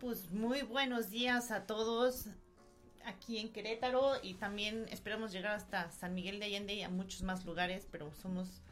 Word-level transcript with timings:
pues 0.00 0.30
muy 0.30 0.62
buenos 0.62 1.10
días 1.10 1.50
a 1.50 1.66
todos 1.66 2.24
aquí 3.04 3.36
en 3.36 3.52
Querétaro 3.52 4.14
y 4.22 4.32
también 4.34 4.86
esperamos 4.90 5.30
llegar 5.30 5.52
hasta 5.52 5.90
San 5.90 6.14
Miguel 6.14 6.40
de 6.40 6.46
Allende 6.46 6.72
y 6.72 6.82
a 6.82 6.88
muchos 6.88 7.22
más 7.22 7.44
lugares, 7.44 7.86
pero 7.90 8.10
somos 8.14 8.62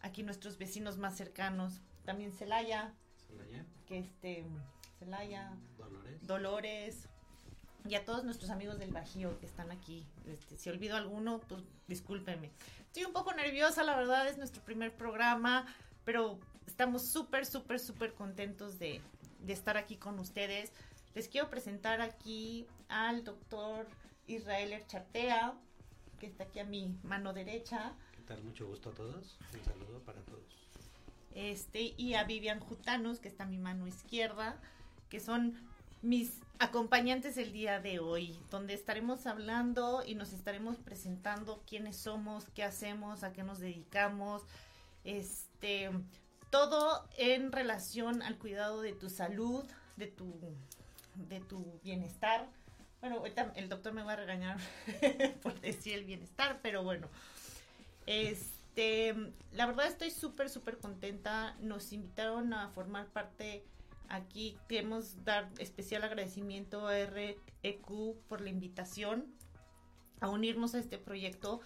aquí 0.00 0.22
nuestros 0.22 0.58
vecinos 0.58 0.96
más 0.96 1.16
cercanos. 1.16 1.80
También 2.04 2.32
Celaya, 2.32 2.94
Celaya, 3.26 3.66
que 3.88 3.98
este 3.98 4.44
Celaya, 5.00 5.56
Dolores. 5.76 6.26
Dolores 6.26 7.08
y 7.88 7.96
a 7.96 8.04
todos 8.04 8.22
nuestros 8.22 8.50
amigos 8.50 8.78
del 8.78 8.92
Bajío 8.92 9.40
que 9.40 9.46
están 9.46 9.72
aquí. 9.72 10.06
Este, 10.26 10.56
si 10.56 10.70
olvido 10.70 10.96
alguno, 10.96 11.40
pues 11.48 11.64
discúlpenme. 11.88 12.52
Estoy 12.86 13.06
un 13.06 13.12
poco 13.12 13.32
nerviosa, 13.32 13.82
la 13.82 13.96
verdad, 13.96 14.28
es 14.28 14.38
nuestro 14.38 14.62
primer 14.62 14.96
programa, 14.96 15.66
pero 16.04 16.38
estamos 16.64 17.08
súper, 17.08 17.44
súper, 17.44 17.80
súper 17.80 18.14
contentos 18.14 18.78
de, 18.78 19.02
de 19.46 19.52
estar 19.52 19.76
aquí 19.76 19.96
con 19.96 20.18
ustedes. 20.18 20.72
Les 21.14 21.28
quiero 21.28 21.48
presentar 21.48 22.00
aquí 22.00 22.66
al 22.88 23.24
doctor 23.24 23.86
Israel 24.26 24.72
Erchatea, 24.72 25.54
que 26.20 26.26
está 26.26 26.44
aquí 26.44 26.58
a 26.58 26.64
mi 26.64 26.94
mano 27.02 27.32
derecha, 27.32 27.94
¿Qué 28.12 28.22
tal? 28.22 28.42
Mucho 28.42 28.66
gusto 28.66 28.90
a 28.90 28.94
todos. 28.94 29.38
Un 29.54 29.64
saludo 29.64 30.00
para 30.00 30.20
todos. 30.22 30.42
este, 31.34 31.94
y 31.96 32.14
a 32.14 32.24
Vivian 32.24 32.60
Jutanos, 32.60 33.20
que 33.20 33.28
está 33.28 33.44
a 33.44 33.46
mi 33.46 33.58
mano 33.58 33.86
izquierda, 33.86 34.58
que 35.08 35.20
son 35.20 35.54
mis 36.02 36.40
acompañantes 36.58 37.36
el 37.36 37.52
día 37.52 37.80
de 37.80 37.98
hoy, 38.00 38.38
donde 38.50 38.74
estaremos 38.74 39.26
hablando 39.26 40.02
y 40.04 40.14
nos 40.14 40.32
estaremos 40.32 40.78
presentando 40.78 41.62
quiénes 41.66 41.96
somos, 41.96 42.46
qué 42.54 42.64
hacemos, 42.64 43.22
a 43.22 43.32
qué 43.32 43.42
nos 43.42 43.58
dedicamos, 43.58 44.42
este, 45.04 45.90
todo 46.56 47.06
en 47.18 47.52
relación 47.52 48.22
al 48.22 48.38
cuidado 48.38 48.80
de 48.80 48.94
tu 48.94 49.10
salud, 49.10 49.62
de 49.96 50.06
tu, 50.06 50.40
de 51.14 51.40
tu 51.40 51.78
bienestar. 51.84 52.48
Bueno, 53.00 53.18
ahorita 53.18 53.52
el 53.56 53.68
doctor 53.68 53.92
me 53.92 54.02
va 54.02 54.14
a 54.14 54.16
regañar 54.16 54.56
por 55.42 55.60
decir 55.60 55.98
el 55.98 56.04
bienestar, 56.04 56.60
pero 56.62 56.82
bueno. 56.82 57.08
Este, 58.06 59.14
la 59.52 59.66
verdad 59.66 59.86
estoy 59.86 60.10
súper, 60.10 60.48
súper 60.48 60.78
contenta. 60.78 61.54
Nos 61.60 61.92
invitaron 61.92 62.54
a 62.54 62.70
formar 62.70 63.04
parte 63.08 63.62
aquí. 64.08 64.56
Queremos 64.66 65.26
dar 65.26 65.50
especial 65.58 66.04
agradecimiento 66.04 66.88
a 66.88 66.94
REQ 66.94 68.16
por 68.28 68.40
la 68.40 68.48
invitación 68.48 69.26
a 70.20 70.30
unirnos 70.30 70.74
a 70.74 70.78
este 70.78 70.96
proyecto 70.96 71.60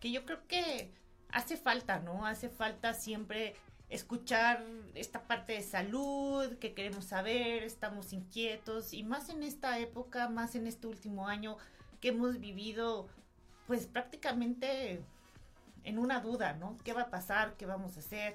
que 0.00 0.12
yo 0.12 0.26
creo 0.26 0.46
que 0.48 0.92
hace 1.30 1.56
falta, 1.56 1.98
¿no? 2.00 2.26
Hace 2.26 2.50
falta 2.50 2.92
siempre 2.92 3.56
escuchar 3.94 4.64
esta 4.94 5.22
parte 5.22 5.52
de 5.52 5.62
salud 5.62 6.56
que 6.58 6.74
queremos 6.74 7.04
saber, 7.04 7.62
estamos 7.62 8.12
inquietos 8.12 8.92
y 8.92 9.04
más 9.04 9.28
en 9.28 9.42
esta 9.42 9.78
época, 9.78 10.28
más 10.28 10.54
en 10.56 10.66
este 10.66 10.86
último 10.86 11.28
año 11.28 11.56
que 12.00 12.08
hemos 12.08 12.40
vivido 12.40 13.08
pues 13.66 13.86
prácticamente 13.86 15.00
en 15.84 15.98
una 15.98 16.20
duda, 16.20 16.54
¿no? 16.54 16.76
¿Qué 16.84 16.92
va 16.92 17.02
a 17.02 17.10
pasar? 17.10 17.54
¿Qué 17.56 17.66
vamos 17.66 17.96
a 17.96 18.00
hacer? 18.00 18.34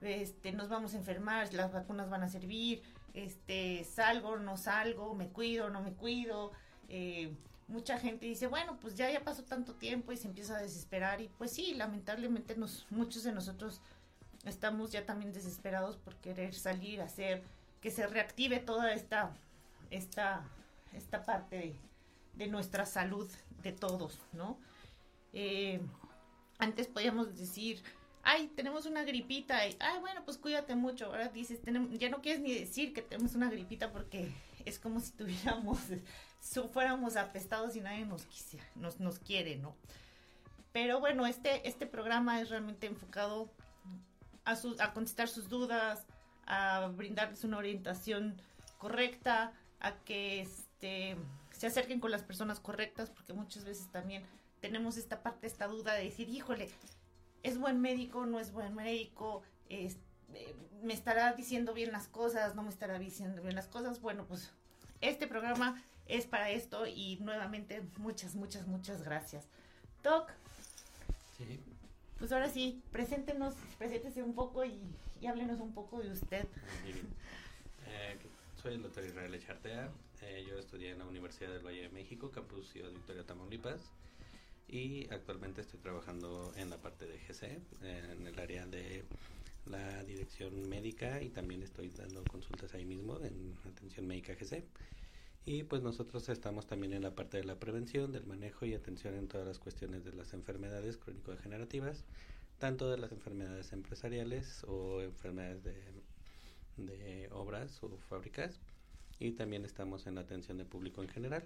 Este, 0.00 0.52
nos 0.52 0.68
vamos 0.68 0.94
a 0.94 0.98
enfermar, 0.98 1.52
las 1.52 1.72
vacunas 1.72 2.08
van 2.08 2.22
a 2.22 2.28
servir, 2.28 2.82
este, 3.12 3.84
salgo, 3.84 4.38
no 4.38 4.56
salgo, 4.56 5.14
me 5.14 5.28
cuido, 5.28 5.70
no 5.70 5.82
me 5.82 5.92
cuido. 5.92 6.52
Eh, 6.88 7.34
mucha 7.68 7.98
gente 7.98 8.26
dice, 8.26 8.46
bueno, 8.46 8.78
pues 8.80 8.94
ya, 8.94 9.10
ya 9.10 9.24
pasó 9.24 9.42
tanto 9.42 9.74
tiempo 9.74 10.12
y 10.12 10.16
se 10.16 10.28
empieza 10.28 10.56
a 10.56 10.62
desesperar 10.62 11.20
y 11.20 11.28
pues 11.28 11.50
sí, 11.50 11.74
lamentablemente 11.74 12.56
nos, 12.56 12.86
muchos 12.90 13.24
de 13.24 13.32
nosotros 13.32 13.80
estamos 14.44 14.90
ya 14.92 15.04
también 15.04 15.32
desesperados 15.32 15.96
por 15.96 16.16
querer 16.16 16.54
salir, 16.54 17.00
hacer 17.00 17.42
que 17.80 17.90
se 17.90 18.06
reactive 18.06 18.58
toda 18.58 18.92
esta, 18.92 19.32
esta, 19.90 20.42
esta 20.92 21.24
parte 21.24 21.74
de, 22.34 22.46
nuestra 22.46 22.86
salud 22.86 23.30
de 23.62 23.72
todos, 23.72 24.18
¿no? 24.32 24.58
Eh, 25.32 25.80
antes 26.58 26.88
podíamos 26.88 27.38
decir, 27.38 27.82
ay, 28.22 28.48
tenemos 28.48 28.86
una 28.86 29.02
gripita, 29.02 29.66
y, 29.66 29.76
ay, 29.80 30.00
bueno, 30.00 30.22
pues 30.24 30.36
cuídate 30.36 30.74
mucho. 30.74 31.06
Ahora 31.06 31.28
dices, 31.28 31.60
tenemos, 31.62 31.98
ya 31.98 32.10
no 32.10 32.20
quieres 32.20 32.40
ni 32.40 32.54
decir 32.54 32.92
que 32.92 33.02
tenemos 33.02 33.34
una 33.34 33.50
gripita 33.50 33.92
porque 33.92 34.32
es 34.64 34.78
como 34.78 35.00
si 35.00 35.12
tuviéramos, 35.12 35.78
si 36.40 36.60
fuéramos 36.68 37.16
apestados 37.16 37.76
y 37.76 37.80
nadie 37.80 38.04
nos, 38.04 38.24
quisiera, 38.26 38.66
nos, 38.74 39.00
nos 39.00 39.18
quiere, 39.18 39.56
¿no? 39.56 39.74
Pero 40.72 41.00
bueno, 41.00 41.26
este, 41.26 41.66
este 41.68 41.86
programa 41.86 42.40
es 42.40 42.48
realmente 42.48 42.86
enfocado 42.86 43.50
a, 44.52 44.92
contestar 44.92 45.28
sus 45.28 45.48
dudas, 45.48 46.06
a 46.46 46.88
brindarles 46.94 47.44
una 47.44 47.58
orientación 47.58 48.40
correcta, 48.78 49.52
a 49.80 49.96
que 49.98 50.42
este, 50.42 51.16
se 51.50 51.66
acerquen 51.66 52.00
con 52.00 52.10
las 52.10 52.22
personas 52.22 52.60
correctas, 52.60 53.10
porque 53.10 53.32
muchas 53.32 53.64
veces 53.64 53.90
también 53.90 54.24
tenemos 54.60 54.96
esta 54.96 55.22
parte, 55.22 55.46
esta 55.46 55.66
duda 55.66 55.94
de 55.94 56.04
decir, 56.04 56.28
híjole, 56.28 56.70
¿es 57.42 57.58
buen 57.58 57.80
médico? 57.80 58.26
¿No 58.26 58.40
es 58.40 58.52
buen 58.52 58.74
médico? 58.74 59.42
Eh, 59.68 59.94
¿Me 60.82 60.94
estará 60.94 61.32
diciendo 61.32 61.74
bien 61.74 61.92
las 61.92 62.08
cosas? 62.08 62.54
¿No 62.54 62.62
me 62.62 62.70
estará 62.70 62.98
diciendo 62.98 63.42
bien 63.42 63.54
las 63.54 63.68
cosas? 63.68 64.00
Bueno, 64.00 64.26
pues 64.26 64.52
este 65.00 65.26
programa 65.26 65.82
es 66.06 66.26
para 66.26 66.50
esto 66.50 66.86
y 66.86 67.18
nuevamente 67.20 67.82
muchas, 67.98 68.34
muchas, 68.34 68.66
muchas 68.66 69.02
gracias. 69.02 69.46
Doc, 70.02 70.30
Sí. 71.40 71.58
Pues 72.20 72.30
ahora 72.32 72.50
sí, 72.50 72.82
preséntenos, 72.92 73.54
preséntese 73.78 74.22
un 74.22 74.34
poco 74.34 74.64
y, 74.64 74.78
y 75.22 75.26
háblenos 75.26 75.58
un 75.58 75.72
poco 75.72 76.00
de 76.00 76.12
usted. 76.12 76.46
Eh, 77.88 78.16
soy 78.62 78.74
el 78.74 78.82
doctor 78.82 79.04
Israel 79.04 79.34
Echartea. 79.34 79.90
Eh, 80.22 80.44
yo 80.46 80.58
estudié 80.58 80.90
en 80.90 80.98
la 80.98 81.06
Universidad 81.06 81.50
del 81.50 81.64
Valle 81.66 81.82
de 81.82 81.88
México, 81.88 82.30
Campus 82.30 82.68
Ciudad 82.68 82.90
Victoria, 82.90 83.24
Tamaulipas. 83.24 83.80
Y 84.68 85.10
actualmente 85.10 85.62
estoy 85.62 85.80
trabajando 85.80 86.52
en 86.56 86.68
la 86.68 86.76
parte 86.76 87.06
de 87.06 87.18
GC, 87.18 87.58
en 87.82 88.26
el 88.26 88.38
área 88.38 88.66
de 88.66 89.02
la 89.66 90.04
dirección 90.04 90.68
médica 90.68 91.22
y 91.22 91.30
también 91.30 91.62
estoy 91.62 91.88
dando 91.88 92.22
consultas 92.24 92.74
ahí 92.74 92.84
mismo 92.84 93.18
en 93.18 93.56
atención 93.66 94.06
médica 94.06 94.34
GC. 94.34 94.62
Y 95.46 95.64
pues 95.64 95.82
nosotros 95.82 96.28
estamos 96.28 96.66
también 96.66 96.92
en 96.92 97.02
la 97.02 97.14
parte 97.14 97.38
de 97.38 97.44
la 97.44 97.58
prevención, 97.58 98.12
del 98.12 98.26
manejo 98.26 98.66
y 98.66 98.74
atención 98.74 99.14
en 99.14 99.26
todas 99.26 99.46
las 99.46 99.58
cuestiones 99.58 100.04
de 100.04 100.12
las 100.12 100.32
enfermedades 100.34 100.96
crónico-degenerativas, 100.98 102.04
tanto 102.58 102.90
de 102.90 102.98
las 102.98 103.10
enfermedades 103.10 103.72
empresariales 103.72 104.64
o 104.64 105.00
enfermedades 105.00 105.64
de, 105.64 105.74
de 106.76 107.28
obras 107.32 107.82
o 107.82 107.96
fábricas. 108.08 108.60
Y 109.18 109.32
también 109.32 109.64
estamos 109.64 110.06
en 110.06 110.14
la 110.14 110.22
atención 110.22 110.58
de 110.58 110.64
público 110.64 111.02
en 111.02 111.08
general. 111.08 111.44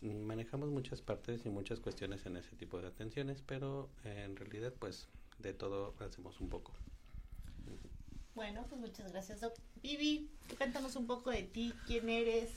Manejamos 0.00 0.70
muchas 0.70 1.00
partes 1.00 1.46
y 1.46 1.50
muchas 1.50 1.80
cuestiones 1.80 2.26
en 2.26 2.36
ese 2.36 2.56
tipo 2.56 2.80
de 2.80 2.88
atenciones, 2.88 3.42
pero 3.46 3.88
en 4.04 4.36
realidad 4.36 4.72
pues 4.78 5.08
de 5.38 5.54
todo 5.54 5.94
hacemos 6.00 6.40
un 6.40 6.48
poco. 6.50 6.72
Bueno, 8.34 8.66
pues 8.68 8.80
muchas 8.80 9.12
gracias. 9.12 9.40
Vivi, 9.82 10.28
cuéntanos 10.58 10.96
un 10.96 11.06
poco 11.06 11.30
de 11.30 11.44
ti, 11.44 11.72
quién 11.86 12.08
eres, 12.08 12.50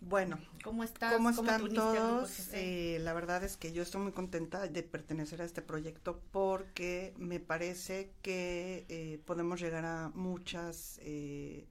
Bueno, 0.00 0.38
cómo 0.62 0.84
estás, 0.84 1.14
¿cómo 1.14 1.30
te 1.30 1.40
están 1.40 1.74
todos? 1.74 2.48
Eh, 2.52 2.98
la 3.02 3.12
verdad 3.12 3.42
es 3.44 3.56
que 3.56 3.72
yo 3.72 3.82
estoy 3.82 4.02
muy 4.02 4.12
contenta 4.12 4.66
de 4.68 4.82
pertenecer 4.82 5.42
a 5.42 5.44
este 5.44 5.62
proyecto 5.62 6.20
porque 6.30 7.14
me 7.18 7.40
parece 7.40 8.12
que 8.22 8.86
eh, 8.88 9.20
podemos 9.24 9.60
llegar 9.60 9.84
a 9.84 10.10
muchas, 10.14 11.00
eh, 11.02 11.66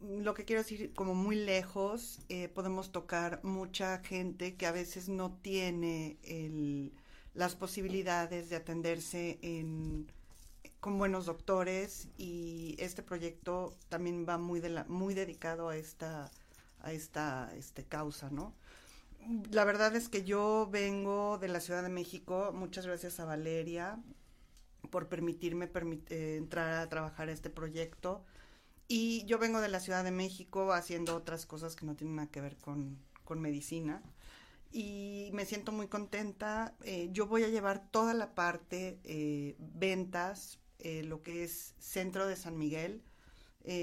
lo 0.00 0.34
que 0.34 0.44
quiero 0.44 0.62
decir, 0.62 0.92
como 0.94 1.14
muy 1.14 1.36
lejos, 1.36 2.20
eh, 2.28 2.48
podemos 2.48 2.92
tocar 2.92 3.40
mucha 3.42 3.98
gente 3.98 4.54
que 4.56 4.66
a 4.66 4.72
veces 4.72 5.08
no 5.08 5.32
tiene 5.42 6.18
el, 6.22 6.92
las 7.34 7.56
posibilidades 7.56 8.48
de 8.48 8.56
atenderse 8.56 9.38
en, 9.42 10.10
con 10.80 10.98
buenos 10.98 11.26
doctores 11.26 12.08
y 12.16 12.76
este 12.78 13.02
proyecto 13.02 13.76
también 13.88 14.26
va 14.28 14.38
muy 14.38 14.60
de 14.60 14.70
la, 14.70 14.84
muy 14.84 15.14
dedicado 15.14 15.68
a 15.68 15.76
esta 15.76 16.30
a 16.80 16.92
esta 16.92 17.52
este 17.56 17.84
causa, 17.84 18.30
¿no? 18.30 18.54
La 19.50 19.64
verdad 19.64 19.94
es 19.96 20.08
que 20.08 20.24
yo 20.24 20.68
vengo 20.70 21.38
de 21.38 21.48
la 21.48 21.60
Ciudad 21.60 21.82
de 21.82 21.88
México, 21.88 22.52
muchas 22.54 22.86
gracias 22.86 23.18
a 23.20 23.24
Valeria 23.24 23.98
por 24.90 25.08
permitirme 25.08 25.70
eh, 26.08 26.36
entrar 26.38 26.80
a 26.80 26.88
trabajar 26.88 27.28
este 27.28 27.50
proyecto. 27.50 28.24
Y 28.86 29.24
yo 29.26 29.38
vengo 29.38 29.60
de 29.60 29.68
la 29.68 29.80
Ciudad 29.80 30.02
de 30.02 30.12
México 30.12 30.72
haciendo 30.72 31.14
otras 31.14 31.44
cosas 31.44 31.76
que 31.76 31.84
no 31.84 31.94
tienen 31.94 32.16
nada 32.16 32.30
que 32.30 32.40
ver 32.40 32.56
con, 32.56 32.98
con 33.24 33.40
medicina. 33.40 34.02
Y 34.70 35.30
me 35.34 35.44
siento 35.44 35.72
muy 35.72 35.88
contenta. 35.88 36.74
Eh, 36.84 37.08
yo 37.12 37.26
voy 37.26 37.42
a 37.44 37.48
llevar 37.48 37.90
toda 37.90 38.14
la 38.14 38.34
parte 38.34 38.98
eh, 39.04 39.56
ventas, 39.58 40.58
lo 40.82 41.22
que 41.22 41.44
es 41.44 41.74
centro 41.78 42.26
de 42.26 42.36
San 42.36 42.58
Miguel, 42.58 43.02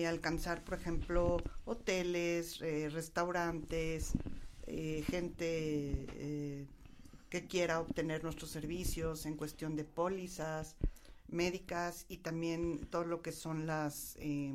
alcanzar, 0.08 0.64
por 0.64 0.76
ejemplo, 0.76 1.38
hoteles, 1.66 2.60
restaurantes, 2.60 4.14
gente 4.66 6.68
que 7.30 7.48
quiera 7.48 7.82
obtener 7.82 8.24
nuestros 8.24 8.50
servicios 8.50 9.26
en 9.26 9.36
cuestión 9.36 9.76
de 9.76 9.84
pólizas 9.84 10.78
médicas 11.28 12.06
y 12.08 12.18
también 12.18 12.86
todo 12.90 13.04
lo 13.04 13.22
que 13.22 13.32
son 13.32 13.68
las, 13.68 14.16
eh, 14.20 14.54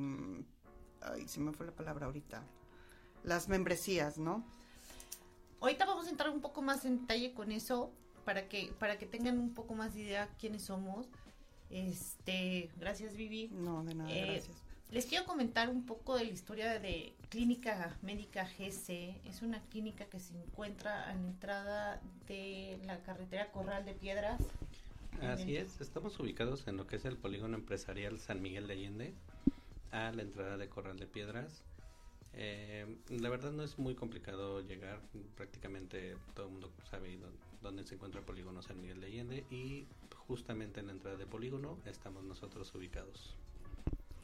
ay, 1.02 1.28
se 1.28 1.40
me 1.40 1.52
fue 1.52 1.66
la 1.66 1.72
palabra 1.72 2.06
ahorita, 2.06 2.42
las 3.24 3.48
membresías, 3.48 4.18
¿no? 4.18 4.44
Ahorita 5.60 5.84
vamos 5.84 6.06
a 6.06 6.10
entrar 6.10 6.30
un 6.30 6.40
poco 6.40 6.62
más 6.62 6.84
en 6.84 7.00
detalle 7.00 7.34
con 7.34 7.52
eso 7.52 7.92
para 8.24 8.48
que 8.48 8.72
para 8.78 8.98
que 8.98 9.06
tengan 9.06 9.38
un 9.38 9.52
poco 9.52 9.74
más 9.74 9.94
de 9.94 10.00
idea 10.00 10.28
quiénes 10.38 10.62
somos. 10.62 11.08
Este, 11.70 12.70
gracias 12.78 13.16
Vivi. 13.16 13.48
No, 13.52 13.84
de 13.84 13.94
nada, 13.94 14.10
eh, 14.10 14.24
gracias. 14.26 14.56
Les 14.90 15.06
quiero 15.06 15.24
comentar 15.24 15.68
un 15.68 15.86
poco 15.86 16.16
de 16.16 16.24
la 16.24 16.30
historia 16.30 16.80
de 16.80 17.14
Clínica 17.28 17.96
Médica 18.02 18.44
GC. 18.44 19.20
Es 19.24 19.40
una 19.40 19.60
clínica 19.68 20.06
que 20.06 20.18
se 20.18 20.34
encuentra 20.34 21.08
a 21.08 21.14
la 21.14 21.20
entrada 21.20 22.00
de 22.26 22.76
la 22.84 23.00
carretera 23.02 23.52
Corral 23.52 23.84
de 23.84 23.94
Piedras. 23.94 24.40
Así 25.22 25.56
es, 25.56 25.80
estamos 25.80 26.18
ubicados 26.18 26.66
en 26.66 26.76
lo 26.76 26.86
que 26.86 26.96
es 26.96 27.04
el 27.04 27.16
polígono 27.16 27.56
empresarial 27.56 28.18
San 28.18 28.42
Miguel 28.42 28.66
de 28.66 28.72
Allende, 28.72 29.14
a 29.92 30.10
la 30.12 30.22
entrada 30.22 30.56
de 30.56 30.68
Corral 30.68 30.98
de 30.98 31.06
Piedras. 31.06 31.62
Eh, 32.32 32.86
la 33.10 33.28
verdad 33.28 33.52
no 33.52 33.62
es 33.62 33.78
muy 33.78 33.94
complicado 33.94 34.60
llegar, 34.60 35.00
prácticamente 35.36 36.16
todo 36.34 36.46
el 36.46 36.52
mundo 36.52 36.72
sabe 36.90 37.16
dónde, 37.16 37.38
se 37.84 37.94
encuentra 37.94 38.22
polígono 38.22 38.62
San 38.62 38.80
Miguel 38.80 39.00
de 39.00 39.06
Allende 39.06 39.44
y 39.50 39.86
justamente 40.26 40.80
en 40.80 40.86
la 40.86 40.92
entrada 40.92 41.16
de 41.16 41.26
polígono 41.26 41.78
estamos 41.84 42.24
nosotros 42.24 42.74
ubicados 42.74 43.36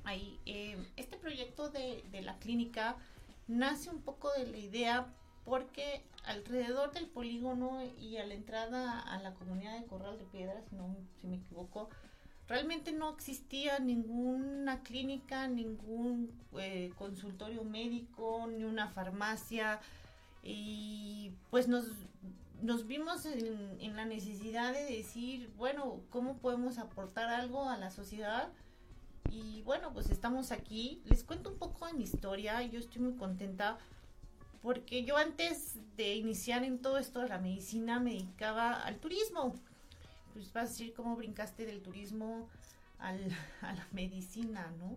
ahí. 0.05 0.39
Eh, 0.47 0.77
este 0.97 1.17
proyecto 1.17 1.69
de, 1.69 2.03
de, 2.13 2.23
la 2.23 2.39
clínica 2.39 2.97
nace 3.49 3.91
un 3.91 4.01
poco 4.01 4.33
de 4.33 4.47
la 4.47 4.57
idea 4.57 5.07
porque 5.45 6.03
alrededor 6.25 6.93
del 6.93 7.07
polígono 7.07 7.83
y 8.01 8.17
a 8.17 8.27
la 8.27 8.35
entrada 8.35 9.01
a 9.01 9.21
la 9.21 9.35
comunidad 9.35 9.79
de 9.79 9.87
Corral 9.87 10.19
de 10.19 10.25
Piedras, 10.25 10.65
si 10.71 10.77
no 10.77 10.97
si 11.21 11.27
me 11.27 11.37
equivoco, 11.37 11.89
realmente 12.49 12.93
no 12.93 13.11
existía 13.11 13.79
ninguna 13.79 14.83
clínica, 14.83 15.47
ningún 15.49 16.31
eh, 16.59 16.93
consultorio 16.97 17.65
médico, 17.65 18.47
ni 18.49 18.65
una 18.65 18.89
farmacia 18.89 19.81
y 20.43 21.33
pues 21.51 21.67
nos, 21.69 21.87
nos 22.63 22.87
vimos 22.87 23.27
en, 23.27 23.77
en, 23.81 23.97
la 23.97 24.05
necesidad 24.05 24.73
de 24.73 24.85
decir, 24.85 25.51
bueno, 25.57 26.01
¿cómo 26.11 26.39
podemos 26.39 26.79
aportar 26.79 27.29
algo 27.29 27.69
a 27.69 27.77
la 27.77 27.91
sociedad? 27.91 28.49
Y 29.31 29.63
bueno, 29.63 29.93
pues 29.93 30.11
estamos 30.11 30.53
aquí. 30.53 31.03
Les 31.05 31.25
cuento 31.25 31.51
un 31.51 31.59
poco 31.59 31.87
de 31.87 31.93
mi 31.93 32.05
historia. 32.05 32.63
Yo 32.63 32.79
estoy 32.79 33.03
muy 33.03 33.15
contenta 33.15 33.79
porque 34.63 35.05
yo 35.05 35.17
antes 35.17 35.77
de 35.97 36.15
iniciar 36.17 36.65
en 36.65 36.81
todo 36.81 36.99
esto 36.99 37.21
de 37.21 37.29
la 37.29 37.39
medicina 37.39 38.01
me 38.01 38.15
dedicaba 38.15 38.83
al 38.83 38.99
turismo. 38.99 39.55
Pues 40.33 40.53
vas 40.53 40.65
a 40.65 40.69
decir 40.69 40.93
cómo 40.93 41.17
brincaste 41.17 41.67
del 41.67 41.83
turismo 41.83 42.49
al, 42.99 43.21
a 43.63 43.75
la 43.75 43.87
medicina, 43.93 44.73
¿no? 44.79 44.97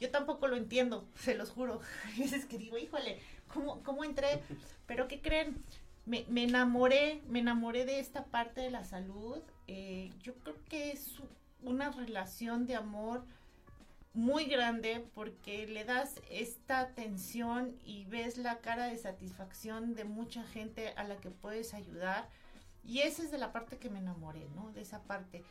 Yo 0.00 0.10
tampoco 0.10 0.48
lo 0.48 0.56
entiendo, 0.56 1.08
se 1.18 1.34
los 1.34 1.50
juro. 1.50 1.80
Hay 2.04 2.20
veces 2.20 2.44
que 2.44 2.58
digo, 2.58 2.78
híjole, 2.78 3.20
¿cómo, 3.52 3.82
cómo 3.82 4.04
entré? 4.04 4.42
Pero 4.86 5.08
¿qué 5.08 5.20
creen? 5.20 5.62
Me, 6.06 6.24
me, 6.28 6.44
enamoré, 6.44 7.22
me 7.28 7.38
enamoré 7.38 7.84
de 7.84 7.98
esta 7.98 8.26
parte 8.26 8.60
de 8.60 8.70
la 8.70 8.84
salud. 8.84 9.38
Eh, 9.66 10.10
yo 10.22 10.34
creo 10.34 10.56
que 10.68 10.92
es 10.92 11.16
una 11.62 11.90
relación 11.90 12.66
de 12.66 12.76
amor 12.76 13.24
muy 14.12 14.44
grande 14.44 15.04
porque 15.14 15.66
le 15.66 15.84
das 15.84 16.20
esta 16.30 16.80
atención 16.80 17.76
y 17.84 18.04
ves 18.04 18.38
la 18.38 18.58
cara 18.58 18.86
de 18.86 18.96
satisfacción 18.96 19.94
de 19.94 20.04
mucha 20.04 20.44
gente 20.44 20.94
a 20.96 21.04
la 21.04 21.16
que 21.16 21.30
puedes 21.30 21.74
ayudar. 21.74 22.28
Y 22.84 23.00
esa 23.00 23.22
es 23.22 23.30
de 23.30 23.38
la 23.38 23.52
parte 23.52 23.78
que 23.78 23.90
me 23.90 23.98
enamoré, 23.98 24.46
¿no? 24.54 24.70
De 24.72 24.82
esa 24.82 25.02
parte. 25.02 25.42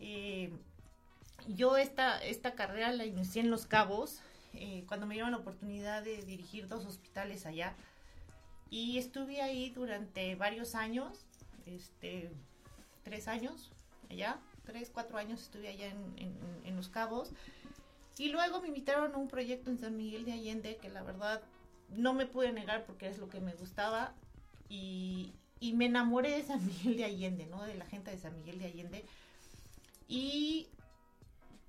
Eh, 0.00 0.52
yo 1.48 1.76
esta, 1.76 2.22
esta 2.22 2.54
carrera 2.54 2.92
la 2.92 3.06
inicié 3.06 3.40
en 3.40 3.50
Los 3.50 3.66
Cabos, 3.66 4.20
eh, 4.52 4.84
cuando 4.86 5.06
me 5.06 5.14
dieron 5.14 5.30
la 5.30 5.38
oportunidad 5.38 6.02
de 6.02 6.22
dirigir 6.22 6.68
dos 6.68 6.84
hospitales 6.84 7.46
allá. 7.46 7.74
Y 8.72 8.96
estuve 8.96 9.42
ahí 9.42 9.68
durante 9.68 10.34
varios 10.34 10.74
años, 10.74 11.26
este, 11.66 12.32
tres 13.04 13.28
años 13.28 13.70
allá, 14.08 14.38
tres, 14.64 14.90
cuatro 14.90 15.18
años 15.18 15.42
estuve 15.42 15.68
allá 15.68 15.88
en, 15.88 16.34
en 16.64 16.76
Los 16.76 16.88
Cabos. 16.88 17.32
Y 18.16 18.30
luego 18.30 18.62
me 18.62 18.68
invitaron 18.68 19.14
a 19.14 19.18
un 19.18 19.28
proyecto 19.28 19.70
en 19.70 19.78
San 19.78 19.94
Miguel 19.94 20.24
de 20.24 20.32
Allende 20.32 20.78
que 20.78 20.88
la 20.88 21.02
verdad 21.02 21.42
no 21.90 22.14
me 22.14 22.24
pude 22.24 22.50
negar 22.50 22.86
porque 22.86 23.08
es 23.08 23.18
lo 23.18 23.28
que 23.28 23.40
me 23.40 23.52
gustaba 23.52 24.14
y, 24.70 25.34
me 25.74 25.84
enamoré 25.84 26.30
de 26.30 26.42
San 26.42 26.64
Miguel 26.66 26.96
de 26.96 27.04
Allende, 27.04 27.46
¿no? 27.46 27.62
De 27.62 27.74
la 27.74 27.84
gente 27.84 28.10
de 28.10 28.16
San 28.16 28.34
Miguel 28.34 28.58
de 28.58 28.64
Allende. 28.64 29.04
Y, 30.08 30.66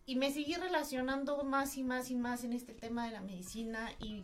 y 0.06 0.15
me 0.15 0.31
seguí 0.31 0.56
relacionando 0.56 1.44
más 1.44 1.75
y 1.75 1.83
más 1.83 2.09
y 2.09 2.15
más 2.15 2.45
en 2.45 2.53
este 2.53 2.73
tema 2.73 3.06
de 3.06 3.11
la 3.11 3.19
medicina 3.19 3.91
y, 3.99 4.23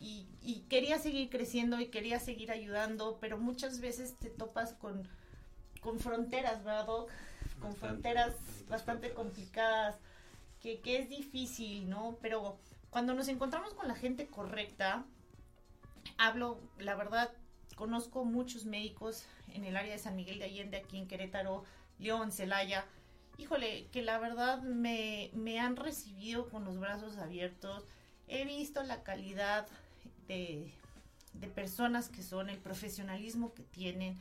y, 0.00 0.64
quería 0.70 0.98
seguir 0.98 1.28
creciendo 1.28 1.78
y 1.80 1.88
quería 1.88 2.18
seguir 2.18 2.50
ayudando, 2.50 3.18
pero 3.20 3.38
muchas 3.38 3.80
veces 3.80 4.16
te 4.16 4.30
topas 4.30 4.72
con, 4.72 5.06
con 5.80 5.98
fronteras, 5.98 6.64
¿verdad, 6.64 6.86
Doc? 6.86 7.10
Con 7.60 7.74
fronteras 7.74 8.34
bastante 8.68 9.12
complicadas 9.12 9.96
que, 10.60 10.80
es 10.84 11.08
difícil, 11.08 11.88
¿no? 11.88 12.18
Pero 12.22 12.58
cuando 12.90 13.14
nos 13.14 13.28
encontramos 13.28 13.74
con 13.74 13.88
la 13.88 13.94
gente 13.94 14.26
correcta, 14.26 15.04
hablo, 16.18 16.60
la 16.78 16.94
verdad, 16.94 17.30
conozco 17.76 18.24
muchos 18.24 18.64
médicos 18.64 19.24
en 19.48 19.64
el 19.64 19.76
área 19.76 19.92
de 19.92 19.98
San 19.98 20.16
Miguel 20.16 20.38
de 20.38 20.46
Allende, 20.46 20.78
aquí 20.78 20.98
en 20.98 21.08
Querétaro, 21.08 21.64
León, 21.98 22.32
Celaya. 22.32 22.86
Híjole, 23.38 23.88
que 23.88 24.02
la 24.02 24.18
verdad 24.18 24.62
me, 24.62 25.30
me 25.34 25.60
han 25.60 25.76
recibido 25.76 26.48
con 26.48 26.64
los 26.64 26.78
brazos 26.78 27.16
abiertos. 27.16 27.86
He 28.28 28.44
visto 28.44 28.82
la 28.82 29.02
calidad 29.02 29.66
de, 30.34 30.72
de 31.34 31.48
personas 31.48 32.08
que 32.08 32.22
son, 32.22 32.48
el 32.48 32.58
profesionalismo 32.58 33.52
que 33.52 33.62
tienen 33.62 34.16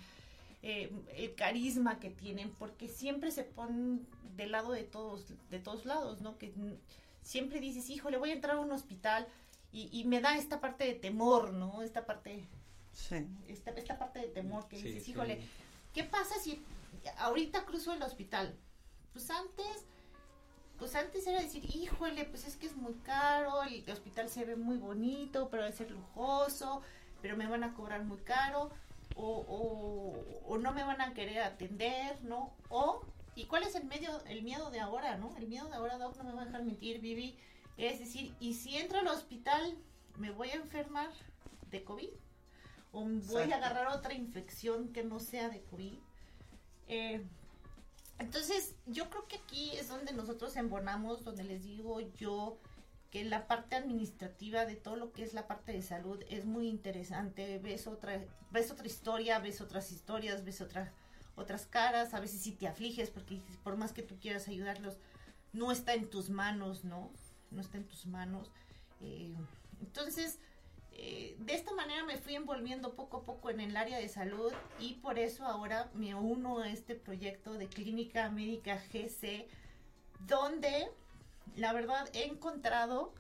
eh, 0.62 0.92
el 1.16 1.36
carisma 1.36 2.00
que 2.00 2.10
tienen, 2.10 2.52
porque 2.52 2.90
siempre 2.90 3.32
se 3.32 3.44
ponen 3.44 4.06
del 4.36 4.52
lado 4.52 4.74
de 4.74 4.84
todos, 4.84 5.26
de 5.50 5.60
todos 5.60 5.86
lados, 5.86 6.20
¿no? 6.20 6.38
Que 6.38 6.54
siempre 7.24 7.62
dices, 7.62 7.90
hijo, 7.90 8.10
le 8.10 8.18
voy 8.18 8.32
a 8.32 8.34
entrar 8.34 8.58
a 8.58 8.60
un 8.60 8.72
hospital 8.74 9.26
y, 9.72 10.04
me 10.06 10.20
da 10.20 10.36
esta 10.36 10.60
parte 10.60 10.84
de 10.84 10.96
temor, 10.96 11.54
¿no? 11.54 11.82
Esta 11.82 12.06
parte, 12.06 12.44
sí. 12.92 13.26
esta, 13.48 13.72
esta 13.72 14.00
parte 14.00 14.20
de 14.20 14.28
temor 14.28 14.68
que 14.68 14.78
dices, 14.78 15.08
híjole, 15.08 15.40
¿qué 15.94 16.04
pasa 16.04 16.36
si 16.40 16.62
ahorita 17.20 17.66
cruzo 17.66 17.94
el 17.94 18.02
hospital? 18.02 18.58
Pues 19.14 19.30
antes 19.30 19.86
pues 20.80 20.96
antes 20.96 21.28
era 21.28 21.42
decir, 21.42 21.64
híjole, 21.76 22.26
pues 22.26 22.48
es 22.48 22.56
que 22.56 22.66
es 22.66 22.76
muy 22.76 22.94
caro, 23.04 23.64
el 23.64 23.90
hospital 23.92 24.30
se 24.30 24.46
ve 24.46 24.56
muy 24.56 24.78
bonito, 24.78 25.50
pero 25.50 25.64
debe 25.64 25.76
ser 25.76 25.92
lujoso, 25.92 26.82
pero 27.22 27.36
me 27.36 27.48
van 27.48 27.64
a 27.64 27.74
cobrar 27.74 28.04
muy 28.04 28.20
caro 28.20 28.72
o, 29.16 30.58
no 30.60 30.74
me 30.74 30.84
van 30.84 31.02
a 31.02 31.14
querer 31.14 31.40
atender, 31.40 32.22
¿no? 32.24 32.54
O, 32.70 33.02
¿y 33.36 33.46
cuál 33.46 33.64
es 33.64 33.76
el, 33.76 33.86
medio, 33.86 34.24
el 34.26 34.44
miedo 34.44 34.72
de 34.72 34.80
ahora, 34.80 35.18
¿no? 35.18 35.36
El 35.38 35.48
miedo 35.48 35.68
de 35.68 35.76
ahora, 35.76 35.98
Doc, 35.98 36.16
no 36.18 36.24
me 36.24 36.34
va 36.34 36.44
a 36.44 36.46
dejar 36.46 36.64
mentir, 36.64 37.00
Vivi. 37.00 37.38
Es 37.78 38.00
decir, 38.00 38.34
¿y 38.40 38.54
si 38.54 38.78
entro 38.78 39.00
al 39.00 39.08
hospital, 39.08 39.78
me 40.18 40.32
voy 40.32 40.50
a 40.50 40.56
enfermar 40.56 41.10
de 41.70 41.84
COVID? 41.84 42.10
¿O 42.92 43.04
voy 43.04 43.52
a 43.52 43.58
agarrar 43.58 43.88
otra 43.88 44.14
infección 44.14 44.92
que 44.92 45.04
no 45.04 45.20
sea 45.20 45.50
de 45.50 45.62
COVID? 45.64 45.98
Eh, 46.88 47.26
entonces, 48.20 48.76
yo 48.86 49.10
creo 49.10 49.28
que 49.28 49.38
aquí 49.38 49.72
es 49.78 49.88
donde 49.88 50.14
nosotros 50.14 50.56
embonamos, 50.58 51.24
donde 51.24 51.44
les 51.44 51.64
digo 51.64 52.02
yo, 52.18 52.60
que 53.12 53.24
la 53.24 53.48
parte 53.48 53.76
administrativa 53.76 54.66
de 54.66 54.76
todo 54.76 54.96
lo 54.96 55.12
que 55.12 55.24
es 55.24 55.34
la 55.34 55.48
parte 55.48 55.72
de 55.72 55.82
salud 55.82 56.24
es 56.30 56.46
muy 56.46 56.68
interesante. 56.68 57.58
Ves 57.60 57.88
otra, 57.88 58.22
ves 58.52 58.72
otra 58.72 58.86
historia, 58.86 59.40
ves 59.40 59.62
otras 59.62 59.92
historias, 59.92 60.44
ves 60.44 60.62
otra, 60.62 60.94
otras 61.36 61.66
caras, 61.66 62.14
a 62.14 62.20
veces 62.20 62.42
si 62.42 62.52
te 62.52 62.68
afliges 62.68 63.10
porque 63.10 63.42
por 63.64 63.78
más 63.78 63.94
que 63.94 64.04
tú 64.04 64.20
quieras 64.20 64.48
ayudarlos, 64.48 64.98
no 65.54 65.72
está 65.72 65.94
en 65.96 66.10
tus 66.10 66.30
manos, 66.30 66.84
¿no? 66.84 67.12
No 67.50 67.62
está 67.62 67.78
en 67.78 67.88
tus 67.88 68.06
manos. 68.06 68.52
Eh, 69.02 69.34
entonces, 69.82 70.40
eh, 71.02 71.38
de 71.40 71.54
esta 71.54 71.74
manera 71.74 72.04
me 72.04 72.18
fui 72.18 72.36
envolviendo 72.36 72.94
poco 72.94 73.18
a 73.18 73.24
poco 73.24 73.50
en 73.50 73.62
el 73.62 73.78
área 73.78 73.98
de 73.98 74.10
salud 74.10 74.52
y 74.80 74.96
por 74.96 75.18
eso 75.18 75.46
ahora 75.46 75.90
me 75.94 76.14
uno 76.14 76.60
a 76.60 76.68
este 76.68 76.94
proyecto 76.94 77.54
de 77.54 77.70
Clínica 77.70 78.30
Médica 78.30 78.78
GC, 78.92 79.48
donde 80.28 80.92
la 81.56 81.72
verdad 81.72 82.10
he 82.12 82.26
encontrado 82.26 83.14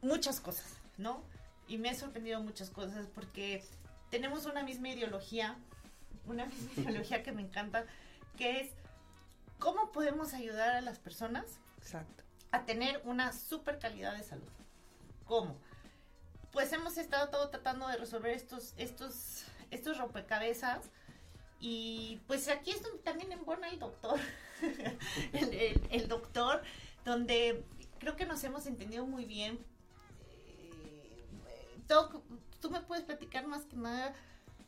muchas 0.00 0.40
cosas, 0.40 0.80
¿no? 0.96 1.22
Y 1.68 1.76
me 1.76 1.90
he 1.90 1.94
sorprendido 1.94 2.40
muchas 2.40 2.70
cosas 2.70 3.06
porque 3.06 3.62
tenemos 4.08 4.46
una 4.46 4.62
misma 4.62 4.88
ideología, 4.88 5.58
una 6.26 6.46
misma 6.46 6.70
ideología 6.78 7.22
que 7.22 7.32
me 7.32 7.42
encanta, 7.42 7.84
que 8.38 8.60
es 8.60 8.70
cómo 9.58 9.92
podemos 9.92 10.32
ayudar 10.32 10.70
a 10.70 10.80
las 10.80 10.98
personas 10.98 11.58
Exacto. 11.82 12.24
a 12.50 12.64
tener 12.64 13.02
una 13.04 13.34
super 13.34 13.78
calidad 13.78 14.16
de 14.16 14.22
salud. 14.22 14.48
¿Cómo? 15.26 15.58
Pues 16.56 16.72
hemos 16.72 16.96
estado 16.96 17.28
todo 17.28 17.50
tratando 17.50 17.86
de 17.86 17.98
resolver 17.98 18.32
estos, 18.32 18.72
estos, 18.78 19.44
estos 19.70 19.98
rompecabezas. 19.98 20.88
Y 21.60 22.22
pues 22.26 22.48
aquí 22.48 22.70
es 22.70 22.82
donde 22.82 23.00
también 23.00 23.30
embona 23.30 23.68
el 23.70 23.78
doctor, 23.78 24.18
el, 25.90 26.08
doctor, 26.08 26.62
donde 27.04 27.62
creo 27.98 28.16
que 28.16 28.24
nos 28.24 28.42
hemos 28.42 28.64
entendido 28.64 29.04
muy 29.04 29.26
bien. 29.26 29.58
Eh, 31.46 31.78
Doc, 31.88 32.22
tú 32.62 32.70
me 32.70 32.80
puedes 32.80 33.04
platicar 33.04 33.46
más 33.46 33.66
que 33.66 33.76
nada 33.76 34.14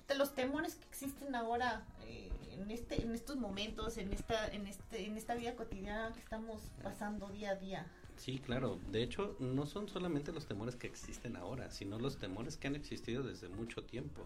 de 0.09 0.15
los 0.15 0.35
temores 0.35 0.75
que 0.75 0.85
existen 0.89 1.35
ahora 1.35 1.87
eh, 2.03 2.31
en 2.51 2.71
este 2.71 3.01
en 3.01 3.15
estos 3.15 3.37
momentos 3.37 3.97
en 3.97 4.13
esta 4.13 4.47
en 4.49 4.67
este 4.67 5.07
en 5.07 5.17
esta 5.17 5.35
vida 5.35 5.57
cotidiana 5.57 6.13
que 6.13 6.21
estamos 6.21 6.61
pasando 6.83 7.29
día 7.29 7.53
a 7.53 7.55
día 7.55 7.87
Sí, 8.19 8.41
claro. 8.41 8.81
De 8.91 9.03
hecho, 9.03 9.37
no 9.39 9.65
son 9.65 9.89
solamente 9.89 10.33
los 10.33 10.47
temores 10.47 10.75
que 10.75 10.89
existen 10.89 11.37
ahora, 11.37 11.71
sino 11.71 12.01
los 12.01 12.19
temores 12.19 12.57
que 12.57 12.67
han 12.67 12.75
existido 12.75 13.23
desde 13.23 13.49
mucho 13.49 13.85
tiempo. 13.85 14.23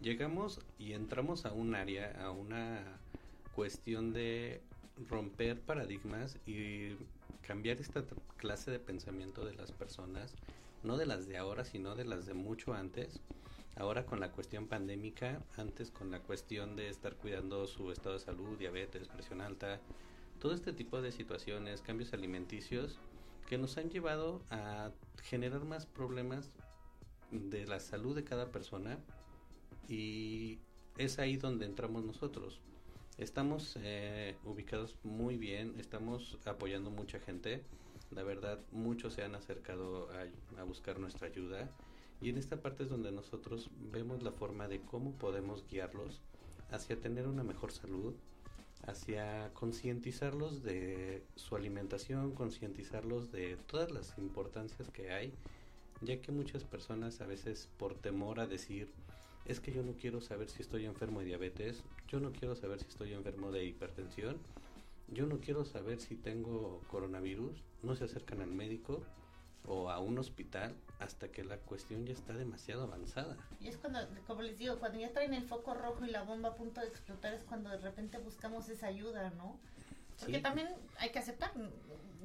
Llegamos 0.00 0.60
y 0.78 0.92
entramos 0.92 1.44
a 1.44 1.52
un 1.52 1.74
área, 1.74 2.24
a 2.24 2.30
una 2.30 3.00
cuestión 3.50 4.12
de 4.12 4.62
romper 5.08 5.60
paradigmas 5.60 6.38
y 6.46 6.96
cambiar 7.42 7.80
esta 7.80 8.04
clase 8.36 8.70
de 8.70 8.78
pensamiento 8.78 9.44
de 9.44 9.54
las 9.54 9.72
personas, 9.72 10.36
no 10.84 10.96
de 10.96 11.06
las 11.06 11.26
de 11.26 11.36
ahora, 11.36 11.64
sino 11.64 11.96
de 11.96 12.04
las 12.04 12.26
de 12.26 12.34
mucho 12.34 12.74
antes. 12.74 13.20
Ahora 13.74 14.06
con 14.06 14.20
la 14.20 14.30
cuestión 14.30 14.68
pandémica, 14.68 15.42
antes 15.56 15.90
con 15.90 16.12
la 16.12 16.20
cuestión 16.20 16.76
de 16.76 16.88
estar 16.90 17.16
cuidando 17.16 17.66
su 17.66 17.90
estado 17.90 18.14
de 18.14 18.20
salud, 18.20 18.56
diabetes, 18.56 19.08
presión 19.08 19.40
alta, 19.40 19.80
todo 20.40 20.54
este 20.54 20.72
tipo 20.72 21.00
de 21.02 21.12
situaciones, 21.12 21.82
cambios 21.82 22.12
alimenticios 22.14 22.98
que 23.46 23.58
nos 23.58 23.76
han 23.76 23.90
llevado 23.90 24.42
a 24.50 24.90
generar 25.22 25.64
más 25.64 25.86
problemas 25.86 26.50
de 27.30 27.66
la 27.66 27.78
salud 27.78 28.16
de 28.16 28.24
cada 28.24 28.50
persona 28.50 28.98
y 29.86 30.58
es 30.96 31.18
ahí 31.18 31.36
donde 31.36 31.66
entramos 31.66 32.04
nosotros. 32.04 32.60
Estamos 33.18 33.76
eh, 33.82 34.36
ubicados 34.44 34.96
muy 35.04 35.36
bien, 35.36 35.74
estamos 35.78 36.38
apoyando 36.46 36.90
mucha 36.90 37.20
gente, 37.20 37.62
la 38.10 38.22
verdad 38.22 38.60
muchos 38.72 39.12
se 39.12 39.22
han 39.22 39.34
acercado 39.34 40.08
a, 40.10 40.60
a 40.60 40.64
buscar 40.64 40.98
nuestra 40.98 41.26
ayuda 41.28 41.70
y 42.22 42.30
en 42.30 42.38
esta 42.38 42.62
parte 42.62 42.84
es 42.84 42.88
donde 42.88 43.12
nosotros 43.12 43.70
vemos 43.92 44.22
la 44.22 44.32
forma 44.32 44.68
de 44.68 44.80
cómo 44.80 45.12
podemos 45.12 45.66
guiarlos 45.68 46.22
hacia 46.70 46.98
tener 46.98 47.26
una 47.26 47.42
mejor 47.42 47.72
salud, 47.72 48.14
hacia 48.86 49.50
concientizarlos 49.54 50.62
de 50.62 51.22
su 51.36 51.56
alimentación, 51.56 52.32
concientizarlos 52.32 53.30
de 53.32 53.56
todas 53.66 53.90
las 53.90 54.16
importancias 54.18 54.90
que 54.90 55.12
hay, 55.12 55.32
ya 56.00 56.20
que 56.20 56.32
muchas 56.32 56.64
personas 56.64 57.20
a 57.20 57.26
veces 57.26 57.68
por 57.78 57.94
temor 57.94 58.40
a 58.40 58.46
decir, 58.46 58.88
es 59.46 59.60
que 59.60 59.72
yo 59.72 59.82
no 59.82 59.92
quiero 59.92 60.20
saber 60.20 60.48
si 60.48 60.62
estoy 60.62 60.86
enfermo 60.86 61.20
de 61.20 61.26
diabetes, 61.26 61.82
yo 62.08 62.20
no 62.20 62.32
quiero 62.32 62.54
saber 62.54 62.80
si 62.80 62.88
estoy 62.88 63.12
enfermo 63.12 63.50
de 63.50 63.64
hipertensión, 63.64 64.38
yo 65.08 65.26
no 65.26 65.40
quiero 65.40 65.64
saber 65.64 66.00
si 66.00 66.16
tengo 66.16 66.80
coronavirus, 66.88 67.62
no 67.82 67.96
se 67.96 68.04
acercan 68.04 68.40
al 68.40 68.50
médico 68.50 69.02
o 69.66 69.90
a 69.90 69.98
un 69.98 70.18
hospital 70.18 70.74
hasta 70.98 71.28
que 71.30 71.44
la 71.44 71.56
cuestión 71.58 72.04
ya 72.06 72.12
está 72.12 72.32
demasiado 72.34 72.82
avanzada. 72.84 73.36
y 73.60 73.68
es 73.68 73.76
cuando 73.76 74.00
como 74.26 74.42
les 74.42 74.58
digo 74.58 74.78
cuando 74.78 74.98
ya 74.98 75.12
traen 75.12 75.34
el 75.34 75.42
foco 75.44 75.74
rojo 75.74 76.04
y 76.04 76.10
la 76.10 76.22
bomba 76.22 76.50
a 76.50 76.54
punto 76.54 76.80
de 76.80 76.88
explotar 76.88 77.34
es 77.34 77.44
cuando 77.44 77.70
de 77.70 77.78
repente 77.78 78.18
buscamos 78.18 78.68
esa 78.68 78.86
ayuda 78.88 79.30
no 79.30 79.58
porque 80.18 80.36
Sí. 80.36 80.42
también 80.42 80.68
hay 80.98 81.10
que 81.10 81.18
aceptar 81.18 81.52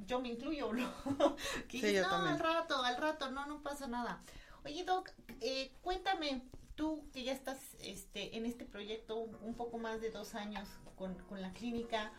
yo 0.07 0.19
me 0.21 0.29
incluyo 0.29 0.71
¿no? 0.73 0.91
que 1.69 1.79
Sí, 1.81 1.93
yo 1.93 2.03
no 2.03 2.09
también. 2.09 2.33
al 2.33 2.39
rato 2.39 2.81
al 2.83 2.97
rato 2.97 3.31
no 3.31 3.45
no 3.45 3.61
pasa 3.63 3.87
nada 3.87 4.21
oye 4.65 4.83
doc 4.83 5.09
eh, 5.41 5.71
cuéntame 5.81 6.41
tú 6.75 7.03
que 7.13 7.23
ya 7.23 7.31
estás 7.33 7.59
este 7.79 8.35
en 8.37 8.45
este 8.45 8.65
proyecto 8.65 9.17
un, 9.17 9.53
poco 9.55 9.77
más 9.77 10.01
de 10.01 10.09
dos 10.09 10.35
años 10.35 10.67
con, 10.97 11.15
con 11.29 11.41
la 11.41 11.51
clínica 11.53 12.11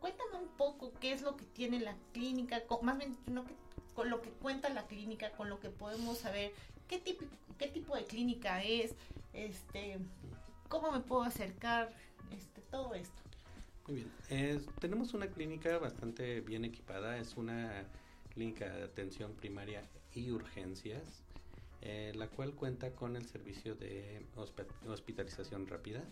cuéntame 0.00 0.36
un 0.38 0.48
poco 0.56 0.92
qué 1.00 1.12
es 1.12 1.22
lo 1.22 1.36
que 1.36 1.44
tiene 1.46 1.80
la 1.80 1.96
clínica 2.12 2.62
más 2.82 2.98
bien 2.98 3.16
no 3.26 3.44
que- 3.44 3.63
con 3.94 4.10
lo 4.10 4.20
que 4.22 4.30
cuenta 4.30 4.68
la 4.70 4.86
clínica 4.86 5.30
con 5.32 5.48
lo 5.48 5.60
que 5.60 5.70
podemos 5.70 6.18
saber 6.18 6.52
qué 6.88 6.98
tipo 6.98 7.24
qué 7.58 7.68
tipo 7.68 7.96
de 7.96 8.04
clínica 8.04 8.62
es 8.62 8.94
este 9.32 9.98
cómo 10.68 10.90
me 10.92 11.00
puedo 11.00 11.22
acercar 11.22 11.90
este 12.32 12.60
todo 12.70 12.94
esto 12.94 13.22
Muy 13.86 13.96
bien. 13.96 14.12
Es- 14.30 14.66
tenemos 14.80 15.12
una 15.14 15.26
clínica 15.28 15.76
bastante 15.78 16.40
bien 16.40 16.64
equipada. 16.64 17.18
Es 17.18 17.36
una 17.36 17.84
clínica 18.32 18.66
de 18.74 18.82
atención 18.82 19.34
primaria 19.34 19.82
y 20.14 20.30
urgencias, 20.30 21.22
eh, 21.82 22.12
la 22.16 22.28
cual 22.28 22.54
cuenta 22.54 22.92
con 22.94 23.14
el 23.14 23.26
servicio 23.26 23.74
de 23.74 24.22
hosp- 24.36 24.64
hospitalización 24.88 25.66
rápida. 25.66 26.02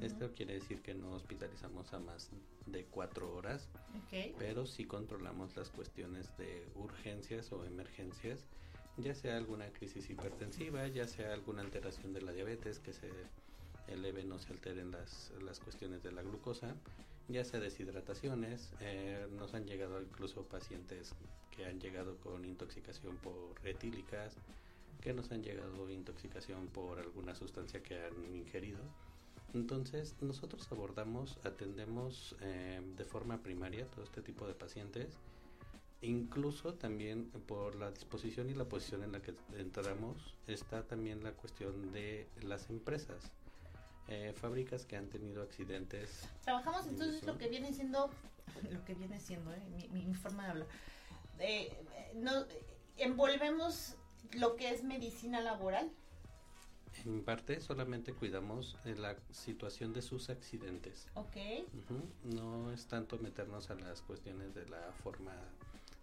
Esto 0.00 0.32
quiere 0.34 0.54
decir 0.54 0.82
que 0.82 0.94
no 0.94 1.12
hospitalizamos 1.12 1.92
a 1.92 1.98
más 1.98 2.30
de 2.66 2.84
cuatro 2.84 3.34
horas, 3.34 3.68
pero 4.38 4.66
sí 4.66 4.84
controlamos 4.84 5.56
las 5.56 5.70
cuestiones 5.70 6.36
de 6.36 6.66
urgencias 6.74 7.50
o 7.52 7.64
emergencias, 7.64 8.44
ya 8.98 9.14
sea 9.14 9.36
alguna 9.36 9.70
crisis 9.72 10.08
hipertensiva, 10.10 10.86
ya 10.88 11.06
sea 11.06 11.32
alguna 11.32 11.62
alteración 11.62 12.12
de 12.12 12.22
la 12.22 12.32
diabetes, 12.32 12.78
que 12.78 12.92
se 12.92 13.10
eleven 13.88 14.30
o 14.32 14.38
se 14.38 14.52
alteren 14.52 14.90
las, 14.90 15.32
las 15.42 15.60
cuestiones 15.60 16.02
de 16.02 16.12
la 16.12 16.22
glucosa, 16.22 16.74
ya 17.28 17.44
sea 17.44 17.60
deshidrataciones, 17.60 18.72
eh, 18.80 19.26
nos 19.36 19.54
han 19.54 19.66
llegado 19.66 20.00
incluso 20.00 20.44
pacientes 20.44 21.14
que 21.50 21.64
han 21.64 21.80
llegado 21.80 22.16
con 22.18 22.44
intoxicación 22.44 23.16
por 23.16 23.54
etílicas, 23.66 24.36
que 25.00 25.12
nos 25.12 25.30
han 25.32 25.42
llegado 25.42 25.90
intoxicación 25.90 26.68
por 26.68 26.98
alguna 26.98 27.34
sustancia 27.34 27.82
que 27.82 28.04
han 28.04 28.36
ingerido. 28.36 28.78
Entonces, 29.56 30.14
nosotros 30.20 30.70
abordamos, 30.70 31.38
atendemos 31.42 32.36
eh, 32.42 32.78
de 32.94 33.04
forma 33.06 33.42
primaria 33.42 33.86
todo 33.86 34.04
este 34.04 34.20
tipo 34.20 34.46
de 34.46 34.52
pacientes, 34.52 35.14
incluso 36.02 36.74
también 36.74 37.30
por 37.30 37.74
la 37.74 37.90
disposición 37.90 38.50
y 38.50 38.54
la 38.54 38.66
posición 38.66 39.02
en 39.02 39.12
la 39.12 39.22
que 39.22 39.34
entramos, 39.56 40.34
está 40.46 40.82
también 40.82 41.24
la 41.24 41.32
cuestión 41.32 41.90
de 41.90 42.28
las 42.42 42.68
empresas, 42.68 43.32
eh, 44.08 44.34
fábricas 44.38 44.84
que 44.84 44.98
han 44.98 45.08
tenido 45.08 45.42
accidentes. 45.42 46.28
Trabajamos 46.44 46.86
entonces 46.86 47.24
lo 47.24 47.38
que 47.38 47.48
viene 47.48 47.72
siendo, 47.72 48.10
lo 48.70 48.84
que 48.84 48.94
viene 48.94 49.18
siendo, 49.18 49.54
eh, 49.54 49.88
mi, 49.90 50.14
forma 50.14 50.44
de 50.44 50.50
hablar. 50.50 50.68
No, 52.14 52.42
eh, 52.42 52.46
envolvemos 52.98 53.96
lo 54.32 54.54
que 54.56 54.70
es 54.70 54.84
medicina 54.84 55.40
laboral. 55.40 55.90
En 57.06 57.22
parte 57.22 57.60
solamente 57.60 58.12
cuidamos 58.12 58.76
eh, 58.84 58.96
la 58.96 59.16
situación 59.30 59.92
de 59.92 60.02
sus 60.02 60.28
accidentes. 60.28 61.06
Ok. 61.14 61.36
No 62.24 62.72
es 62.72 62.86
tanto 62.86 63.16
meternos 63.18 63.70
a 63.70 63.74
las 63.76 64.02
cuestiones 64.02 64.54
de 64.54 64.66
la 64.68 64.92
forma 65.04 65.32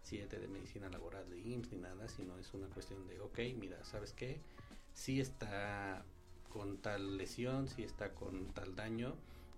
7 0.04 0.40
de 0.40 0.48
medicina 0.48 0.90
laboral 0.90 1.30
de 1.30 1.40
IMSS 1.40 1.74
ni 1.74 1.78
nada, 1.80 2.08
sino 2.08 2.38
es 2.38 2.54
una 2.54 2.68
cuestión 2.68 3.06
de, 3.08 3.20
ok, 3.20 3.40
mira, 3.60 3.84
¿sabes 3.84 4.14
qué? 4.14 4.40
Si 4.94 5.20
está 5.20 6.06
con 6.50 6.78
tal 6.78 7.18
lesión, 7.18 7.68
si 7.68 7.84
está 7.84 8.14
con 8.14 8.54
tal 8.54 8.76
daño, 8.76 9.16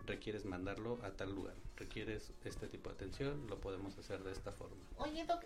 requieres 0.08 0.46
mandarlo 0.46 1.00
a 1.04 1.12
tal 1.12 1.36
lugar, 1.36 1.56
requieres 1.76 2.32
este 2.44 2.68
tipo 2.68 2.90
de 2.90 2.96
atención, 2.96 3.46
lo 3.48 3.60
podemos 3.62 3.98
hacer 4.00 4.24
de 4.24 4.32
esta 4.32 4.52
forma. 4.52 4.82
Oye, 4.98 5.26
Doc, 5.26 5.44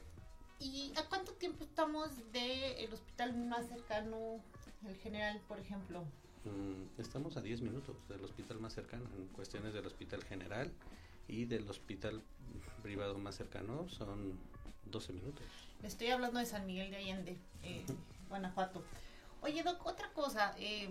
¿y 0.59 0.93
a 0.95 1.09
cuánto 1.09 1.33
tiempo 1.33 1.63
estamos 1.63 2.09
del 2.31 2.93
hospital 2.93 3.35
más 3.35 3.67
cercano, 3.67 4.41
el 4.87 4.95
general, 4.97 5.41
por 5.47 5.59
ejemplo? 5.59 6.03
Mm, 6.45 6.99
Estamos 6.99 7.37
a 7.37 7.41
10 7.41 7.61
minutos 7.61 7.95
del 8.07 8.23
hospital 8.23 8.59
más 8.59 8.73
cercano, 8.73 9.05
en 9.17 9.27
cuestiones 9.27 9.73
del 9.73 9.85
hospital 9.85 10.23
general 10.23 10.71
y 11.27 11.45
del 11.45 11.69
hospital 11.69 12.21
privado 12.81 13.17
más 13.17 13.35
cercano 13.35 13.87
son 13.89 14.39
12 14.85 15.13
minutos. 15.13 15.45
Estoy 15.83 16.07
hablando 16.07 16.39
de 16.39 16.45
San 16.45 16.65
Miguel 16.65 16.91
de 16.91 16.97
Allende, 16.97 17.37
eh, 17.63 17.85
Guanajuato. 18.27 18.83
Oye, 19.41 19.63
Doc, 19.63 19.85
otra 19.85 20.11
cosa. 20.13 20.53
eh, 20.57 20.89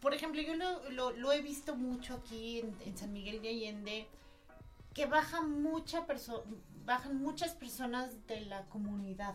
por 0.00 0.14
ejemplo, 0.14 0.40
yo 0.40 0.54
lo, 0.54 1.10
lo, 1.12 1.32
he 1.32 1.42
visto 1.42 1.76
mucho 1.76 2.14
aquí 2.14 2.60
en, 2.60 2.96
San 2.96 3.12
Miguel 3.12 3.42
de 3.42 3.50
Allende, 3.50 4.06
que 4.94 5.06
bajan, 5.06 5.62
mucha 5.62 6.06
bajan 6.86 7.18
muchas 7.18 7.52
personas 7.52 8.26
de 8.26 8.40
la 8.46 8.64
comunidad, 8.66 9.34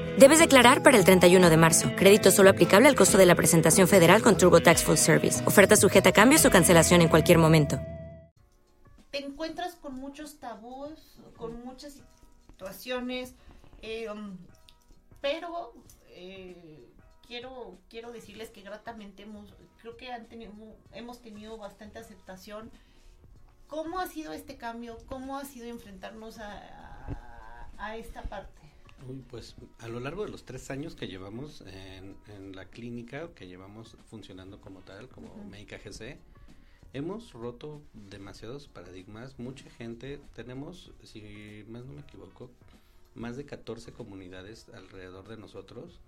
Debes 0.17 0.39
declarar 0.39 0.83
para 0.83 0.97
el 0.97 1.05
31 1.05 1.49
de 1.49 1.57
marzo. 1.57 1.89
Crédito 1.95 2.31
solo 2.31 2.49
aplicable 2.49 2.87
al 2.87 2.95
costo 2.95 3.17
de 3.17 3.25
la 3.25 3.35
presentación 3.35 3.87
federal 3.87 4.21
con 4.21 4.37
TurboTax 4.37 4.83
Full 4.83 4.97
Service. 4.97 5.45
Oferta 5.47 5.75
sujeta 5.75 6.09
a 6.09 6.11
cambios 6.11 6.45
o 6.45 6.51
cancelación 6.51 7.01
en 7.01 7.07
cualquier 7.07 7.37
momento. 7.37 7.79
Te 9.09 9.23
encuentras 9.23 9.75
con 9.75 9.95
muchos 9.95 10.37
tabús, 10.37 11.17
con 11.37 11.63
muchas 11.65 12.01
situaciones, 12.49 13.35
eh, 13.81 14.09
um, 14.09 14.37
pero 15.21 15.73
eh, 16.09 16.87
quiero, 17.25 17.79
quiero 17.89 18.11
decirles 18.11 18.49
que 18.49 18.61
gratamente 18.61 19.23
hemos, 19.23 19.53
creo 19.81 19.97
que 19.97 20.11
han 20.11 20.27
tenido, 20.27 20.51
hemos 20.93 21.21
tenido 21.21 21.57
bastante 21.57 21.99
aceptación. 21.99 22.69
¿Cómo 23.67 23.99
ha 23.99 24.07
sido 24.07 24.33
este 24.33 24.57
cambio? 24.57 24.97
¿Cómo 25.07 25.37
ha 25.37 25.45
sido 25.45 25.67
enfrentarnos 25.67 26.39
a, 26.39 27.95
esta 27.95 28.21
parte? 28.23 28.60
Pues 29.29 29.55
a 29.79 29.87
lo 29.87 29.99
largo 29.99 30.23
de 30.25 30.31
los 30.31 30.45
tres 30.45 30.69
años 30.71 30.95
que 30.95 31.07
llevamos 31.07 31.63
en, 31.67 32.55
la 32.55 32.65
clínica, 32.65 33.29
que 33.33 33.47
llevamos 33.47 33.95
funcionando 34.09 34.59
como 34.59 34.81
tal, 34.81 35.07
como 35.09 35.43
Médica 35.45 35.77
GC, 35.77 36.17
hemos 36.93 37.33
roto 37.33 37.81
demasiados 37.93 38.67
paradigmas. 38.67 39.39
Mucha 39.39 39.69
gente, 39.71 40.19
tenemos, 40.35 40.91
si 41.03 41.63
más 41.67 41.85
no 41.85 41.93
me 41.93 42.01
equivoco, 42.01 42.51
más 43.15 43.37
de 43.37 43.45
14 43.45 43.91
comunidades 43.93 44.67
alrededor 44.73 45.27
de 45.27 45.37
nosotros. 45.37 45.99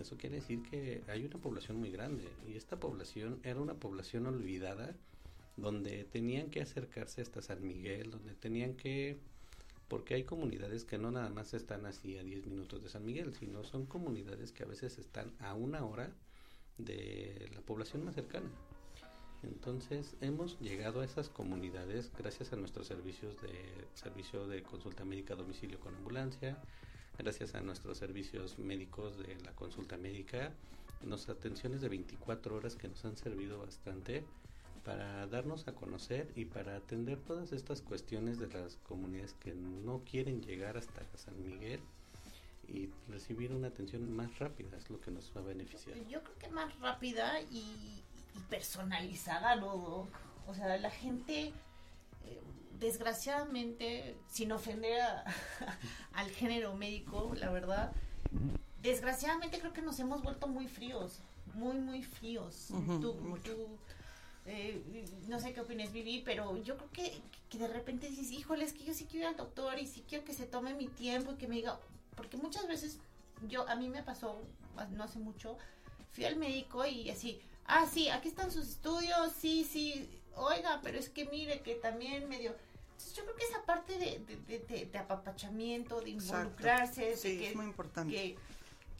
Eso 0.00 0.16
quiere 0.16 0.36
decir 0.36 0.62
que 0.62 1.02
hay 1.08 1.24
una 1.24 1.38
población 1.38 1.78
muy 1.78 1.90
grande 1.90 2.28
y 2.48 2.56
esta 2.56 2.78
población 2.78 3.40
era 3.42 3.60
una 3.60 3.74
población 3.74 4.26
olvidada 4.26 4.94
donde 5.56 6.04
tenían 6.04 6.48
que 6.48 6.62
acercarse 6.62 7.20
hasta 7.20 7.42
San 7.42 7.66
Miguel, 7.66 8.10
donde 8.10 8.34
tenían 8.34 8.74
que 8.74 9.18
porque 9.90 10.14
hay 10.14 10.22
comunidades 10.22 10.84
que 10.84 10.98
no 10.98 11.10
nada 11.10 11.30
más 11.30 11.52
están 11.52 11.84
así 11.84 12.16
a 12.16 12.22
10 12.22 12.46
minutos 12.46 12.80
de 12.80 12.88
San 12.88 13.04
Miguel, 13.04 13.34
sino 13.34 13.64
son 13.64 13.86
comunidades 13.86 14.52
que 14.52 14.62
a 14.62 14.66
veces 14.66 14.98
están 14.98 15.32
a 15.40 15.54
una 15.54 15.84
hora 15.84 16.12
de 16.78 17.50
la 17.52 17.60
población 17.60 18.04
más 18.04 18.14
cercana. 18.14 18.48
Entonces 19.42 20.14
hemos 20.20 20.60
llegado 20.60 21.00
a 21.00 21.04
esas 21.04 21.28
comunidades 21.28 22.12
gracias 22.16 22.52
a 22.52 22.56
nuestros 22.56 22.86
servicios 22.86 23.34
de 23.42 23.50
servicio 23.94 24.46
de 24.46 24.62
consulta 24.62 25.04
médica 25.04 25.34
a 25.34 25.36
domicilio 25.36 25.80
con 25.80 25.92
ambulancia, 25.96 26.56
gracias 27.18 27.56
a 27.56 27.60
nuestros 27.60 27.98
servicios 27.98 28.60
médicos 28.60 29.18
de 29.18 29.36
la 29.44 29.50
consulta 29.56 29.96
médica, 29.96 30.52
nuestras 31.04 31.36
atenciones 31.36 31.80
de 31.80 31.88
24 31.88 32.54
horas 32.54 32.76
que 32.76 32.86
nos 32.86 33.04
han 33.04 33.16
servido 33.16 33.58
bastante 33.58 34.22
para 34.84 35.26
darnos 35.26 35.68
a 35.68 35.74
conocer 35.74 36.32
y 36.36 36.46
para 36.46 36.76
atender 36.76 37.18
todas 37.18 37.52
estas 37.52 37.82
cuestiones 37.82 38.38
de 38.38 38.48
las 38.48 38.76
comunidades 38.76 39.34
que 39.34 39.54
no 39.54 40.02
quieren 40.04 40.42
llegar 40.42 40.76
hasta 40.76 41.02
San 41.16 41.42
Miguel 41.42 41.80
y 42.68 42.88
recibir 43.08 43.52
una 43.52 43.68
atención 43.68 44.10
más 44.12 44.38
rápida 44.38 44.76
es 44.76 44.88
lo 44.90 45.00
que 45.00 45.10
nos 45.10 45.34
va 45.36 45.40
a 45.40 45.44
beneficiar. 45.44 45.96
Yo 46.08 46.22
creo 46.22 46.38
que 46.38 46.48
más 46.48 46.78
rápida 46.78 47.40
y, 47.50 48.02
personalizada, 48.48 49.56
¿no, 49.56 50.06
O 50.46 50.54
sea, 50.54 50.76
la 50.76 50.90
gente, 50.90 51.52
eh, 52.24 52.40
desgraciadamente, 52.78 54.16
sin 54.28 54.52
ofender 54.52 55.00
al 56.12 56.30
género 56.30 56.74
médico, 56.74 57.32
la 57.36 57.50
verdad, 57.50 57.92
desgraciadamente 58.82 59.58
creo 59.58 59.72
que 59.72 59.82
nos 59.82 59.98
hemos 59.98 60.22
vuelto 60.22 60.46
muy 60.46 60.68
fríos, 60.68 61.20
muy, 61.54 61.78
muy 61.78 62.02
fríos. 62.02 62.70
Eh, 64.46 64.82
no 65.28 65.38
sé 65.38 65.52
qué 65.52 65.60
opinas, 65.60 65.92
Vivi, 65.92 66.22
pero 66.24 66.56
yo 66.62 66.76
creo 66.76 66.90
que, 66.90 67.20
que 67.50 67.58
de 67.58 67.68
repente 67.68 68.08
dices, 68.08 68.30
híjole, 68.32 68.64
es 68.64 68.72
que 68.72 68.84
yo 68.84 68.94
sí 68.94 69.04
quiero 69.04 69.26
ir 69.26 69.28
al 69.28 69.36
doctor 69.36 69.78
y 69.78 69.86
sí 69.86 70.04
quiero 70.08 70.24
que 70.24 70.32
se 70.32 70.46
tome 70.46 70.74
mi 70.74 70.88
tiempo 70.88 71.32
y 71.32 71.36
que 71.36 71.46
me 71.46 71.56
diga, 71.56 71.78
porque 72.16 72.36
muchas 72.36 72.66
veces 72.66 72.98
yo, 73.48 73.68
a 73.68 73.76
mí 73.76 73.88
me 73.88 74.02
pasó, 74.02 74.40
no 74.92 75.04
hace 75.04 75.18
mucho, 75.18 75.58
fui 76.12 76.24
al 76.24 76.36
médico 76.36 76.84
y 76.86 77.10
así, 77.10 77.40
ah, 77.66 77.86
sí, 77.86 78.08
aquí 78.08 78.28
están 78.28 78.50
sus 78.50 78.68
estudios, 78.68 79.32
sí, 79.38 79.64
sí, 79.70 80.08
oiga, 80.34 80.80
pero 80.82 80.98
es 80.98 81.08
que 81.08 81.26
mire 81.26 81.60
que 81.60 81.74
también 81.74 82.28
medio... 82.28 82.54
yo 83.14 83.22
creo 83.24 83.36
que 83.36 83.44
esa 83.44 83.62
parte 83.64 83.98
de, 83.98 84.86
de, 84.86 84.98
apapachamiento, 84.98 86.00
de 86.00 86.10
involucrarse, 86.10 87.16
sí, 87.16 87.44
es 87.44 87.54
muy 87.54 87.66
importante. 87.66 88.12
Que 88.12 88.36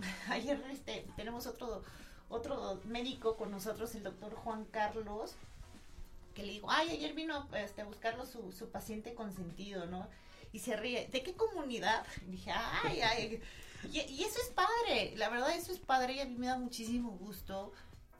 ayer 0.29 0.63
este, 0.71 1.07
tenemos 1.17 1.47
otro 1.47 1.83
otro 2.31 2.81
médico 2.85 3.37
con 3.37 3.51
nosotros, 3.51 3.95
el 3.95 4.05
doctor 4.05 4.35
Juan 4.35 4.65
Carlos, 4.67 5.35
que 6.35 6.45
le 6.45 6.53
digo, 6.53 6.71
ay, 6.71 6.91
ayer 6.91 7.13
vino 7.13 7.49
este, 7.55 7.83
a 7.83 7.85
buscarlo 7.85 8.25
su, 8.25 8.53
su 8.53 8.71
paciente 8.71 9.15
consentido, 9.15 9.87
¿no? 9.87 10.09
Y 10.53 10.61
se 10.61 10.77
ríe, 10.77 11.09
¿de 11.09 11.23
qué 11.23 11.35
comunidad? 11.35 12.07
Y 12.27 12.31
dije, 12.33 12.53
ay, 12.53 13.01
ay. 13.03 13.43
Y, 13.93 14.23
eso 14.23 14.39
es 14.43 14.51
padre, 14.51 15.15
la 15.17 15.29
verdad 15.29 15.55
eso 15.55 15.73
es 15.73 15.79
padre 15.79 16.15
y 16.15 16.21
a 16.21 16.27
mí 16.27 16.37
me 16.37 16.47
da 16.47 16.59
muchísimo 16.59 17.13
gusto 17.13 17.73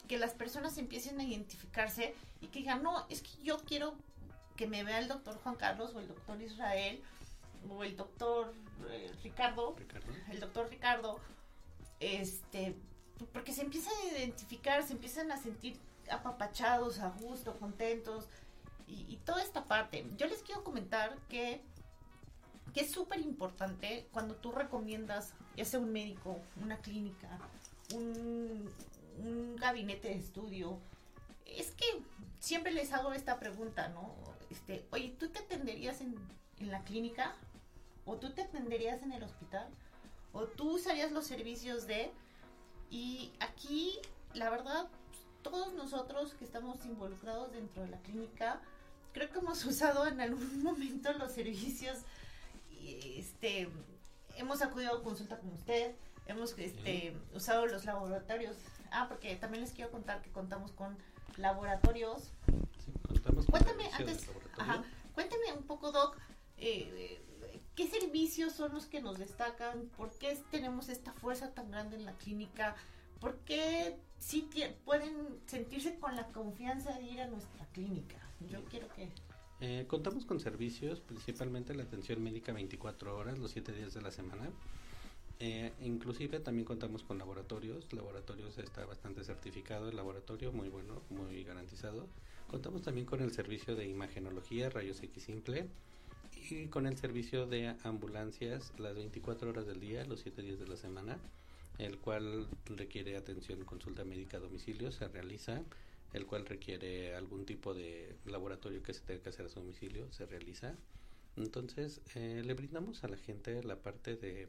que 0.09 0.19
las 0.19 0.33
personas 0.33 0.79
empiecen 0.79 1.21
a 1.21 1.25
identificarse 1.25 2.15
y 2.41 2.49
que 2.49 2.61
digan, 2.61 2.83
no, 2.83 3.07
es 3.09 3.23
que 3.23 3.31
yo 3.43 3.59
quiero 3.59 3.95
que 4.57 4.67
me 4.67 4.83
vea 4.83 4.99
el 4.99 5.09
doctor 5.09 5.39
Juan 5.43 5.57
Carlos 5.57 5.95
o 5.95 6.01
el 6.01 6.09
doctor 6.09 6.41
Israel 6.41 7.03
o 7.69 7.85
el 7.85 7.97
doctor 7.97 8.55
eh, 8.91 9.13
Ricardo, 9.23 9.77
el 10.31 10.41
doctor 10.41 10.69
Ricardo, 10.71 11.21
este, 12.01 12.75
porque 13.27 13.53
se 13.53 13.63
empiezan 13.63 13.93
a 13.95 14.19
identificar, 14.19 14.87
se 14.87 14.93
empiezan 14.93 15.31
a 15.33 15.37
sentir 15.37 15.79
apapachados, 16.11 16.99
a 16.99 17.11
gusto, 17.11 17.59
contentos 17.59 18.29
y, 18.87 19.17
toda 19.25 19.43
esta 19.43 19.65
parte. 19.65 20.05
Yo 20.17 20.27
les 20.27 20.43
quiero 20.43 20.65
comentar 20.65 21.17
que, 21.29 21.63
que 22.75 22.81
es 22.81 22.91
súper 22.91 23.21
importante 23.21 24.09
cuando 24.13 24.35
tú 24.35 24.51
recomiendas, 24.51 25.35
ya 25.57 25.65
sea 25.65 25.79
un 25.79 25.93
médico, 25.93 26.41
una 26.61 26.79
clínica, 26.79 27.29
un, 27.95 28.69
un 29.19 29.57
gabinete 29.57 30.09
de 30.09 30.17
estudio, 30.17 30.79
es 31.47 31.71
que 31.73 31.85
siempre 32.41 32.73
les 32.73 32.93
hago 32.93 33.13
esta 33.13 33.39
pregunta, 33.39 33.89
¿no? 33.89 34.13
Este, 34.51 34.85
oye, 34.91 35.15
¿tú 35.19 35.29
te 35.29 35.39
atenderías 35.39 36.01
en, 36.01 36.17
en 36.59 36.71
la 36.71 36.83
clínica? 36.83 37.35
¿O 38.05 38.17
tú 38.17 38.33
te 38.33 38.43
atenderías 38.43 39.03
en 39.03 39.13
el 39.13 39.23
hospital? 39.23 39.69
¿O 40.33 40.47
tú 40.47 40.75
usarías 40.75 41.13
los 41.13 41.27
servicios 41.27 41.87
de 41.87 42.11
y 42.91 43.33
aquí, 43.41 43.99
la 44.35 44.51
verdad, 44.51 44.89
todos 45.43 45.73
nosotros 45.75 46.35
que 46.35 46.45
estamos 46.45 46.85
involucrados 46.85 47.53
dentro 47.53 47.83
de 47.83 47.89
la 47.89 47.99
clínica, 47.99 48.61
creo 49.13 49.31
que 49.31 49.39
hemos 49.39 49.65
usado 49.67 50.07
en 50.07 50.21
algún 50.21 50.63
momento 50.63 51.13
los 51.15 51.33
servicios, 51.33 51.99
este, 53.17 53.69
hemos 54.37 54.63
acudido 54.63 54.97
a 54.97 55.03
consulta 55.03 55.39
con 55.39 55.53
usted, 55.53 55.95
hemos 56.27 56.57
este, 56.59 57.17
usado 57.35 57.67
los 57.67 57.85
laboratorios. 57.85 58.57
Ah, 58.91 59.07
porque 59.09 59.37
también 59.37 59.63
les 59.63 59.73
quiero 59.73 59.91
contar 59.91 60.21
que 60.21 60.31
contamos 60.31 60.73
con 60.73 60.97
laboratorios. 61.37 62.33
Sí, 62.85 62.93
contamos 63.07 63.47
con 63.47 63.53
cuéntame 63.53 63.89
antes, 63.93 64.29
ajá, 64.59 64.83
cuéntame 65.15 65.53
un 65.57 65.63
poco, 65.63 65.93
Doc, 65.93 66.17
eh, 66.57 67.23
¿Qué 67.75 67.87
servicios 67.87 68.53
son 68.53 68.73
los 68.75 68.87
que 68.87 69.01
nos 69.01 69.19
destacan? 69.19 69.89
¿Por 69.97 70.11
qué 70.19 70.37
tenemos 70.51 70.89
esta 70.89 71.13
fuerza 71.13 71.53
tan 71.55 71.71
grande 71.71 71.97
en 71.97 72.05
la 72.05 72.13
clínica? 72.13 72.77
¿Por 73.21 73.37
qué 73.39 73.97
sí 74.19 74.49
pueden 74.85 75.15
sentirse 75.47 75.99
con 75.99 76.17
la 76.17 76.27
confianza 76.29 76.93
de 76.99 77.03
ir 77.03 77.21
a 77.21 77.29
nuestra 77.29 77.67
clínica? 77.73 78.17
Yo 78.51 78.65
quiero 78.65 78.89
que... 78.95 79.09
Eh, 79.61 79.85
contamos 79.87 80.25
con 80.25 80.41
servicios, 80.41 81.01
principalmente 81.01 81.75
la 81.75 81.83
atención 81.83 82.23
médica 82.23 82.53
24 82.53 83.17
horas, 83.17 83.39
los 83.39 83.51
7 83.51 83.73
días 83.73 83.93
de 83.95 84.01
la 84.01 84.11
semana. 84.11 84.51
Eh, 85.39 85.73
inclusive 85.81 86.41
también 86.41 86.65
contamos 86.65 87.03
con 87.03 87.19
laboratorios. 87.19 87.93
Laboratorios 87.93 88.59
está 88.59 88.85
bastante 88.85 89.23
certificado 89.25 89.89
el 89.89 89.97
laboratorio, 89.97 90.53
muy 90.53 90.69
bueno, 90.69 91.03
muy 91.11 91.45
garantizado. 91.45 92.09
Contamos 92.49 92.83
también 92.83 93.07
con 93.07 93.23
el 93.23 93.33
servicio 93.33 93.77
de 93.77 93.87
imagenología, 93.87 94.71
rayos 94.71 95.03
X 95.03 95.23
simple 95.23 95.69
y 96.49 96.67
con 96.69 96.87
el 96.87 96.97
servicio 96.97 97.47
de 97.47 97.75
ambulancias 97.85 98.73
las 98.79 98.95
24 98.95 99.51
horas 99.51 99.67
del 99.67 99.81
día, 99.81 100.05
los 100.05 100.21
7 100.21 100.43
días 100.43 100.59
de 100.59 100.67
la 100.67 100.77
semana, 100.77 101.19
el 101.79 101.99
cual 101.99 102.49
requiere 102.67 103.17
atención, 103.17 103.65
consulta 103.65 104.05
médica 104.05 104.39
a 104.39 104.41
domicilio, 104.41 104.93
se 104.93 105.09
realiza. 105.09 105.63
el 106.13 106.27
cual 106.27 106.45
requiere 106.45 107.15
algún 107.15 107.47
tipo 107.47 107.73
de 107.73 108.17
laboratorio 108.25 108.83
que 108.83 108.93
se 108.93 109.01
tenga 109.01 109.23
que 109.23 109.29
hacer 109.29 109.47
a 109.47 109.49
su 109.49 109.61
domicilio, 109.61 110.11
se 110.11 110.27
realiza. 110.27 110.75
Entonces, 111.37 112.01
eh, 112.17 112.43
le 112.45 112.55
brindamos 112.55 113.05
a 113.05 113.09
la 113.09 113.17
gente 113.17 113.63
la 113.63 113.77
parte 113.77 114.17
de 114.17 114.49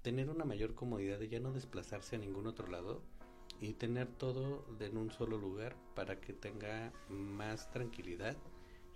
tener 0.00 0.30
una 0.30 0.46
mayor 0.46 0.74
comodidad 0.74 1.18
de 1.18 1.28
ya 1.28 1.40
no 1.40 1.52
desplazarse 1.52 2.16
a 2.16 2.18
ningún 2.18 2.46
otro 2.46 2.68
lado 2.68 3.02
y 3.60 3.74
tener 3.74 4.06
todo 4.06 4.64
en 4.80 4.96
un 4.96 5.10
solo 5.10 5.36
lugar 5.36 5.76
para 5.94 6.20
que 6.20 6.32
tenga 6.32 6.90
más 7.10 7.70
tranquilidad 7.70 8.38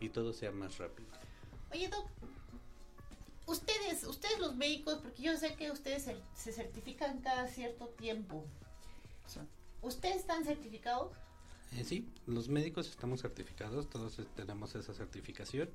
y 0.01 0.09
todo 0.09 0.33
sea 0.33 0.51
más 0.51 0.79
rápido. 0.79 1.11
Oye, 1.73 1.89
Doc, 1.89 2.07
ustedes, 3.47 4.05
ustedes 4.05 4.39
los 4.39 4.57
médicos, 4.57 4.99
porque 5.03 5.23
yo 5.23 5.37
sé 5.37 5.55
que 5.55 5.71
ustedes 5.71 6.09
se, 6.35 6.53
certifican 6.53 7.21
cada 7.21 7.49
cierto 7.49 7.89
tiempo. 7.89 8.45
¿Ustedes 9.81 10.17
están 10.17 10.45
certificados? 10.45 11.13
Eh, 11.73 11.85
sí, 11.85 12.07
los 12.27 12.49
médicos 12.49 12.89
estamos 12.89 13.23
certificados, 13.23 13.89
todos 13.89 14.19
tenemos 14.37 14.75
esa 14.75 14.93
certificación. 14.93 15.71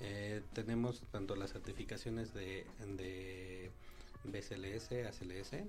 Eh, 0.00 0.42
tenemos 0.52 1.02
tanto 1.12 1.36
las 1.36 1.52
certificaciones 1.52 2.34
de, 2.34 2.66
de 2.96 3.70
BCLS, 4.24 4.92
ACLS, 5.06 5.64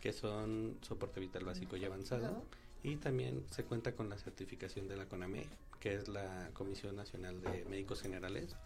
que 0.00 0.12
son 0.12 0.78
soporte 0.82 1.20
vital 1.20 1.44
básico 1.44 1.76
y 1.76 1.84
avanzado. 1.84 2.44
Y 2.82 2.96
también 2.96 3.44
se 3.50 3.64
cuenta 3.64 3.94
con 3.94 4.08
la 4.08 4.18
certificación 4.18 4.88
de 4.88 4.96
la 4.96 5.06
CONAME, 5.06 5.46
que 5.78 5.94
es 5.94 6.08
la 6.08 6.50
Comisión 6.54 6.96
Nacional 6.96 7.40
de 7.40 7.64
Médicos 7.66 8.02
Generales, 8.02 8.56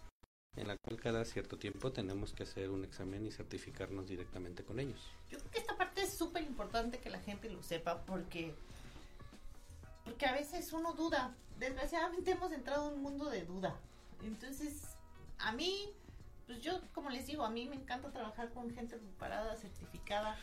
en 0.57 0.67
la 0.67 0.77
cual 0.77 0.99
cada 0.99 1.23
cierto 1.23 1.57
tiempo 1.57 1.91
tenemos 1.91 2.33
que 2.33 2.43
hacer 2.43 2.69
un 2.71 2.83
examen 2.83 3.25
y 3.25 3.31
certificarnos 3.31 4.07
directamente 4.07 4.63
con 4.63 4.79
ellos. 4.79 4.99
Yo 5.29 5.37
creo 5.37 5.51
que 5.51 5.59
esta 5.59 5.77
parte 5.77 6.01
es 6.01 6.13
súper 6.13 6.43
importante 6.43 6.99
que 6.99 7.09
la 7.09 7.19
gente 7.19 7.49
lo 7.49 7.61
sepa 7.61 8.03
porque, 8.05 8.53
porque 10.03 10.25
a 10.25 10.33
veces 10.33 10.73
uno 10.73 10.93
duda. 10.93 11.35
Desgraciadamente 11.59 12.31
hemos 12.31 12.51
entrado 12.51 12.89
en 12.89 12.95
un 12.95 13.01
mundo 13.01 13.29
de 13.29 13.43
duda. 13.43 13.75
Entonces, 14.23 14.95
a 15.37 15.51
mí, 15.51 15.89
pues 16.47 16.61
yo, 16.61 16.81
como 16.93 17.09
les 17.09 17.27
digo, 17.27 17.43
a 17.43 17.49
mí 17.49 17.67
me 17.67 17.75
encanta 17.75 18.11
trabajar 18.11 18.51
con 18.51 18.71
gente 18.73 18.97
preparada, 18.97 19.55
certificada. 19.55 20.37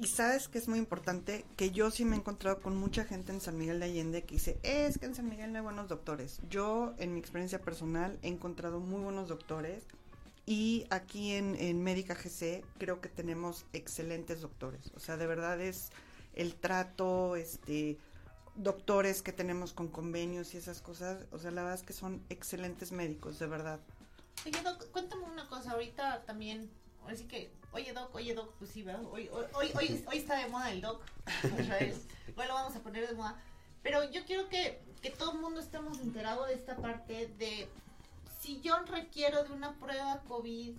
Y 0.00 0.06
sabes 0.06 0.48
que 0.48 0.56
es 0.56 0.66
muy 0.66 0.78
importante 0.78 1.44
que 1.58 1.72
yo 1.72 1.90
sí 1.90 2.06
me 2.06 2.16
he 2.16 2.18
encontrado 2.18 2.62
con 2.62 2.74
mucha 2.74 3.04
gente 3.04 3.32
en 3.32 3.42
San 3.42 3.58
Miguel 3.58 3.80
de 3.80 3.84
Allende 3.84 4.24
que 4.24 4.36
dice, 4.36 4.58
es 4.62 4.96
que 4.96 5.04
en 5.04 5.14
San 5.14 5.28
Miguel 5.28 5.52
no 5.52 5.58
hay 5.58 5.62
buenos 5.62 5.88
doctores. 5.88 6.40
Yo, 6.48 6.94
en 6.96 7.12
mi 7.12 7.20
experiencia 7.20 7.60
personal, 7.60 8.18
he 8.22 8.28
encontrado 8.28 8.80
muy 8.80 9.02
buenos 9.02 9.28
doctores 9.28 9.84
y 10.46 10.86
aquí 10.88 11.32
en, 11.32 11.54
en 11.54 11.82
Médica 11.82 12.14
GC 12.14 12.64
creo 12.78 13.02
que 13.02 13.10
tenemos 13.10 13.66
excelentes 13.74 14.40
doctores. 14.40 14.90
O 14.96 15.00
sea, 15.00 15.18
de 15.18 15.26
verdad 15.26 15.60
es 15.60 15.90
el 16.32 16.54
trato, 16.54 17.36
este, 17.36 17.98
doctores 18.54 19.20
que 19.20 19.34
tenemos 19.34 19.74
con 19.74 19.88
convenios 19.88 20.54
y 20.54 20.56
esas 20.56 20.80
cosas. 20.80 21.26
O 21.30 21.38
sea, 21.38 21.50
la 21.50 21.62
verdad 21.62 21.78
es 21.78 21.84
que 21.84 21.92
son 21.92 22.24
excelentes 22.30 22.90
médicos, 22.90 23.38
de 23.38 23.48
verdad. 23.48 23.80
Cuéntame 24.92 25.24
una 25.24 25.46
cosa. 25.46 25.72
Ahorita 25.72 26.22
también 26.24 26.70
Así 27.06 27.24
que, 27.24 27.50
oye 27.72 27.92
Doc, 27.92 28.14
oye 28.14 28.34
Doc, 28.34 28.54
pues 28.58 28.70
sí, 28.70 28.82
¿verdad? 28.82 29.04
Hoy, 29.10 29.28
hoy, 29.32 29.70
hoy, 29.74 30.04
hoy 30.06 30.16
está 30.18 30.36
de 30.36 30.48
moda 30.48 30.70
el 30.70 30.80
Doc. 30.80 31.02
Hoy 32.36 32.46
lo 32.46 32.54
vamos 32.54 32.74
a 32.76 32.80
poner 32.80 33.08
de 33.08 33.14
moda. 33.14 33.42
Pero 33.82 34.08
yo 34.10 34.24
quiero 34.24 34.48
que, 34.48 34.80
que 35.02 35.10
todo 35.10 35.32
el 35.32 35.40
mundo 35.40 35.60
estemos 35.60 35.98
enterados 35.98 36.48
de 36.48 36.54
esta 36.54 36.76
parte 36.76 37.26
de 37.38 37.68
si 38.40 38.60
yo 38.60 38.78
requiero 38.86 39.44
de 39.44 39.52
una 39.52 39.74
prueba 39.74 40.22
COVID, 40.28 40.74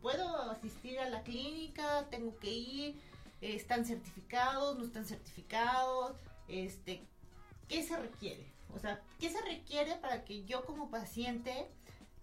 ¿puedo 0.00 0.50
asistir 0.50 0.98
a 0.98 1.08
la 1.08 1.22
clínica? 1.22 2.06
¿Tengo 2.10 2.38
que 2.38 2.50
ir? 2.50 3.00
¿Están 3.40 3.84
certificados? 3.84 4.78
¿No 4.78 4.84
están 4.84 5.04
certificados? 5.04 6.16
Este, 6.48 7.02
¿Qué 7.68 7.82
se 7.82 7.96
requiere? 7.96 8.46
O 8.74 8.78
sea, 8.78 9.02
¿qué 9.18 9.30
se 9.30 9.40
requiere 9.42 9.96
para 9.96 10.24
que 10.24 10.44
yo 10.44 10.64
como 10.64 10.90
paciente 10.90 11.68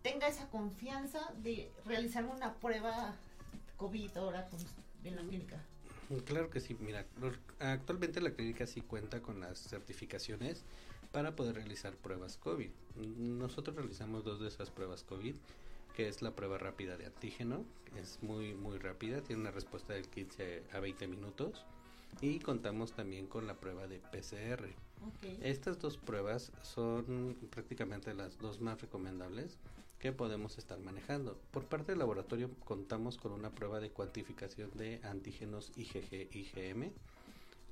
tenga 0.08 0.30
esa 0.30 0.48
confianza 0.48 1.20
de 1.44 1.70
realizar 1.86 2.24
una 2.26 2.54
prueba 2.56 3.14
COVID 3.76 4.16
ahora 4.16 4.48
en 5.04 5.16
la 5.18 5.22
clínica. 5.22 5.62
Claro 6.26 6.50
que 6.50 6.62
sí, 6.62 6.78
mira, 6.80 7.06
actualmente 7.60 8.22
la 8.22 8.32
clínica 8.32 8.66
sí 8.66 8.80
cuenta 8.80 9.22
con 9.22 9.42
las 9.42 9.60
certificaciones 9.60 10.64
para 11.12 11.36
poder 11.36 11.56
realizar 11.56 11.94
pruebas 11.98 12.38
COVID. 12.38 12.70
Nosotros 13.18 13.76
realizamos 13.76 14.24
dos 14.24 14.40
de 14.40 14.48
esas 14.48 14.70
pruebas 14.72 15.04
COVID, 15.04 15.36
que 15.94 16.08
es 16.08 16.22
la 16.22 16.32
prueba 16.32 16.58
rápida 16.58 16.96
de 16.96 17.08
antígeno, 17.08 17.66
es 17.98 18.24
muy 18.24 18.54
muy 18.54 18.78
rápida, 18.78 19.20
tiene 19.22 19.42
una 19.42 19.52
respuesta 19.52 19.92
del 19.92 20.08
15 20.08 20.64
a 20.72 20.80
20 20.80 21.06
minutos 21.10 21.66
y 22.22 22.40
contamos 22.40 22.94
también 22.94 23.28
con 23.28 23.46
la 23.46 23.56
prueba 23.56 23.88
de 23.88 24.00
PCR. 24.00 24.70
Estas 25.42 25.80
dos 25.80 25.98
pruebas 25.98 26.54
son 26.62 27.36
prácticamente 27.52 28.14
las 28.14 28.38
dos 28.38 28.62
más 28.62 28.80
recomendables 28.80 29.58
que 30.00 30.12
podemos 30.12 30.58
estar 30.58 30.80
manejando. 30.80 31.40
Por 31.52 31.66
parte 31.66 31.92
del 31.92 32.00
laboratorio 32.00 32.50
contamos 32.66 33.18
con 33.18 33.32
una 33.32 33.52
prueba 33.52 33.80
de 33.80 33.90
cuantificación 33.90 34.72
de 34.76 35.00
antígenos 35.04 35.72
IgG-IgM, 35.76 36.92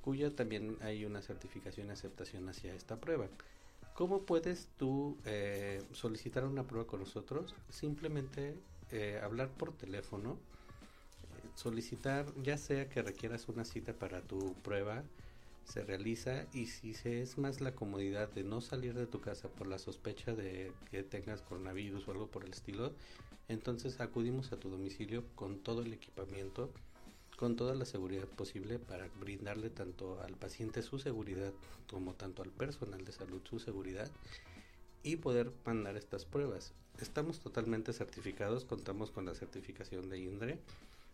cuya 0.02 0.34
también 0.34 0.76
hay 0.82 1.04
una 1.04 1.22
certificación 1.22 1.88
y 1.88 1.90
aceptación 1.90 2.48
hacia 2.48 2.74
esta 2.74 2.96
prueba. 2.96 3.28
¿Cómo 3.94 4.22
puedes 4.22 4.68
tú 4.76 5.16
eh, 5.24 5.82
solicitar 5.92 6.44
una 6.44 6.64
prueba 6.64 6.86
con 6.86 7.00
nosotros? 7.00 7.54
Simplemente 7.70 8.54
eh, 8.90 9.20
hablar 9.22 9.48
por 9.48 9.72
teléfono, 9.72 10.32
eh, 10.32 11.48
solicitar 11.54 12.26
ya 12.42 12.58
sea 12.58 12.88
que 12.88 13.02
requieras 13.02 13.48
una 13.48 13.64
cita 13.64 13.94
para 13.94 14.20
tu 14.20 14.52
prueba, 14.62 15.02
se 15.66 15.82
realiza 15.82 16.46
y 16.52 16.66
si 16.66 16.94
se 16.94 17.20
es 17.20 17.38
más 17.38 17.60
la 17.60 17.74
comodidad 17.74 18.30
de 18.30 18.44
no 18.44 18.60
salir 18.60 18.94
de 18.94 19.06
tu 19.06 19.20
casa 19.20 19.48
por 19.48 19.66
la 19.66 19.78
sospecha 19.78 20.34
de 20.34 20.72
que 20.90 21.02
tengas 21.02 21.42
coronavirus 21.42 22.06
o 22.06 22.12
algo 22.12 22.28
por 22.28 22.44
el 22.44 22.52
estilo, 22.52 22.92
entonces 23.48 24.00
acudimos 24.00 24.52
a 24.52 24.58
tu 24.58 24.70
domicilio 24.70 25.24
con 25.34 25.58
todo 25.58 25.82
el 25.82 25.92
equipamiento, 25.92 26.70
con 27.36 27.56
toda 27.56 27.74
la 27.74 27.84
seguridad 27.84 28.26
posible 28.26 28.78
para 28.78 29.08
brindarle 29.20 29.68
tanto 29.70 30.20
al 30.22 30.34
paciente 30.34 30.82
su 30.82 30.98
seguridad 30.98 31.52
como 31.90 32.14
tanto 32.14 32.42
al 32.42 32.50
personal 32.50 33.04
de 33.04 33.12
salud 33.12 33.42
su 33.48 33.58
seguridad 33.58 34.10
y 35.02 35.16
poder 35.16 35.52
mandar 35.64 35.96
estas 35.96 36.24
pruebas. 36.24 36.72
Estamos 37.00 37.40
totalmente 37.40 37.92
certificados, 37.92 38.64
contamos 38.64 39.10
con 39.10 39.26
la 39.26 39.34
certificación 39.34 40.08
de 40.08 40.18
INDRE 40.18 40.58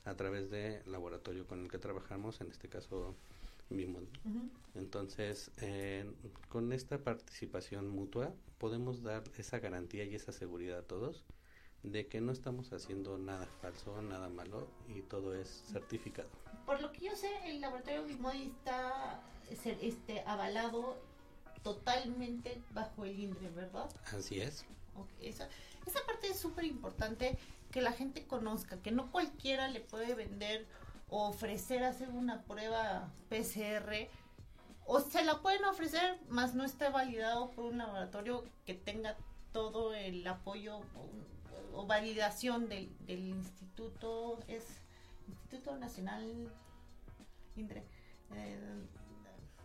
a 0.05 0.15
través 0.15 0.51
del 0.51 0.81
laboratorio 0.91 1.47
con 1.47 1.61
el 1.61 1.71
que 1.71 1.79
trabajamos, 1.79 2.41
en 2.41 2.51
este 2.51 2.69
caso 2.69 3.15
mismo. 3.73 4.01
Entonces, 4.75 5.51
con 6.49 6.73
esta 6.73 6.99
participación 6.99 7.89
mutua, 7.89 8.33
podemos 8.59 9.03
dar 9.03 9.25
esa 9.37 9.59
garantía 9.59 10.05
y 10.05 10.15
esa 10.15 10.33
seguridad 10.33 10.79
a 10.79 10.83
todos 10.83 11.25
de 11.83 12.07
que 12.07 12.21
no 12.21 12.33
estamos 12.33 12.73
haciendo 12.73 13.19
nada 13.19 13.47
falso, 13.61 14.01
nada 14.03 14.29
malo 14.29 14.69
y 14.89 15.03
todo 15.03 15.35
es 15.35 15.65
certificado. 15.73 16.29
Por 16.65 16.81
lo 16.81 16.93
que 16.93 17.07
yo 17.07 17.17
sé, 17.17 17.29
el 17.47 17.61
laboratorio 17.61 18.05
Bimodi 18.05 18.45
está 18.45 19.21
este, 19.51 20.21
avalado 20.21 20.97
totalmente 21.63 22.61
bajo 22.73 23.05
el 23.05 23.19
INDRE, 23.19 23.51
¿verdad? 23.51 23.89
Así 24.17 24.41
es. 24.41 24.65
esa, 25.21 25.49
esa 25.87 26.01
parte 26.07 26.29
es 26.29 26.39
súper 26.39 26.65
importante 26.65 27.37
que 27.71 27.83
la 27.83 27.93
gente 27.93 28.27
conozca, 28.27 28.81
que 28.81 28.93
no 28.93 29.11
cualquiera 29.11 29.69
le 29.69 29.81
puede 29.81 30.15
vender 30.15 30.67
ofrecer 31.13 31.85
hacer 31.85 32.09
una 32.11 32.43
prueba 32.43 33.13
PCR 33.29 34.09
o 34.87 35.01
se 35.01 35.25
la 35.25 35.41
pueden 35.41 35.65
ofrecer, 35.65 36.19
más 36.29 36.55
no 36.55 36.65
esté 36.65 36.89
validado 36.89 37.51
por 37.51 37.67
un 37.67 37.79
laboratorio 37.79 38.45
que 38.65 38.75
tenga 38.75 39.17
todo 39.53 39.95
el 39.95 40.27
apoyo 40.27 40.81
o, 41.75 41.87
validación 41.87 42.69
del, 42.69 42.91
instituto, 43.09 44.39
es 44.49 44.65
Instituto 45.29 45.77
Nacional 45.79 46.51
Indre. 47.57 47.85
Eh, 48.35 48.59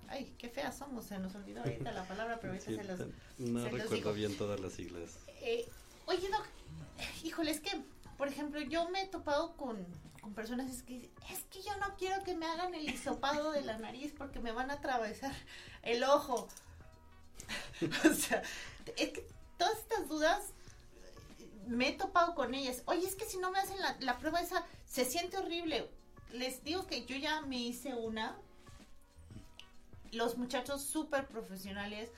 ay, 0.08 0.34
qué 0.38 0.50
feas 0.50 0.78
somos, 0.78 1.06
se 1.06 1.18
nos 1.20 1.36
olvidó 1.36 1.62
ahorita 1.62 1.92
la 1.92 2.08
palabra, 2.08 2.40
pero 2.40 2.54
ahorita 2.54 2.72
se 2.72 2.84
los. 2.84 3.00
No 3.40 3.68
recuerdo 3.70 4.14
bien 4.14 4.38
todas 4.38 4.60
las 4.60 4.74
siglas. 4.74 5.20
Eh, 5.42 5.68
oye, 6.06 6.30
Doc, 6.30 6.46
híjole, 7.24 7.52
es 7.52 7.60
que, 7.60 7.72
por 8.18 8.28
ejemplo, 8.28 8.62
yo 8.62 8.90
me 8.90 9.04
he 9.04 9.08
topado 9.08 9.56
con, 9.58 9.86
con 10.28 10.34
personas 10.34 10.70
es 10.70 10.84
que 10.84 11.10
es 11.32 11.40
que 11.50 11.62
yo 11.62 11.74
no 11.78 11.96
quiero 11.98 12.22
que 12.26 12.36
me 12.36 12.46
hagan 12.46 12.76
el 12.76 12.90
hisopado 12.90 13.52
de 13.52 13.62
la 13.62 13.78
nariz 13.78 14.14
porque 14.18 14.42
me 14.42 14.52
van 14.52 14.70
a 14.72 14.74
atravesar 14.74 15.34
el 15.84 16.04
ojo. 16.04 16.50
o 18.10 18.14
sea, 18.14 18.44
es 18.98 19.10
que 19.12 19.26
todas 19.58 19.78
estas 19.78 20.10
dudas 20.10 20.42
me 21.68 21.88
he 21.88 21.94
topado 21.94 22.36
con 22.36 22.54
ellas. 22.56 22.84
Oye, 22.88 23.08
es 23.08 23.16
que 23.16 23.24
si 23.24 23.38
no 23.38 23.52
me 23.52 23.60
hacen 23.60 23.80
la, 23.80 23.96
la 24.02 24.18
prueba 24.18 24.42
esa, 24.42 24.66
se 24.86 25.06
siente 25.06 25.38
horrible. 25.38 25.90
Les 26.34 26.62
digo 26.62 26.88
que 26.88 27.06
yo 27.06 27.16
ya 27.16 27.40
me 27.44 27.60
hice 27.60 27.94
una. 27.94 28.36
Los 30.12 30.38
muchachos 30.38 30.82
súper 30.82 31.26
profesionales. 31.28 32.10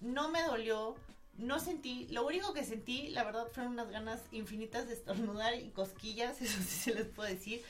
No 0.00 0.28
me 0.28 0.42
dolió 0.42 0.94
no 1.38 1.60
sentí, 1.60 2.06
lo 2.10 2.26
único 2.26 2.52
que 2.52 2.64
sentí, 2.64 3.08
la 3.08 3.24
verdad, 3.24 3.48
fueron 3.52 3.72
unas 3.72 3.90
ganas 3.90 4.22
infinitas 4.32 4.88
de 4.88 4.94
estornudar 4.94 5.54
y 5.54 5.70
cosquillas, 5.70 6.40
eso 6.42 6.58
sí 6.58 6.90
se 6.90 6.94
les 6.94 7.06
puedo 7.06 7.28
decir. 7.28 7.62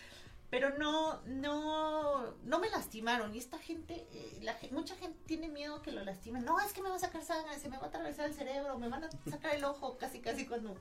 pero 0.51 0.79
no, 0.79 1.21
no, 1.27 2.35
no 2.45 2.59
me 2.61 2.71
lastimaron. 2.71 3.35
Y 3.35 3.39
esta 3.39 3.59
gente, 3.59 4.07
eh, 4.13 4.39
la, 4.43 4.57
mucha 4.71 4.95
gente 4.97 5.19
tiene 5.27 5.49
miedo 5.49 5.83
que 5.83 5.91
lo 5.91 6.05
lastimen. 6.05 6.45
No, 6.45 6.61
es 6.61 6.73
que 6.73 6.83
me 6.83 6.89
va 6.89 6.97
a 6.97 7.01
sacar 7.01 7.23
sangre, 7.23 7.59
se 7.59 7.69
me 7.69 7.79
va 7.79 7.85
a 7.85 7.89
atravesar 7.89 8.29
el 8.29 8.35
cerebro, 8.35 8.79
me 8.79 8.89
van 8.89 9.05
a 9.05 9.11
sacar 9.29 9.55
el 9.55 9.65
ojo, 9.65 9.97
casi, 9.99 10.21
casi 10.21 10.47
cuando... 10.47 10.77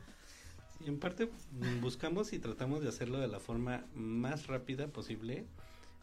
Sí, 0.77 0.85
en 0.87 0.99
parte 0.99 1.29
buscamos 1.81 2.33
y 2.33 2.39
tratamos 2.39 2.81
de 2.81 2.89
hacerlo 2.89 3.19
de 3.19 3.27
la 3.27 3.39
forma 3.39 3.85
más 3.95 4.47
rápida 4.47 4.87
posible, 4.87 5.45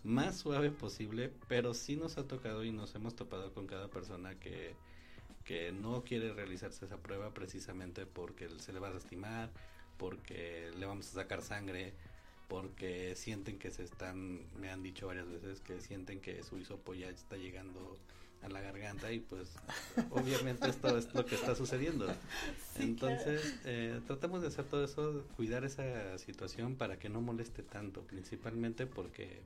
más 0.02 0.36
suave 0.38 0.70
posible, 0.70 1.32
pero 1.46 1.74
sí 1.74 1.96
nos 1.96 2.16
ha 2.18 2.26
tocado 2.26 2.64
y 2.64 2.72
nos 2.72 2.94
hemos 2.94 3.14
topado 3.14 3.52
con 3.52 3.66
cada 3.66 3.88
persona 3.88 4.34
que, 4.40 4.74
que 5.44 5.72
no 5.72 6.04
quiere 6.04 6.32
realizarse 6.32 6.84
esa 6.84 6.98
prueba 6.98 7.32
precisamente 7.34 8.06
porque 8.06 8.48
se 8.58 8.72
le 8.72 8.80
va 8.80 8.88
a 8.88 8.92
lastimar, 8.92 9.50
porque 9.96 10.70
le 10.76 10.86
vamos 10.86 11.08
a 11.08 11.12
sacar 11.12 11.42
sangre, 11.42 11.92
porque 12.48 13.14
sienten 13.16 13.58
que 13.58 13.70
se 13.70 13.82
están, 13.82 14.40
me 14.60 14.70
han 14.70 14.82
dicho 14.82 15.06
varias 15.06 15.28
veces 15.28 15.60
que 15.60 15.80
sienten 15.80 16.20
que 16.20 16.42
su 16.42 16.58
hisopo 16.58 16.94
ya 16.94 17.08
está 17.08 17.36
llegando 17.36 17.98
a 18.42 18.48
la 18.48 18.60
garganta 18.60 19.12
y 19.12 19.20
pues 19.20 19.54
obviamente 20.10 20.68
esto 20.68 20.96
es 20.98 21.14
lo 21.14 21.24
que 21.24 21.36
está 21.36 21.54
sucediendo. 21.54 22.12
Entonces 22.78 23.60
eh, 23.64 24.00
tratamos 24.06 24.42
de 24.42 24.48
hacer 24.48 24.64
todo 24.64 24.84
eso, 24.84 25.24
cuidar 25.36 25.64
esa 25.64 26.18
situación 26.18 26.74
para 26.76 26.98
que 26.98 27.08
no 27.08 27.20
moleste 27.20 27.62
tanto, 27.62 28.02
principalmente 28.02 28.86
porque 28.86 29.40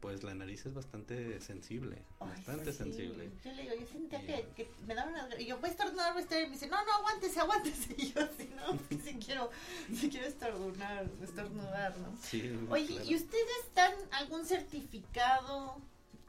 pues 0.00 0.22
la 0.22 0.34
nariz 0.34 0.64
es 0.64 0.74
bastante 0.74 1.40
sensible, 1.40 2.02
bastante 2.20 2.72
sensible. 2.72 3.30
Yo 3.44 3.52
le 3.52 3.62
digo, 3.62 3.74
yo 3.80 3.86
sentía 3.86 4.20
que, 4.20 4.46
que, 4.54 4.70
me 4.86 4.94
daban. 4.94 5.14
Y 5.40 5.46
yo, 5.46 5.58
voy 5.58 5.68
a 5.68 5.72
estornudar, 5.72 6.12
voy 6.12 6.20
a 6.20 6.22
estornudar. 6.22 6.46
Y 6.46 6.50
me 6.50 6.56
dice, 6.56 6.68
no, 6.68 6.84
no, 6.84 6.92
aguántese, 6.94 7.40
aguántese. 7.40 7.94
Y 7.98 8.12
yo, 8.12 8.20
así, 8.20 8.48
no, 8.54 8.78
si 9.02 9.14
quiero, 9.14 9.50
si 9.92 10.08
quiero 10.08 10.26
estornudar, 10.26 11.08
estornudar, 11.22 11.98
¿no? 11.98 12.16
Sí, 12.22 12.56
Oye, 12.70 12.86
claro. 12.86 13.04
¿y 13.04 13.14
ustedes 13.16 13.74
dan 13.74 13.92
algún 14.12 14.44
certificado 14.44 15.78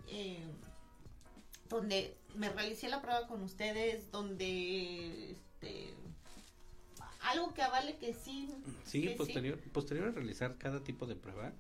eh, 0.07 0.43
donde 1.69 2.15
me 2.35 2.49
realicé 2.49 2.89
la 2.89 3.01
prueba 3.01 3.27
con 3.27 3.43
ustedes, 3.43 4.11
donde, 4.11 5.31
este... 5.31 5.93
Algo 7.21 7.53
que 7.53 7.61
avale 7.61 7.97
que 7.97 8.13
sí. 8.13 8.49
Sí, 8.85 9.01
que 9.01 9.09
posterior, 9.11 9.59
posterior 9.73 10.07
a 10.07 10.11
realizar 10.11 10.57
cada 10.57 10.81
tipo 10.81 11.05
de 11.05 11.15
prueba, 11.15 11.51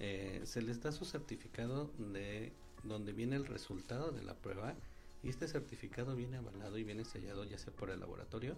eh, 0.00 0.42
se 0.44 0.62
les 0.62 0.80
da 0.80 0.92
su 0.92 1.04
certificado 1.04 1.90
de 1.98 2.52
donde 2.84 3.12
viene 3.12 3.36
el 3.36 3.46
resultado 3.46 4.12
de 4.12 4.22
la 4.22 4.34
prueba 4.34 4.74
y 5.22 5.28
este 5.28 5.48
certificado 5.48 6.14
viene 6.14 6.36
avalado 6.36 6.78
y 6.78 6.84
viene 6.84 7.04
sellado 7.04 7.44
ya 7.44 7.58
sea 7.58 7.72
por 7.74 7.90
el 7.90 8.00
laboratorio 8.00 8.56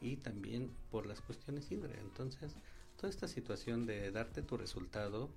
y 0.00 0.16
también 0.16 0.70
por 0.90 1.06
las 1.06 1.20
cuestiones 1.20 1.70
INDRE. 1.70 1.98
Entonces, 2.00 2.56
toda 2.96 3.10
esta 3.10 3.28
situación 3.28 3.86
de 3.86 4.10
darte 4.10 4.42
tu 4.42 4.56
resultado, 4.56 5.28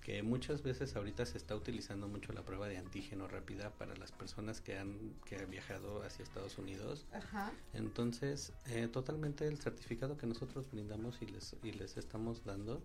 que 0.00 0.22
muchas 0.22 0.62
veces 0.62 0.94
ahorita 0.96 1.26
se 1.26 1.36
está 1.36 1.56
utilizando 1.56 2.08
mucho 2.08 2.32
la 2.32 2.44
prueba 2.44 2.68
de 2.68 2.76
antígeno 2.76 3.28
rápida 3.28 3.70
para 3.70 3.96
las 3.96 4.12
personas 4.12 4.60
que 4.60 4.78
han, 4.78 5.14
que 5.24 5.36
han 5.36 5.50
viajado 5.50 6.02
hacia 6.02 6.22
Estados 6.22 6.58
Unidos, 6.58 7.06
Ajá. 7.12 7.52
entonces, 7.72 8.52
eh, 8.66 8.88
totalmente 8.88 9.46
el 9.46 9.58
certificado 9.58 10.16
que 10.16 10.26
nosotros 10.26 10.70
brindamos 10.70 11.20
y 11.22 11.26
les, 11.26 11.56
y 11.62 11.72
les 11.72 11.96
estamos 11.96 12.44
dando 12.44 12.82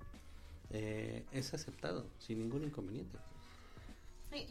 eh, 0.74 1.26
es 1.32 1.54
aceptado 1.54 2.08
sin 2.20 2.40
ningún 2.40 2.64
inconveniente. 2.64 3.18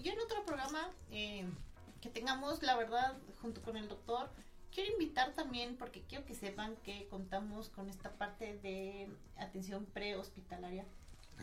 Yo 0.03 0.13
en 0.13 0.21
otro 0.21 0.45
programa 0.45 0.91
eh, 1.11 1.45
que 2.01 2.11
tengamos, 2.11 2.63
la 2.63 2.77
verdad, 2.77 3.17
junto 3.41 3.63
con 3.63 3.77
el 3.77 3.89
doctor, 3.89 4.29
quiero 4.73 4.93
invitar 4.93 5.35
también, 5.35 5.77
porque 5.77 6.03
quiero 6.03 6.27
que 6.27 6.35
sepan 6.35 6.77
que 6.85 7.07
contamos 7.09 7.71
con 7.71 7.89
esta 7.89 8.13
parte 8.13 8.59
de 8.59 9.09
atención 9.39 9.87
prehospitalaria. 9.87 10.85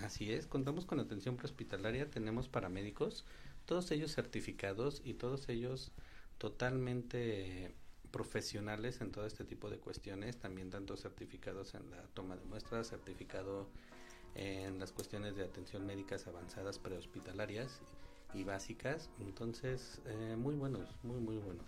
Así 0.04 0.32
es, 0.32 0.46
contamos 0.46 0.86
con 0.86 1.00
atención 1.00 1.38
prehospitalaria, 1.38 2.10
tenemos 2.12 2.48
paramédicos, 2.48 3.26
todos 3.66 3.90
ellos 3.90 4.14
certificados 4.14 5.02
y 5.04 5.16
todos 5.16 5.50
ellos 5.50 5.92
totalmente 6.38 7.74
profesionales 8.12 9.02
en 9.02 9.12
todo 9.12 9.26
este 9.26 9.44
tipo 9.44 9.70
de 9.70 9.80
cuestiones, 9.80 10.38
también 10.38 10.70
tanto 10.70 10.96
certificados 10.96 11.74
en 11.74 11.90
la 11.90 12.04
toma 12.14 12.36
de 12.36 12.46
muestras, 12.46 12.88
certificado 12.88 13.68
en 14.38 14.80
las 14.80 14.92
cuestiones 14.92 15.36
de 15.36 15.44
atención 15.44 15.86
médicas 15.86 16.28
avanzadas 16.28 16.78
prehospitalarias 16.78 17.80
y 18.34 18.44
básicas, 18.44 19.10
entonces 19.20 20.00
eh, 20.06 20.36
muy 20.38 20.54
buenos, 20.56 20.88
muy 21.04 21.20
muy 21.20 21.38
buenos. 21.38 21.66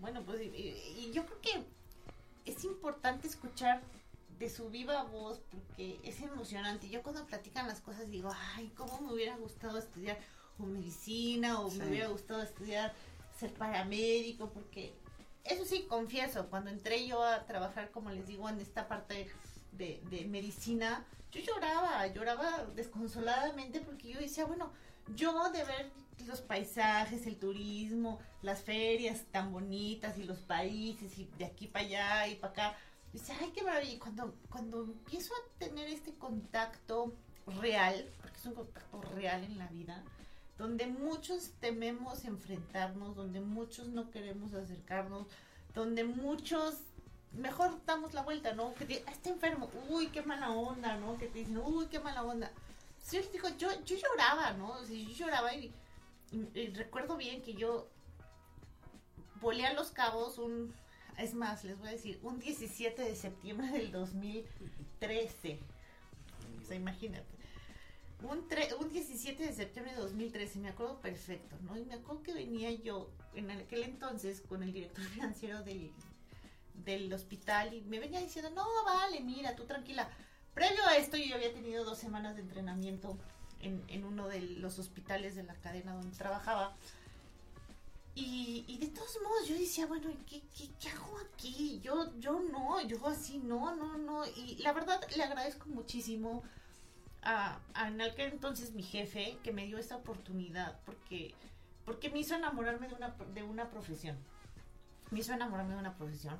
Bueno, 0.00 0.22
pues 0.24 0.40
y, 0.42 1.10
yo 1.12 1.24
creo 1.24 1.40
que 1.40 2.50
es 2.50 2.64
importante 2.64 3.28
escuchar 3.28 3.80
de 4.38 4.50
su 4.50 4.70
viva 4.70 5.04
voz 5.04 5.40
porque 5.50 6.00
es 6.02 6.20
emocionante. 6.20 6.88
Yo 6.88 7.02
cuando 7.02 7.26
platican 7.26 7.68
las 7.68 7.80
cosas 7.80 8.10
digo, 8.10 8.30
ay, 8.54 8.72
cómo 8.76 9.00
me 9.00 9.12
hubiera 9.12 9.36
gustado 9.36 9.78
estudiar 9.78 10.18
o 10.58 10.64
medicina 10.64 11.60
o 11.60 11.70
Sí. 11.70 11.78
me 11.78 11.88
hubiera 11.88 12.08
gustado 12.08 12.42
estudiar 12.42 12.92
ser 13.38 13.52
paramédico 13.54 14.50
porque 14.50 14.92
eso 15.44 15.64
sí, 15.64 15.86
confieso, 15.88 16.48
cuando 16.50 16.70
entré 16.70 17.06
yo 17.06 17.22
a 17.22 17.46
trabajar, 17.46 17.90
como 17.90 18.10
les 18.10 18.26
digo, 18.26 18.48
en 18.48 18.60
esta 18.60 18.86
parte 18.86 19.30
de, 19.78 20.02
de 20.10 20.26
medicina, 20.26 21.06
yo 21.32 21.40
lloraba, 21.40 22.06
lloraba 22.08 22.66
desconsoladamente 22.74 23.80
porque 23.80 24.08
yo 24.08 24.20
decía, 24.20 24.44
bueno, 24.44 24.72
yo 25.14 25.50
de 25.50 25.64
ver 25.64 25.90
los 26.26 26.40
paisajes, 26.40 27.26
el 27.26 27.36
turismo, 27.36 28.18
las 28.42 28.62
ferias 28.62 29.24
tan 29.30 29.52
bonitas 29.52 30.18
y 30.18 30.24
los 30.24 30.38
países 30.40 31.18
y 31.18 31.30
de 31.38 31.46
aquí 31.46 31.66
para 31.66 31.84
allá 31.84 32.28
y 32.28 32.34
para 32.36 32.52
acá, 32.52 32.76
decía, 33.12 33.36
ay, 33.40 33.52
qué 33.54 33.62
maravilla. 33.62 33.94
Y 33.94 33.98
cuando, 33.98 34.34
cuando 34.50 34.82
empiezo 34.82 35.32
a 35.34 35.58
tener 35.58 35.88
este 35.88 36.14
contacto 36.14 37.14
real, 37.60 38.10
porque 38.20 38.36
es 38.36 38.46
un 38.46 38.54
contacto 38.54 39.00
real 39.14 39.44
en 39.44 39.58
la 39.58 39.68
vida, 39.68 40.02
donde 40.58 40.86
muchos 40.86 41.52
tememos 41.60 42.24
enfrentarnos, 42.24 43.14
donde 43.14 43.40
muchos 43.40 43.88
no 43.88 44.10
queremos 44.10 44.54
acercarnos, 44.54 45.26
donde 45.74 46.04
muchos 46.04 46.74
mejor 47.32 47.78
damos 47.84 48.14
la 48.14 48.22
vuelta, 48.22 48.52
¿no? 48.54 48.74
Que 48.74 48.84
te, 48.84 49.04
"Ah, 49.06 49.12
está 49.12 49.30
enfermo, 49.30 49.70
uy, 49.88 50.08
qué 50.08 50.22
mala 50.22 50.50
onda, 50.50 50.96
¿no? 50.96 51.16
Que 51.18 51.26
te 51.28 51.40
dicen, 51.40 51.58
uy, 51.58 51.86
qué 51.86 51.98
mala 52.00 52.22
onda. 52.22 52.50
Sí, 53.02 53.20
digo, 53.32 53.48
yo, 53.58 53.68
yo 53.84 53.96
lloraba, 53.96 54.52
¿no? 54.52 54.72
O 54.72 54.84
yo 54.84 54.94
lloraba 55.14 55.54
y 55.54 55.72
recuerdo 56.74 57.16
bien 57.16 57.40
que 57.42 57.54
yo 57.54 57.88
volé 59.40 59.66
a 59.66 59.72
Los 59.72 59.90
Cabos 59.92 60.38
un, 60.38 60.74
es 61.16 61.32
más, 61.34 61.64
les 61.64 61.78
voy 61.78 61.88
a 61.88 61.92
decir, 61.92 62.18
un 62.22 62.38
17 62.38 63.02
de 63.02 63.16
septiembre 63.16 63.68
del 63.68 63.92
2013. 63.92 65.58
O 66.62 66.66
sea, 66.66 66.76
imagínate. 66.76 67.24
Un, 68.22 68.48
tre- 68.48 68.74
un 68.78 68.90
17 68.92 69.44
de 69.46 69.52
septiembre 69.52 69.94
de 69.94 70.00
2013, 70.00 70.58
me 70.58 70.68
acuerdo 70.68 71.00
perfecto, 71.00 71.56
¿no? 71.62 71.78
Y 71.78 71.84
me 71.84 71.94
acuerdo 71.94 72.22
que 72.24 72.34
venía 72.34 72.70
yo 72.72 73.08
en 73.34 73.50
aquel 73.52 73.84
entonces 73.84 74.40
con 74.48 74.62
el 74.64 74.72
director 74.72 75.04
financiero 75.14 75.62
del, 75.62 75.92
del 76.84 77.12
hospital 77.12 77.74
y 77.74 77.82
me 77.82 77.98
venía 77.98 78.20
diciendo, 78.20 78.50
no, 78.50 78.66
vale, 78.84 79.20
mira, 79.20 79.54
tú 79.54 79.64
tranquila. 79.64 80.08
Previo 80.54 80.84
a 80.86 80.96
esto 80.96 81.16
yo 81.16 81.34
había 81.34 81.52
tenido 81.52 81.84
dos 81.84 81.98
semanas 81.98 82.34
de 82.36 82.42
entrenamiento 82.42 83.16
en, 83.60 84.04
uno 84.04 84.28
de 84.28 84.40
los 84.40 84.78
hospitales 84.78 85.34
de 85.36 85.44
la 85.44 85.54
cadena 85.54 85.94
donde 85.94 86.16
trabajaba. 86.16 86.76
Y, 88.14 88.78
de 88.80 88.88
todos 88.88 89.16
modos 89.22 89.46
yo 89.46 89.54
decía, 89.54 89.86
bueno, 89.86 90.10
¿qué, 90.28 90.42
qué, 90.80 90.88
hago 90.88 91.18
aquí? 91.18 91.80
Yo, 91.80 92.18
yo 92.18 92.40
no, 92.40 92.80
yo 92.82 93.06
así 93.06 93.38
no, 93.38 93.76
no, 93.76 93.96
no. 93.96 94.26
Y 94.26 94.56
la 94.56 94.72
verdad 94.72 95.00
le 95.16 95.22
agradezco 95.22 95.68
muchísimo 95.68 96.42
a, 97.22 97.60
a 97.74 97.88
entonces 97.88 98.72
mi 98.72 98.82
jefe 98.82 99.38
que 99.44 99.52
me 99.52 99.66
dio 99.66 99.78
esta 99.78 99.96
oportunidad 99.96 100.80
porque, 100.84 101.34
porque 101.84 102.10
me 102.10 102.18
hizo 102.18 102.34
enamorarme 102.34 102.88
de 102.88 102.94
una, 102.94 103.14
de 103.34 103.42
una 103.44 103.70
profesión. 103.70 104.16
Me 105.10 105.20
hizo 105.20 105.32
enamorarme 105.32 105.74
de 105.74 105.80
una 105.80 105.96
profesión. 105.96 106.38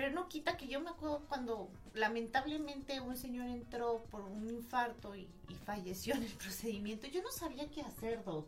Pero 0.00 0.14
no 0.14 0.30
quita 0.30 0.56
que 0.56 0.66
yo 0.66 0.80
me 0.80 0.88
acuerdo 0.88 1.20
cuando 1.28 1.68
lamentablemente 1.92 3.02
un 3.02 3.18
señor 3.18 3.48
entró 3.48 4.02
por 4.10 4.22
un 4.22 4.48
infarto 4.48 5.14
y, 5.14 5.28
y 5.50 5.54
falleció 5.66 6.14
en 6.14 6.22
el 6.22 6.32
procedimiento. 6.32 7.06
Yo 7.06 7.20
no 7.22 7.30
sabía 7.30 7.68
qué 7.68 7.82
hacer, 7.82 8.24
Doc. 8.24 8.46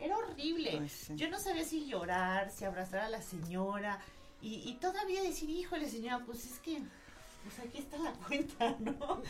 Era 0.00 0.16
horrible. 0.16 0.78
Ay, 0.80 0.88
sí. 0.88 1.14
Yo 1.14 1.28
no 1.28 1.38
sabía 1.38 1.62
si 1.62 1.84
llorar, 1.84 2.50
si 2.50 2.64
abrazar 2.64 3.00
a 3.00 3.10
la 3.10 3.20
señora 3.20 4.00
y, 4.40 4.66
y 4.66 4.76
todavía 4.76 5.22
decir, 5.22 5.50
híjole 5.50 5.90
señora, 5.90 6.24
pues 6.24 6.46
es 6.46 6.58
que, 6.60 6.80
pues 7.42 7.58
aquí 7.58 7.80
está 7.80 7.98
la 7.98 8.12
cuenta, 8.12 8.74
¿no? 8.78 9.20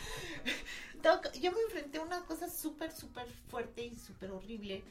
Doc, 1.03 1.29
yo 1.33 1.51
me 1.51 1.59
enfrenté 1.59 1.97
a 1.97 2.03
una 2.03 2.21
cosa 2.21 2.49
súper, 2.49 2.93
súper 2.93 3.27
fuerte 3.49 3.83
y 3.83 3.95
súper 3.95 4.31
horrible, 4.31 4.81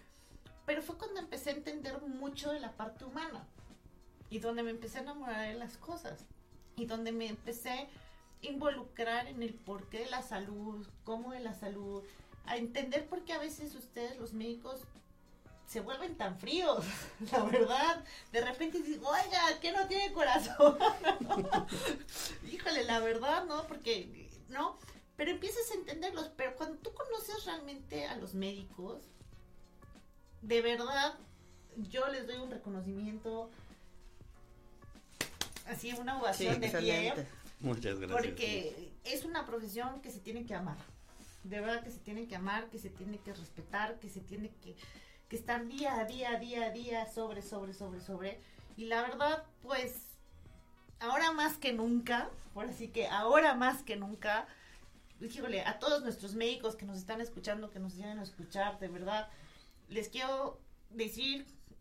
pero 0.66 0.82
fue 0.82 0.98
cuando 0.98 1.18
empecé 1.18 1.48
a 1.48 1.54
entender 1.54 2.02
mucho 2.02 2.52
de 2.52 2.60
la 2.60 2.72
parte 2.72 3.06
humana 3.06 3.46
y 4.28 4.38
donde 4.38 4.62
me 4.62 4.70
empecé 4.70 4.98
a 4.98 5.00
enamorar 5.00 5.48
de 5.48 5.54
las 5.54 5.78
cosas 5.78 6.26
y 6.76 6.86
donde 6.86 7.12
me 7.12 7.28
empecé 7.28 7.70
a 7.70 7.88
involucrar 8.42 9.26
en 9.26 9.42
el 9.42 9.54
porqué 9.54 10.00
de 10.00 10.10
la 10.10 10.22
salud, 10.22 10.86
cómo 11.04 11.32
de 11.32 11.40
la 11.40 11.54
salud, 11.54 12.02
a 12.46 12.56
entender 12.56 13.06
por 13.06 13.24
qué 13.24 13.32
a 13.32 13.38
veces 13.38 13.74
ustedes 13.74 14.18
los 14.18 14.32
médicos 14.32 14.82
se 15.66 15.80
vuelven 15.80 16.16
tan 16.16 16.38
fríos, 16.38 16.84
la 17.32 17.42
verdad. 17.44 18.04
De 18.32 18.40
repente 18.40 18.82
digo, 18.82 19.08
oiga, 19.08 19.60
que 19.60 19.72
no 19.72 19.86
tiene 19.86 20.12
corazón. 20.12 20.78
Híjole, 22.52 22.84
la 22.84 23.00
verdad, 23.00 23.44
¿no? 23.46 23.66
Porque, 23.66 24.28
¿no? 24.48 24.78
Pero 25.16 25.30
empiezas 25.30 25.70
a 25.70 25.74
entenderlos. 25.74 26.30
Pero 26.36 26.54
cuando 26.56 26.76
tú 26.78 26.92
conoces 26.92 27.44
realmente 27.44 28.06
a 28.06 28.16
los 28.16 28.34
médicos, 28.34 29.02
de 30.42 30.60
verdad, 30.60 31.14
yo 31.76 32.06
les 32.08 32.26
doy 32.26 32.36
un 32.36 32.50
reconocimiento, 32.50 33.50
así 35.66 35.92
una 35.92 36.18
ovación 36.18 36.60
de 36.60 36.68
pie. 36.68 37.14
Muchas 37.60 37.98
gracias. 37.98 38.20
Porque 38.20 38.92
es 39.04 39.24
una 39.24 39.46
profesión 39.46 40.00
que 40.00 40.10
se 40.10 40.20
tiene 40.20 40.44
que 40.44 40.54
amar. 40.54 40.76
De 41.44 41.60
verdad 41.60 41.82
que 41.82 41.90
se 41.90 41.98
tiene 41.98 42.26
que 42.26 42.36
amar, 42.36 42.68
que 42.70 42.78
se 42.78 42.90
tiene 42.90 43.18
que 43.18 43.32
respetar, 43.32 43.98
que 44.00 44.08
se 44.08 44.20
tiene 44.20 44.50
que, 44.62 44.76
que 45.28 45.36
estar 45.36 45.66
día 45.66 45.98
a 45.98 46.04
día, 46.04 46.38
día 46.38 46.66
a 46.66 46.70
día, 46.70 47.06
sobre, 47.12 47.42
sobre, 47.42 47.74
sobre, 47.74 48.00
sobre. 48.00 48.40
Y 48.76 48.86
la 48.86 49.02
verdad, 49.02 49.44
pues, 49.62 50.18
ahora 51.00 51.32
más 51.32 51.56
que 51.56 51.72
nunca, 51.72 52.30
por 52.54 52.66
así 52.66 52.88
que 52.88 53.06
ahora 53.06 53.54
más 53.54 53.82
que 53.82 53.96
nunca, 53.96 54.46
híjole, 55.20 55.62
a 55.62 55.78
todos 55.78 56.02
nuestros 56.02 56.34
médicos 56.34 56.76
que 56.76 56.86
nos 56.86 56.98
están 56.98 57.20
escuchando, 57.20 57.70
que 57.70 57.78
nos 57.78 57.94
vienen 57.94 58.18
a 58.18 58.22
escuchar, 58.22 58.78
de 58.78 58.88
verdad, 58.88 59.28
les 59.88 60.08
quiero 60.08 60.58
decir 60.90 61.46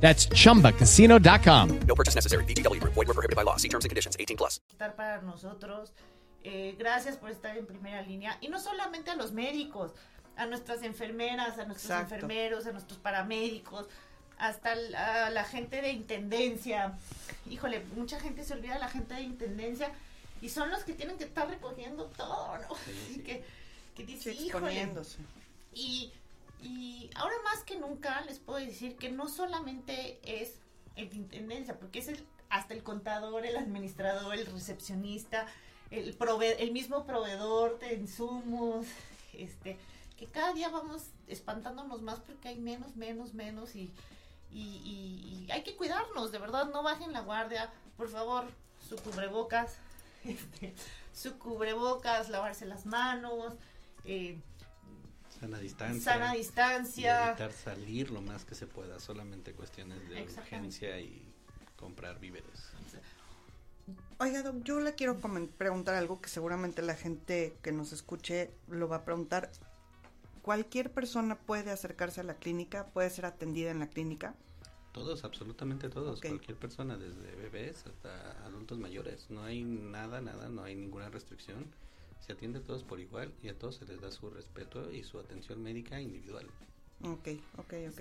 That's 0.00 0.26
chumbacasino.com. 0.28 1.80
No 1.86 1.94
purchase 1.94 2.14
necessary. 2.14 2.44
Group. 2.44 2.94
Void 2.94 3.08
were 3.08 3.14
prohibited 3.14 3.36
by 3.36 3.42
law. 3.44 3.56
See 3.56 3.68
terms 3.68 3.84
and 3.84 3.90
conditions. 3.90 4.16
18 4.18 4.36
plus. 4.36 4.60
estar 4.72 4.94
para 4.96 5.20
nosotros. 5.22 5.92
Eh, 6.42 6.74
gracias 6.78 7.16
por 7.18 7.30
estar 7.30 7.56
en 7.56 7.66
primera 7.66 8.00
línea. 8.02 8.38
Y 8.40 8.48
no 8.48 8.58
solamente 8.58 9.10
a 9.10 9.14
los 9.16 9.32
médicos, 9.32 9.92
a 10.36 10.46
nuestras 10.46 10.82
enfermeras, 10.82 11.58
a 11.58 11.66
nuestros 11.66 11.90
Exacto. 11.90 12.14
enfermeros, 12.14 12.66
a 12.66 12.72
nuestros 12.72 12.98
paramédicos, 12.98 13.88
hasta 14.38 14.74
la, 14.74 15.26
a 15.26 15.30
la 15.30 15.44
gente 15.44 15.82
de 15.82 15.90
intendencia. 15.92 16.94
Híjole, 17.50 17.84
mucha 17.94 18.18
gente 18.18 18.42
se 18.42 18.54
olvida 18.54 18.74
de 18.74 18.80
la 18.80 18.88
gente 18.88 19.14
de 19.14 19.20
intendencia 19.22 19.92
y 20.40 20.48
son 20.48 20.70
los 20.70 20.82
que 20.84 20.94
tienen 20.94 21.18
que 21.18 21.24
estar 21.24 21.46
recogiendo 21.46 22.06
todo, 22.16 22.56
¿no? 22.56 22.74
Sí, 22.86 23.14
sí. 23.16 23.22
Que, 23.26 23.44
que 23.94 24.06
Sí, 24.06 24.12
dice, 24.14 24.32
híjole, 24.32 24.46
exponiéndose. 24.68 25.18
y, 25.74 26.10
y 26.62 27.10
ahora 27.14 27.34
más 27.44 27.64
que 27.64 27.78
nunca 27.78 28.20
les 28.22 28.38
puedo 28.38 28.58
decir 28.64 28.96
que 28.96 29.10
no 29.10 29.28
solamente 29.28 30.20
es 30.24 30.58
el 30.96 31.08
de 31.10 31.16
intendencia, 31.16 31.78
porque 31.78 31.98
es 32.00 32.08
el, 32.08 32.24
hasta 32.48 32.74
el 32.74 32.82
contador, 32.82 33.46
el 33.46 33.56
administrador, 33.56 34.34
el 34.34 34.46
recepcionista, 34.46 35.46
el, 35.90 36.14
prove 36.14 36.62
el 36.62 36.72
mismo 36.72 37.04
proveedor 37.06 37.78
de 37.78 37.94
insumos, 37.94 38.86
este, 39.32 39.78
que 40.16 40.26
cada 40.26 40.52
día 40.52 40.68
vamos 40.68 41.04
espantándonos 41.28 42.02
más 42.02 42.20
porque 42.20 42.48
hay 42.48 42.58
menos, 42.58 42.96
menos, 42.96 43.32
menos 43.34 43.74
y, 43.74 43.90
y, 44.50 45.46
y- 45.46 45.50
hay 45.50 45.62
que 45.62 45.76
cuidarnos, 45.76 46.32
de 46.32 46.38
verdad, 46.38 46.68
no 46.70 46.82
bajen 46.82 47.12
la 47.12 47.20
guardia, 47.20 47.72
por 47.96 48.08
favor, 48.08 48.44
su 48.88 48.96
cubrebocas, 48.96 49.76
este, 50.24 50.74
su 51.14 51.38
cubrebocas, 51.38 52.28
lavarse 52.28 52.66
las 52.66 52.84
manos, 52.86 53.54
eh, 54.04 54.38
Sana 55.40 55.58
distancia. 55.58 56.12
sana 56.12 56.34
y 56.34 56.38
distancia. 56.38 57.28
evitar 57.30 57.52
salir 57.52 58.10
lo 58.10 58.20
más 58.20 58.44
que 58.44 58.54
se 58.54 58.66
pueda. 58.66 59.00
Solamente 59.00 59.54
cuestiones 59.54 60.06
de 60.08 60.22
urgencia 60.22 61.00
y 61.00 61.32
comprar 61.76 62.20
víveres. 62.20 62.70
Oiga, 64.18 64.42
Doc, 64.42 64.62
yo 64.64 64.80
le 64.80 64.94
quiero 64.94 65.18
preguntar 65.18 65.94
algo 65.94 66.20
que 66.20 66.28
seguramente 66.28 66.82
la 66.82 66.94
gente 66.94 67.56
que 67.62 67.72
nos 67.72 67.92
escuche 67.92 68.50
lo 68.68 68.86
va 68.86 68.96
a 68.96 69.04
preguntar. 69.04 69.50
¿Cualquier 70.42 70.92
persona 70.92 71.38
puede 71.38 71.70
acercarse 71.70 72.20
a 72.20 72.24
la 72.24 72.34
clínica? 72.34 72.86
¿Puede 72.86 73.08
ser 73.08 73.24
atendida 73.24 73.70
en 73.70 73.78
la 73.78 73.88
clínica? 73.88 74.34
Todos, 74.92 75.24
absolutamente 75.24 75.88
todos. 75.88 76.20
Cualquier 76.20 76.58
persona, 76.58 76.98
desde 76.98 77.34
bebés 77.36 77.86
hasta 77.86 78.32
adultos 78.44 78.78
mayores. 78.78 79.30
No 79.30 79.44
hay 79.44 79.62
nada, 79.64 80.20
nada, 80.20 80.48
no 80.48 80.64
hay 80.64 80.74
ninguna 80.74 81.08
restricción. 81.08 81.66
Se 82.20 82.32
atiende 82.32 82.58
a 82.60 82.62
todos 82.62 82.84
por 82.84 83.00
igual 83.00 83.32
y 83.42 83.48
a 83.48 83.58
todos 83.58 83.76
se 83.76 83.84
les 83.86 84.00
da 84.00 84.10
su 84.10 84.30
respeto 84.30 84.90
y 84.92 85.02
su 85.02 85.18
atención 85.18 85.62
médica 85.62 86.00
individual. 86.00 86.46
Ok, 87.02 87.28
ok, 87.58 87.74
ok. 87.90 88.00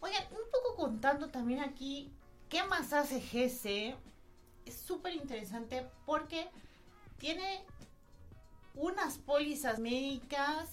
Oigan, 0.00 0.24
un 0.30 0.50
poco 0.52 0.76
contando 0.76 1.28
también 1.28 1.60
aquí, 1.60 2.10
¿qué 2.48 2.62
más 2.64 2.92
hace 2.92 3.20
GC? 3.20 3.96
Es 4.66 4.74
súper 4.76 5.14
interesante 5.14 5.86
porque 6.06 6.48
tiene 7.18 7.64
unas 8.74 9.18
pólizas 9.18 9.78
médicas 9.78 10.68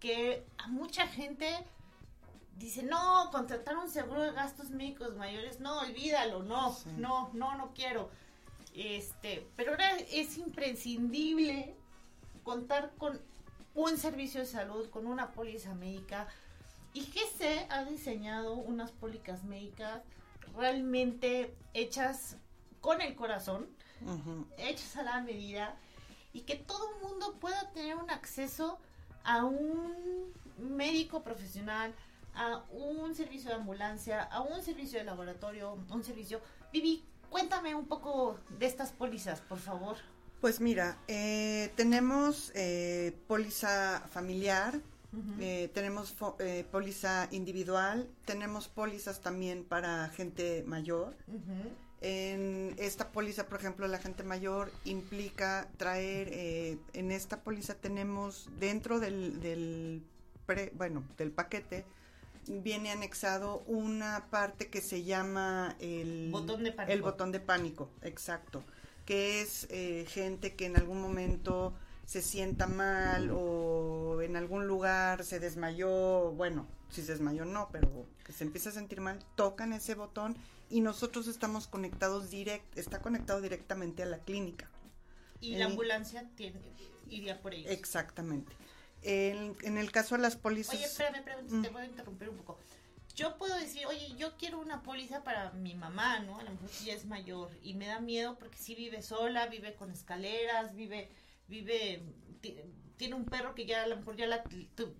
que 0.00 0.44
a 0.58 0.68
mucha 0.68 1.06
gente 1.06 1.48
dice, 2.56 2.82
no, 2.82 3.30
contratar 3.30 3.76
un 3.76 3.88
seguro 3.88 4.22
de 4.22 4.32
gastos 4.32 4.70
médicos 4.70 5.16
mayores, 5.16 5.60
no, 5.60 5.80
olvídalo, 5.80 6.42
no, 6.42 6.72
Sí. 6.72 6.90
no, 6.96 7.30
no, 7.32 7.56
no 7.56 7.72
quiero. 7.72 8.10
Este, 8.78 9.44
pero 9.56 9.72
ahora 9.72 9.96
es 10.12 10.38
imprescindible 10.38 11.74
contar 12.44 12.92
con 12.96 13.20
un 13.74 13.98
servicio 13.98 14.40
de 14.40 14.46
salud, 14.46 14.88
con 14.90 15.08
una 15.08 15.32
póliza 15.32 15.74
médica. 15.74 16.28
Y 16.92 17.00
GC 17.00 17.66
ha 17.70 17.84
diseñado 17.84 18.54
unas 18.54 18.92
pólizas 18.92 19.42
médicas 19.42 20.02
realmente 20.56 21.56
hechas 21.74 22.36
con 22.80 23.02
el 23.02 23.16
corazón, 23.16 23.68
hechas 24.56 24.96
a 24.96 25.02
la 25.02 25.20
medida 25.22 25.74
y 26.32 26.42
que 26.42 26.54
todo 26.54 26.88
el 26.94 27.08
mundo 27.08 27.36
pueda 27.40 27.72
tener 27.72 27.96
un 27.96 28.10
acceso 28.10 28.78
a 29.24 29.44
un 29.44 30.32
médico 30.56 31.24
profesional, 31.24 31.92
a 32.32 32.62
un 32.70 33.12
servicio 33.16 33.50
de 33.50 33.56
ambulancia, 33.56 34.22
a 34.22 34.40
un 34.40 34.62
servicio 34.62 35.00
de 35.00 35.04
laboratorio, 35.04 35.76
un 35.90 36.04
servicio. 36.04 36.40
Vivi, 36.72 37.04
cuéntame 37.30 37.74
un 37.74 37.86
poco 37.86 38.38
de 38.58 38.66
estas 38.66 38.90
pólizas, 38.92 39.40
por 39.40 39.58
favor. 39.58 39.96
Pues 40.40 40.60
mira, 40.60 40.98
eh, 41.08 41.72
tenemos 41.76 42.52
eh, 42.54 43.12
póliza 43.26 44.02
familiar, 44.10 44.80
eh, 45.40 45.70
tenemos 45.74 46.14
eh, 46.38 46.64
póliza 46.70 47.28
individual, 47.32 48.08
tenemos 48.24 48.68
pólizas 48.68 49.20
también 49.20 49.64
para 49.64 50.08
gente 50.10 50.62
mayor. 50.66 51.16
En 52.00 52.76
esta 52.78 53.10
póliza, 53.10 53.46
por 53.46 53.58
ejemplo, 53.58 53.88
la 53.88 53.98
gente 53.98 54.22
mayor 54.22 54.70
implica 54.84 55.68
traer, 55.76 56.28
eh, 56.30 56.78
en 56.92 57.10
esta 57.10 57.42
póliza 57.42 57.74
tenemos 57.74 58.48
dentro 58.60 59.00
del, 59.00 59.40
del 59.40 60.04
pre- 60.46 60.70
bueno, 60.76 61.02
del 61.16 61.32
paquete, 61.32 61.84
viene 62.48 62.90
anexado 62.90 63.62
una 63.66 64.26
parte 64.30 64.68
que 64.68 64.80
se 64.80 65.04
llama 65.04 65.76
el 65.80 66.30
Botón 66.30 66.64
de 66.64 66.72
pánico. 66.72 66.92
El 66.92 67.02
botón 67.02 67.32
de 67.32 67.40
pánico, 67.40 67.90
exacto, 68.02 68.64
que 69.04 69.40
es 69.40 69.66
eh, 69.70 70.06
gente 70.08 70.54
que 70.54 70.66
en 70.66 70.76
algún 70.76 71.00
momento 71.00 71.74
se 72.04 72.22
sienta 72.22 72.66
mal 72.66 73.30
o 73.32 74.20
en 74.22 74.36
algún 74.36 74.66
lugar 74.66 75.24
se 75.24 75.40
desmayó, 75.40 76.32
bueno, 76.32 76.66
si 76.90 77.02
se 77.02 77.12
desmayó 77.12 77.44
no, 77.44 77.68
pero 77.70 78.06
que 78.24 78.32
se 78.32 78.44
empieza 78.44 78.70
a 78.70 78.72
sentir 78.72 79.00
mal, 79.00 79.18
tocan 79.34 79.72
ese 79.72 79.94
botón 79.94 80.36
y 80.70 80.80
nosotros 80.80 81.28
estamos 81.28 81.66
conectados 81.66 82.30
direct, 82.30 82.76
está 82.78 83.00
conectado 83.00 83.40
directamente 83.40 84.02
a 84.02 84.06
la 84.06 84.18
clínica. 84.18 84.70
Y 85.40 85.54
Eh, 85.54 85.58
la 85.58 85.66
ambulancia 85.66 86.28
tiene, 86.34 86.60
iría 87.08 87.40
por 87.40 87.54
ellos. 87.54 87.70
Exactamente. 87.70 88.52
En, 89.02 89.56
en 89.62 89.78
el 89.78 89.90
caso 89.92 90.16
de 90.16 90.22
las 90.22 90.36
pólizas... 90.36 90.74
Oye, 90.74 90.84
espérame, 90.84 91.16
espérame, 91.16 91.46
Mm. 91.50 91.62
te 91.62 91.68
voy 91.70 91.82
a 91.82 91.86
interrumpir 91.86 92.28
un 92.30 92.36
poco. 92.38 92.58
Yo 93.14 93.36
puedo 93.36 93.56
decir, 93.58 93.86
oye, 93.86 94.14
yo 94.16 94.36
quiero 94.36 94.60
una 94.60 94.82
póliza 94.82 95.24
para 95.24 95.50
mi 95.52 95.74
mamá, 95.74 96.20
¿no? 96.20 96.38
A 96.38 96.42
lo 96.44 96.50
mejor 96.52 96.68
sí 96.68 96.90
es 96.90 97.04
mayor 97.06 97.50
y 97.62 97.74
me 97.74 97.86
da 97.86 97.98
miedo 98.00 98.36
porque 98.38 98.58
sí 98.58 98.74
vive 98.74 99.02
sola, 99.02 99.46
vive 99.46 99.74
con 99.74 99.90
escaleras, 99.90 100.74
vive, 100.76 101.08
vive, 101.48 102.02
ti- 102.40 102.56
tiene 102.96 103.14
un 103.16 103.24
perro 103.24 103.54
que 103.54 103.66
ya 103.66 103.82
a 103.82 103.86
lo 103.88 103.96
mejor 103.96 104.16
ya 104.16 104.26
la, 104.26 104.44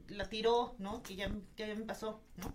la 0.09 0.28
tiró, 0.28 0.74
¿no? 0.78 1.03
Que 1.03 1.14
ya, 1.16 1.30
ya 1.57 1.66
me 1.74 1.84
pasó, 1.84 2.20
¿no? 2.36 2.53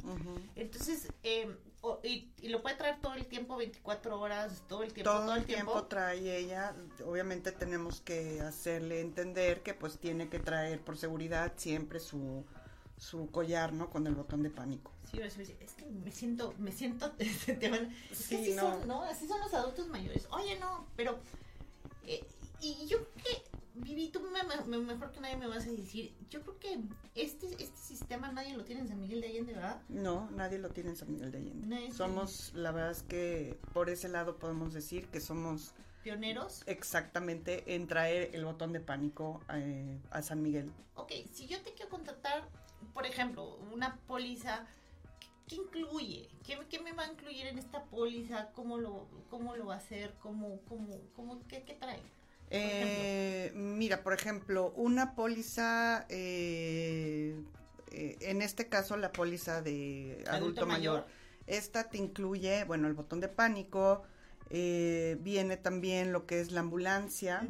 Entonces, 0.56 1.08
eh, 1.24 1.56
o- 1.84 2.00
y, 2.04 2.32
y 2.42 2.48
lo 2.48 2.62
puede 2.62 2.76
traer 2.78 3.00
todo 3.02 3.14
el 3.14 3.26
tiempo, 3.28 3.56
24 3.58 4.20
horas, 4.20 4.64
todo 4.68 4.82
el 4.84 4.92
tiempo, 4.94 5.12
todo, 5.12 5.36
el 5.36 5.46
tiempo, 5.46 5.84
trae 5.84 6.38
ella, 6.38 6.74
obviamente 7.06 7.52
tenemos 7.52 8.02
que 8.02 8.42
hacerle 8.42 9.02
entender 9.02 9.62
que 9.62 9.74
pues 9.74 10.00
tiene 10.00 10.30
que 10.30 10.40
traer 10.40 10.80
por 10.80 10.98
seguridad 10.98 11.52
siempre 11.58 12.00
su, 12.00 12.44
su 12.98 13.30
collar, 13.30 13.74
¿no? 13.74 13.90
Con 13.90 14.08
el 14.08 14.16
botón 14.16 14.42
de 14.44 14.50
pánico. 14.50 14.92
Sí, 15.12 15.20
es, 15.20 15.38
es 15.38 15.74
que 15.74 15.86
me 15.86 16.12
siento, 16.12 16.54
me 16.58 16.72
siento, 16.72 17.12
te 17.60 17.70
van- 17.70 17.94
es 18.10 18.28
que 18.28 18.38
así 18.38 18.54
no. 18.54 18.62
son, 18.62 18.88
¿no? 18.88 19.04
Así 19.04 19.28
son 19.28 19.40
los 19.42 19.54
adultos 19.54 19.88
mayores. 19.90 20.26
Oye, 20.32 20.58
no, 20.60 20.88
pero, 20.96 21.20
eh, 22.08 22.24
y 22.62 22.88
yo 22.88 22.98
que, 23.24 23.44
Vivi, 23.76 24.09
tú 24.09 24.19
me- 24.21 24.65
me- 24.67 24.78
mejor 24.78 25.11
que 25.11 25.19
nadie 25.19 25.36
me 25.36 25.47
vas 25.47 25.65
a 25.65 25.71
decir, 25.71 26.13
yo 26.30 26.41
creo 26.41 26.59
que 26.59 26.80
este, 27.15 27.47
este 27.61 27.78
sistema 27.78 28.32
nadie 28.32 28.55
lo 28.55 28.63
tiene 28.63 28.82
en 28.82 28.88
San 28.88 28.99
Miguel 29.01 29.21
de 29.21 29.28
Allende, 29.28 29.53
¿verdad? 29.53 29.82
No, 29.89 30.30
nadie 30.32 30.59
lo 30.59 30.69
tiene 30.69 30.91
en 30.91 30.95
San 30.95 31.11
Miguel 31.11 31.32
de 31.32 31.38
Allende. 31.39 31.67
Nadie 31.67 31.82
tiene. 31.86 31.95
somos, 31.97 32.53
la 32.53 32.71
verdad 32.71 32.91
es 32.91 33.01
que 33.03 33.57
por 33.74 33.89
ese 33.89 34.09
lado 34.09 34.38
podemos 34.38 34.74
decir 34.74 35.07
que 35.07 35.19
somos 35.19 35.74
Pioneros. 36.03 36.61
exactamente 36.67 37.74
en 37.76 37.88
traer 37.88 38.30
el 38.36 38.45
botón 38.45 38.74
de 38.74 38.80
pánico 38.80 39.41
eh, 39.53 39.97
a 40.11 40.21
San 40.21 40.43
Miguel. 40.43 40.71
Ok, 40.95 41.11
si 41.32 41.47
yo 41.47 41.59
te 41.63 41.74
quiero 41.74 41.89
contratar, 41.89 42.47
por 42.93 43.07
ejemplo, 43.07 43.55
una 43.74 43.95
póliza, 44.05 44.67
¿qué, 45.19 45.28
qué 45.47 45.55
incluye? 45.55 46.30
¿Qué, 46.45 46.59
qué 46.69 46.80
me 46.80 46.91
va 46.93 47.03
a 47.05 47.11
incluir 47.11 47.47
en 47.47 47.57
esta 47.57 47.84
póliza? 47.86 48.51
¿Cómo 48.51 48.78
lo, 48.78 49.07
cómo 49.32 49.55
lo 49.55 49.65
va 49.65 49.76
a 49.76 49.78
hacer? 49.78 50.13
¿Cómo, 50.21 50.59
cómo, 50.69 50.95
cómo, 51.15 51.41
qué, 51.47 51.63
qué 51.63 51.74
trae? 51.74 52.01
Eh, 52.56 53.51
mira, 53.56 54.04
por 54.04 54.14
ejemplo, 54.14 54.72
una 54.76 55.16
póliza, 55.16 56.06
eh, 56.10 57.36
eh, 57.91 58.18
en 58.22 58.41
este 58.41 58.70
caso 58.70 58.95
la 58.95 59.12
póliza 59.12 59.62
de 59.62 60.24
adulto, 60.28 60.32
Adulto 60.36 60.66
mayor. 60.68 60.93
mayor. 61.01 61.08
Esta 61.47 61.89
te 61.89 61.97
incluye, 61.97 62.64
bueno, 62.66 62.88
el 62.88 62.93
botón 62.93 63.20
de 63.20 63.28
pánico, 63.28 64.04
eh, 64.49 65.18
viene 65.22 65.58
también 65.58 66.14
lo 66.14 66.26
que 66.28 66.39
es 66.39 66.51
la 66.51 66.60
ambulancia, 66.60 67.47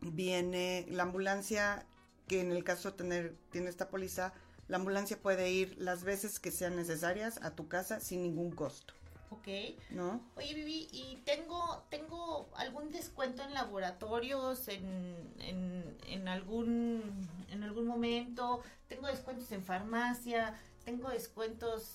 viene 0.00 0.86
la 0.88 1.02
ambulancia 1.02 1.84
que 2.28 2.40
en 2.40 2.52
el 2.52 2.62
caso 2.62 2.92
de 2.92 2.96
tener 2.96 3.34
tiene 3.50 3.68
esta 3.68 3.88
póliza, 3.88 4.32
la 4.68 4.76
ambulancia 4.76 5.18
puede 5.20 5.50
ir 5.50 5.74
las 5.76 6.04
veces 6.04 6.38
que 6.38 6.50
sean 6.50 6.76
necesarias 6.76 7.38
a 7.42 7.50
tu 7.54 7.68
casa 7.68 8.00
sin 8.00 8.22
ningún 8.22 8.52
costo, 8.52 8.94
Ok. 9.38 9.48
¿no? 9.90 10.20
Oye, 10.36 10.54
Vivi, 10.54 10.88
¿y 10.92 11.16
tengo, 11.24 11.84
tengo 11.90 12.48
algún 12.56 12.90
descuento 12.90 13.42
en 13.42 13.54
laboratorios 13.54 14.68
en, 14.68 15.32
en, 15.40 15.96
en 16.08 16.28
algún, 16.28 17.28
en 17.50 17.62
algún 17.62 17.86
momento? 17.86 18.62
¿Tengo 18.88 19.06
descuentos 19.06 19.50
en 19.52 19.62
farmacia? 19.64 20.54
¿Tengo 20.84 21.08
descuentos? 21.10 21.92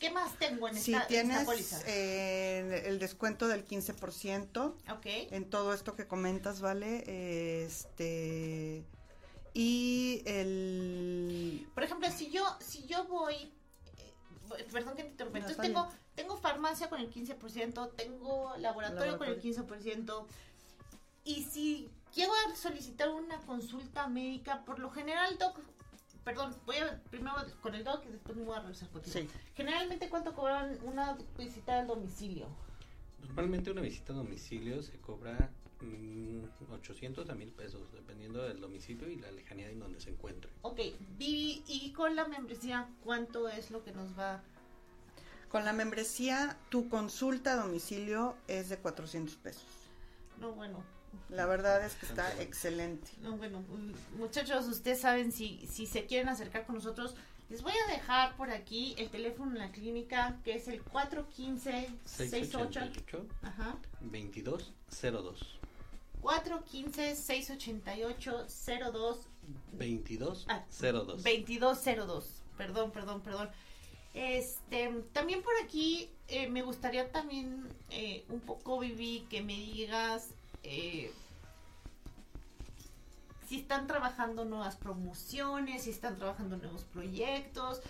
¿Qué 0.00 0.10
más 0.10 0.36
tengo 0.38 0.66
en 0.68 0.74
Si 0.76 0.92
esta, 0.92 1.04
esta 1.04 1.08
tienes 1.08 1.44
póliza? 1.44 1.80
eh, 1.86 2.82
el 2.86 2.98
descuento 2.98 3.46
del 3.46 3.64
15%, 3.66 4.74
ok. 4.90 5.06
en 5.06 5.48
todo 5.48 5.72
esto 5.74 5.94
que 5.94 6.08
comentas, 6.08 6.60
¿vale? 6.60 7.04
Este 7.64 8.84
y 9.54 10.22
el 10.26 11.68
Por 11.74 11.84
ejemplo, 11.84 12.08
si 12.10 12.30
yo, 12.30 12.42
si 12.60 12.86
yo 12.86 13.04
voy, 13.04 13.52
eh, 13.98 14.66
perdón 14.72 14.96
que 14.96 15.04
te 15.04 15.10
interrumpa, 15.10 15.38
No, 15.38 15.46
entonces 15.48 15.62
tengo, 15.62 15.84
bien. 15.86 16.01
Tengo 16.14 16.36
farmacia 16.36 16.88
con 16.88 17.00
el 17.00 17.10
15%, 17.10 17.90
tengo 17.96 18.54
laboratorio, 18.58 19.18
con 19.18 19.28
el 19.28 19.40
15%, 19.40 20.26
y 21.24 21.42
si 21.44 21.90
quiero 22.12 22.32
solicitar 22.54 23.08
una 23.08 23.38
consulta 23.38 24.08
médica, 24.08 24.64
por 24.64 24.78
lo 24.78 24.90
general, 24.90 25.38
doc, 25.38 25.58
perdón, 26.24 26.54
voy 26.66 26.76
a 26.76 27.00
primero 27.10 27.34
con 27.60 27.74
el 27.74 27.84
doc 27.84 28.04
y 28.06 28.12
después 28.12 28.36
me 28.36 28.44
voy 28.44 28.56
a 28.56 28.60
regresar 28.60 28.88
contigo. 28.90 29.12
Sí. 29.12 29.28
Generalmente, 29.54 30.08
¿cuánto 30.08 30.34
cobran 30.34 30.78
una 30.84 31.16
visita 31.38 31.78
al 31.78 31.86
domicilio? 31.86 32.48
Normalmente 33.20 33.70
una 33.70 33.82
visita 33.82 34.12
a 34.12 34.16
domicilio 34.16 34.82
se 34.82 34.98
cobra 34.98 35.50
mm, 35.80 36.72
800 36.72 37.30
a 37.30 37.34
1000 37.34 37.52
pesos, 37.52 37.92
dependiendo 37.92 38.42
del 38.42 38.60
domicilio 38.60 39.08
y 39.08 39.16
la 39.16 39.30
lejanía 39.30 39.70
en 39.70 39.78
donde 39.78 40.00
se 40.00 40.10
encuentre. 40.10 40.50
Ok, 40.62 40.80
Vivi, 41.16 41.62
y 41.66 41.92
con 41.92 42.16
la 42.16 42.26
membresía, 42.26 42.88
¿cuánto 43.04 43.48
es 43.48 43.70
lo 43.70 43.84
que 43.84 43.92
nos 43.92 44.18
va 44.18 44.42
con 45.52 45.64
la 45.66 45.74
membresía 45.74 46.56
tu 46.70 46.88
consulta 46.88 47.52
a 47.52 47.56
domicilio 47.56 48.34
es 48.48 48.70
de 48.70 48.78
400 48.78 49.36
pesos. 49.36 49.62
No, 50.40 50.52
bueno, 50.52 50.82
La 51.28 51.44
verdad 51.44 51.84
es 51.84 51.92
que 51.94 52.06
está 52.06 52.40
excelente. 52.40 53.10
No, 53.20 53.36
bueno, 53.36 53.60
mm, 53.60 54.16
muchachos, 54.18 54.66
ustedes 54.66 55.02
saben 55.02 55.30
si, 55.30 55.66
si 55.70 55.86
se 55.86 56.06
quieren 56.06 56.30
acercar 56.30 56.64
con 56.64 56.76
nosotros. 56.76 57.14
Les 57.50 57.60
voy 57.62 57.74
a 57.86 57.92
dejar 57.92 58.34
por 58.36 58.50
aquí 58.50 58.94
el 58.96 59.10
teléfono 59.10 59.52
en 59.52 59.58
la 59.58 59.70
clínica, 59.70 60.38
que 60.42 60.54
es 60.54 60.68
el 60.68 60.82
415-68. 60.86 61.86
688 62.06 63.26
Ajá. 63.42 63.76
2202 64.00 65.58
415-688-02. 66.22 69.16
2202 69.72 70.46
Ah, 70.48 70.64
2202. 70.70 72.42
Perdón, 72.56 72.90
perdón, 72.90 73.20
perdón. 73.20 73.50
Este, 74.14 74.90
también 75.12 75.42
por 75.42 75.54
aquí 75.64 76.10
eh, 76.28 76.48
me 76.48 76.62
gustaría 76.62 77.10
también 77.10 77.66
eh, 77.90 78.24
un 78.28 78.40
poco, 78.40 78.78
Vivi, 78.78 79.26
que 79.30 79.42
me 79.42 79.54
digas 79.54 80.28
eh, 80.62 81.12
si 83.48 83.60
están 83.60 83.86
trabajando 83.86 84.44
nuevas 84.44 84.76
promociones, 84.76 85.84
si 85.84 85.90
están 85.90 86.16
trabajando 86.16 86.56
nuevos 86.56 86.84
proyectos, 86.84 87.80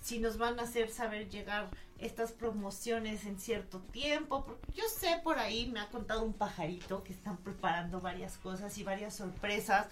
si 0.00 0.18
nos 0.18 0.38
van 0.38 0.58
a 0.58 0.62
hacer 0.62 0.90
saber 0.90 1.28
llegar 1.28 1.68
estas 1.98 2.32
promociones 2.32 3.24
en 3.24 3.40
cierto 3.40 3.80
tiempo. 3.80 4.44
Porque 4.44 4.72
yo 4.72 4.84
sé 4.88 5.20
por 5.22 5.38
ahí, 5.38 5.66
me 5.66 5.80
ha 5.80 5.88
contado 5.88 6.22
un 6.22 6.32
pajarito 6.32 7.02
que 7.02 7.12
están 7.12 7.36
preparando 7.38 8.00
varias 8.00 8.36
cosas 8.38 8.78
y 8.78 8.84
varias 8.84 9.14
sorpresas 9.16 9.88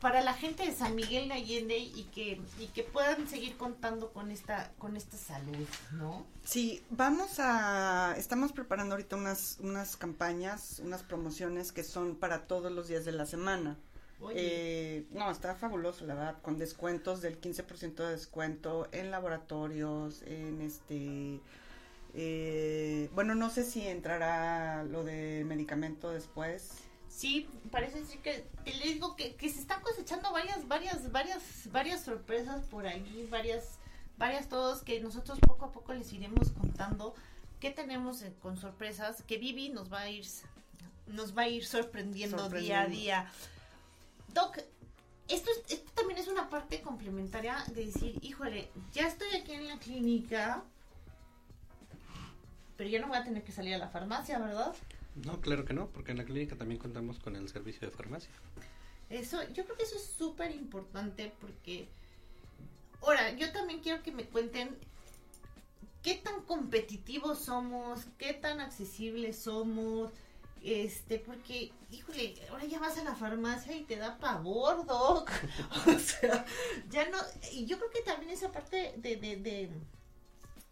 para 0.00 0.20
la 0.22 0.34
gente 0.34 0.64
de 0.64 0.72
San 0.72 0.94
Miguel 0.94 1.28
de 1.28 1.34
Allende 1.34 1.78
y 1.78 2.04
que, 2.14 2.40
y 2.58 2.66
que 2.68 2.82
puedan 2.84 3.28
seguir 3.28 3.56
contando 3.56 4.12
con 4.12 4.30
esta, 4.30 4.72
con 4.78 4.96
esta 4.96 5.16
salud, 5.16 5.68
¿no? 5.90 6.26
Sí, 6.44 6.84
vamos 6.90 7.38
a 7.38 8.14
estamos 8.18 8.52
preparando 8.52 8.94
ahorita 8.94 9.16
unas 9.16 9.58
unas 9.60 9.96
campañas, 9.96 10.80
unas 10.80 11.02
promociones 11.02 11.72
que 11.72 11.82
son 11.82 12.16
para 12.16 12.46
todos 12.46 12.70
los 12.72 12.88
días 12.88 13.04
de 13.04 13.12
la 13.12 13.26
semana. 13.26 13.78
Eh, 14.34 15.06
no, 15.10 15.30
está 15.30 15.54
fabuloso, 15.56 16.06
la 16.06 16.14
verdad, 16.14 16.42
con 16.42 16.58
descuentos 16.58 17.20
del 17.20 17.40
15% 17.40 17.96
de 17.96 18.12
descuento 18.12 18.88
en 18.92 19.10
laboratorios, 19.10 20.22
en 20.22 20.62
este... 20.62 21.40
eh, 22.14 23.10
bueno, 23.14 23.34
no 23.34 23.50
sé 23.50 23.64
si 23.64 23.86
entrará 23.86 24.84
lo 24.84 25.04
de 25.04 25.44
medicamento 25.46 26.10
después. 26.10 26.85
Sí, 27.16 27.48
parece 27.70 28.04
ser 28.04 28.18
que, 28.18 28.46
que 28.64 28.74
le 28.74 28.84
digo 28.92 29.16
que, 29.16 29.34
que 29.36 29.48
se 29.48 29.60
están 29.60 29.80
cosechando 29.82 30.30
varias, 30.32 30.68
varias, 30.68 31.10
varias, 31.10 31.42
varias 31.72 32.02
sorpresas 32.02 32.62
por 32.66 32.86
ahí, 32.86 33.26
varias, 33.30 33.78
varias 34.18 34.48
todos 34.48 34.82
que 34.82 35.00
nosotros 35.00 35.38
poco 35.40 35.64
a 35.64 35.72
poco 35.72 35.94
les 35.94 36.12
iremos 36.12 36.50
contando 36.50 37.14
qué 37.60 37.70
tenemos 37.70 38.22
con 38.42 38.58
sorpresas, 38.58 39.22
que 39.22 39.38
Vivi 39.38 39.70
nos 39.70 39.90
va 39.90 40.00
a 40.00 40.10
ir, 40.10 40.26
nos 41.06 41.36
va 41.36 41.42
a 41.42 41.48
ir 41.48 41.64
sorprendiendo, 41.66 42.36
día 42.60 42.80
a 42.82 42.86
día. 42.86 43.32
Doc, 44.34 44.58
esto, 45.28 45.50
es- 45.50 45.72
esto 45.72 45.90
también 45.94 46.18
es 46.18 46.28
una 46.28 46.50
parte 46.50 46.82
complementaria 46.82 47.64
de 47.68 47.86
decir, 47.86 48.18
híjole, 48.22 48.70
ya 48.92 49.08
estoy 49.08 49.28
aquí 49.34 49.52
en 49.52 49.66
la 49.68 49.78
clínica, 49.78 50.62
pero 52.76 52.90
ya 52.90 53.00
no 53.00 53.08
voy 53.08 53.16
a 53.16 53.24
tener 53.24 53.42
que 53.42 53.52
salir 53.52 53.74
a 53.74 53.78
la 53.78 53.88
farmacia, 53.88 54.38
¿verdad? 54.38 54.74
No, 55.24 55.40
claro 55.40 55.64
que 55.64 55.72
no, 55.72 55.88
porque 55.88 56.10
en 56.12 56.18
la 56.18 56.24
clínica 56.24 56.56
también 56.56 56.80
contamos 56.80 57.18
con 57.18 57.36
el 57.36 57.48
servicio 57.48 57.88
de 57.88 57.96
farmacia. 57.96 58.30
Eso, 59.08 59.42
yo 59.52 59.64
creo 59.64 59.76
que 59.76 59.84
eso 59.84 59.96
es 59.96 60.04
súper 60.04 60.50
importante 60.50 61.32
porque, 61.40 61.88
ahora, 63.00 63.32
yo 63.32 63.50
también 63.52 63.80
quiero 63.80 64.02
que 64.02 64.12
me 64.12 64.24
cuenten 64.24 64.76
qué 66.02 66.14
tan 66.14 66.42
competitivos 66.42 67.38
somos, 67.38 68.06
qué 68.18 68.34
tan 68.34 68.60
accesibles 68.60 69.38
somos, 69.38 70.12
este, 70.62 71.18
porque, 71.20 71.72
híjole, 71.90 72.34
ahora 72.50 72.64
ya 72.64 72.78
vas 72.78 72.98
a 72.98 73.04
la 73.04 73.14
farmacia 73.14 73.76
y 73.76 73.84
te 73.84 73.96
da 73.96 74.18
pavor, 74.18 74.84
doc. 74.86 75.30
o 75.86 75.98
sea, 75.98 76.44
ya 76.90 77.08
no, 77.08 77.18
y 77.52 77.66
yo 77.66 77.78
creo 77.78 77.90
que 77.90 78.02
también 78.02 78.32
esa 78.32 78.50
parte 78.50 78.94
de, 78.96 79.16
de, 79.16 79.36
de, 79.36 79.70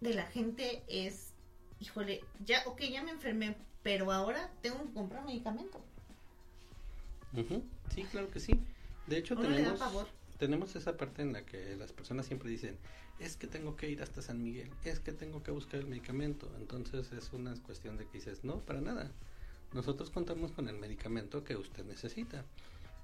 de 0.00 0.14
la 0.14 0.26
gente 0.26 0.82
es, 0.88 1.32
híjole, 1.80 2.24
ya, 2.44 2.62
ok, 2.66 2.82
ya 2.82 3.02
me 3.02 3.12
enfermé, 3.12 3.56
pero 3.84 4.10
ahora 4.10 4.50
tengo 4.62 4.82
que 4.82 4.92
comprar 4.92 5.24
medicamento. 5.24 5.80
Sí, 7.94 8.02
claro 8.04 8.30
que 8.30 8.40
sí. 8.40 8.58
De 9.06 9.18
hecho, 9.18 9.36
tenemos, 9.36 9.80
tenemos 10.38 10.74
esa 10.74 10.96
parte 10.96 11.22
en 11.22 11.34
la 11.34 11.44
que 11.44 11.76
las 11.76 11.92
personas 11.92 12.26
siempre 12.26 12.48
dicen, 12.48 12.78
es 13.20 13.36
que 13.36 13.46
tengo 13.46 13.76
que 13.76 13.90
ir 13.90 14.02
hasta 14.02 14.22
San 14.22 14.42
Miguel, 14.42 14.70
es 14.84 15.00
que 15.00 15.12
tengo 15.12 15.42
que 15.42 15.50
buscar 15.50 15.80
el 15.80 15.86
medicamento. 15.86 16.50
Entonces 16.58 17.12
es 17.12 17.32
una 17.32 17.54
cuestión 17.62 17.98
de 17.98 18.06
que 18.06 18.18
dices, 18.18 18.42
no, 18.42 18.60
para 18.60 18.80
nada. 18.80 19.12
Nosotros 19.74 20.10
contamos 20.10 20.52
con 20.52 20.68
el 20.68 20.78
medicamento 20.78 21.44
que 21.44 21.56
usted 21.56 21.84
necesita. 21.84 22.44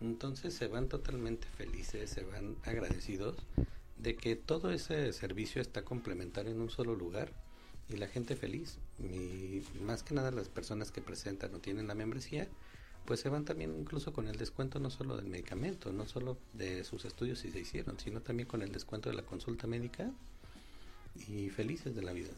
Entonces 0.00 0.54
se 0.54 0.66
van 0.66 0.88
totalmente 0.88 1.46
felices, 1.46 2.08
se 2.08 2.24
van 2.24 2.56
agradecidos 2.64 3.36
de 3.98 4.16
que 4.16 4.34
todo 4.34 4.70
ese 4.70 5.12
servicio 5.12 5.60
está 5.60 5.84
complementario 5.84 6.52
en 6.52 6.60
un 6.62 6.70
solo 6.70 6.94
lugar 6.94 7.34
y 7.90 7.96
la 7.96 8.06
gente 8.06 8.36
feliz. 8.36 8.78
Y 8.98 9.62
más 9.82 10.02
que 10.02 10.14
nada 10.14 10.30
las 10.30 10.48
personas 10.48 10.90
que 10.90 11.00
presentan 11.00 11.54
o 11.54 11.58
tienen 11.58 11.88
la 11.88 11.94
membresía, 11.94 12.48
pues 13.04 13.20
se 13.20 13.28
van 13.28 13.44
también 13.44 13.74
incluso 13.78 14.12
con 14.12 14.28
el 14.28 14.36
descuento 14.36 14.78
no 14.78 14.90
solo 14.90 15.16
del 15.16 15.26
medicamento, 15.26 15.92
no 15.92 16.06
solo 16.06 16.38
de 16.52 16.84
sus 16.84 17.04
estudios 17.04 17.40
si 17.40 17.50
se 17.50 17.60
hicieron, 17.60 17.98
sino 17.98 18.20
también 18.20 18.48
con 18.48 18.62
el 18.62 18.72
descuento 18.72 19.08
de 19.08 19.16
la 19.16 19.22
consulta 19.22 19.66
médica 19.66 20.10
y 21.28 21.48
felices 21.50 21.94
de 21.94 22.02
la 22.02 22.12
vida. 22.12 22.30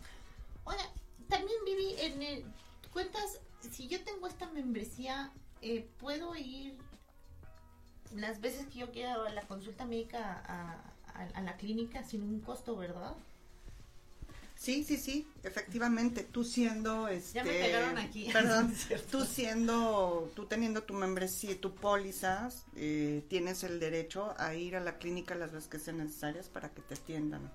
Oiga, 0.64 0.84
también 1.28 1.59
Vivi, 1.66 1.94
en 1.98 2.22
el- 2.22 2.44
cuentas, 2.92 3.40
si 3.70 3.88
yo 3.88 4.03
tengo 4.05 4.26
esta 4.26 4.50
membresía, 4.50 5.32
eh, 5.61 5.86
¿puedo 5.98 6.36
ir 6.36 6.76
las 8.14 8.40
veces 8.40 8.66
que 8.66 8.80
yo 8.80 8.90
quiera 8.92 9.14
a 9.14 9.30
la 9.30 9.42
consulta 9.46 9.84
médica 9.84 10.82
a 11.34 11.40
la 11.42 11.57
clínica 11.57 12.03
sin 12.05 12.22
un 12.22 12.40
costo, 12.40 12.76
¿verdad? 12.76 13.14
Sí, 14.62 14.84
sí, 14.84 14.96
sí, 14.96 15.26
efectivamente, 15.42 16.22
tú 16.22 16.44
siendo, 16.44 17.08
este, 17.08 17.38
Ya 17.38 17.42
me 17.42 17.50
pegaron 17.50 17.98
aquí. 17.98 18.28
perdón, 18.32 18.72
tú 19.10 19.24
siendo, 19.24 20.30
tú 20.36 20.46
teniendo 20.46 20.84
tu 20.84 20.94
membresía 20.94 21.60
tu 21.60 21.74
póliza, 21.74 22.48
eh, 22.76 23.24
tienes 23.28 23.64
el 23.64 23.80
derecho 23.80 24.36
a 24.38 24.54
ir 24.54 24.76
a 24.76 24.80
la 24.80 24.98
clínica 24.98 25.34
las 25.34 25.50
veces 25.50 25.68
que 25.68 25.80
sean 25.80 25.98
necesarias 25.98 26.48
para 26.48 26.72
que 26.72 26.80
te 26.80 26.94
atiendan. 26.94 27.50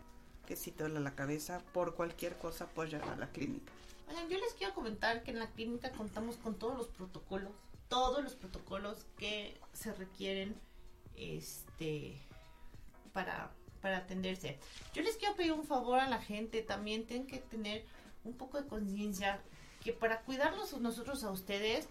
Que 0.46 0.58
si 0.58 0.72
te 0.72 0.84
duele 0.84 1.00
la 1.00 1.16
cabeza, 1.16 1.62
por 1.72 1.96
cualquier 1.96 2.38
cosa 2.38 2.68
puedes 2.68 2.92
llegar 2.92 3.08
a 3.08 3.16
la 3.16 3.32
clínica. 3.32 3.72
Oigan, 4.10 4.28
yo 4.28 4.38
les 4.38 4.54
quiero 4.56 4.74
comentar 4.74 5.24
que 5.24 5.32
en 5.32 5.40
la 5.40 5.50
clínica 5.52 5.92
contamos 5.92 6.36
con 6.36 6.60
todos 6.60 6.78
los 6.78 6.88
protocolos, 6.90 7.54
todos 7.88 8.22
los 8.22 8.36
protocolos 8.36 9.06
que 9.18 9.58
se 9.72 9.94
requieren 9.94 10.60
este 11.16 12.20
para, 13.14 13.54
para 13.82 13.98
atenderse. 13.98 14.60
Yo 14.94 15.02
les 15.02 15.16
quiero 15.18 15.36
pedir 15.36 15.54
un 15.54 15.64
favor 15.64 16.00
a 16.00 16.10
la 16.10 16.22
gente, 16.22 16.62
también 16.62 17.06
tienen 17.06 17.28
que 17.28 17.40
tener 17.40 17.86
un 18.24 18.34
poco 18.34 18.62
de 18.62 18.68
conciencia 18.68 19.40
que 19.84 19.94
para 19.94 20.22
cuidarlos 20.22 20.80
nosotros 20.80 21.24
a 21.24 21.32
ustedes, 21.32 21.88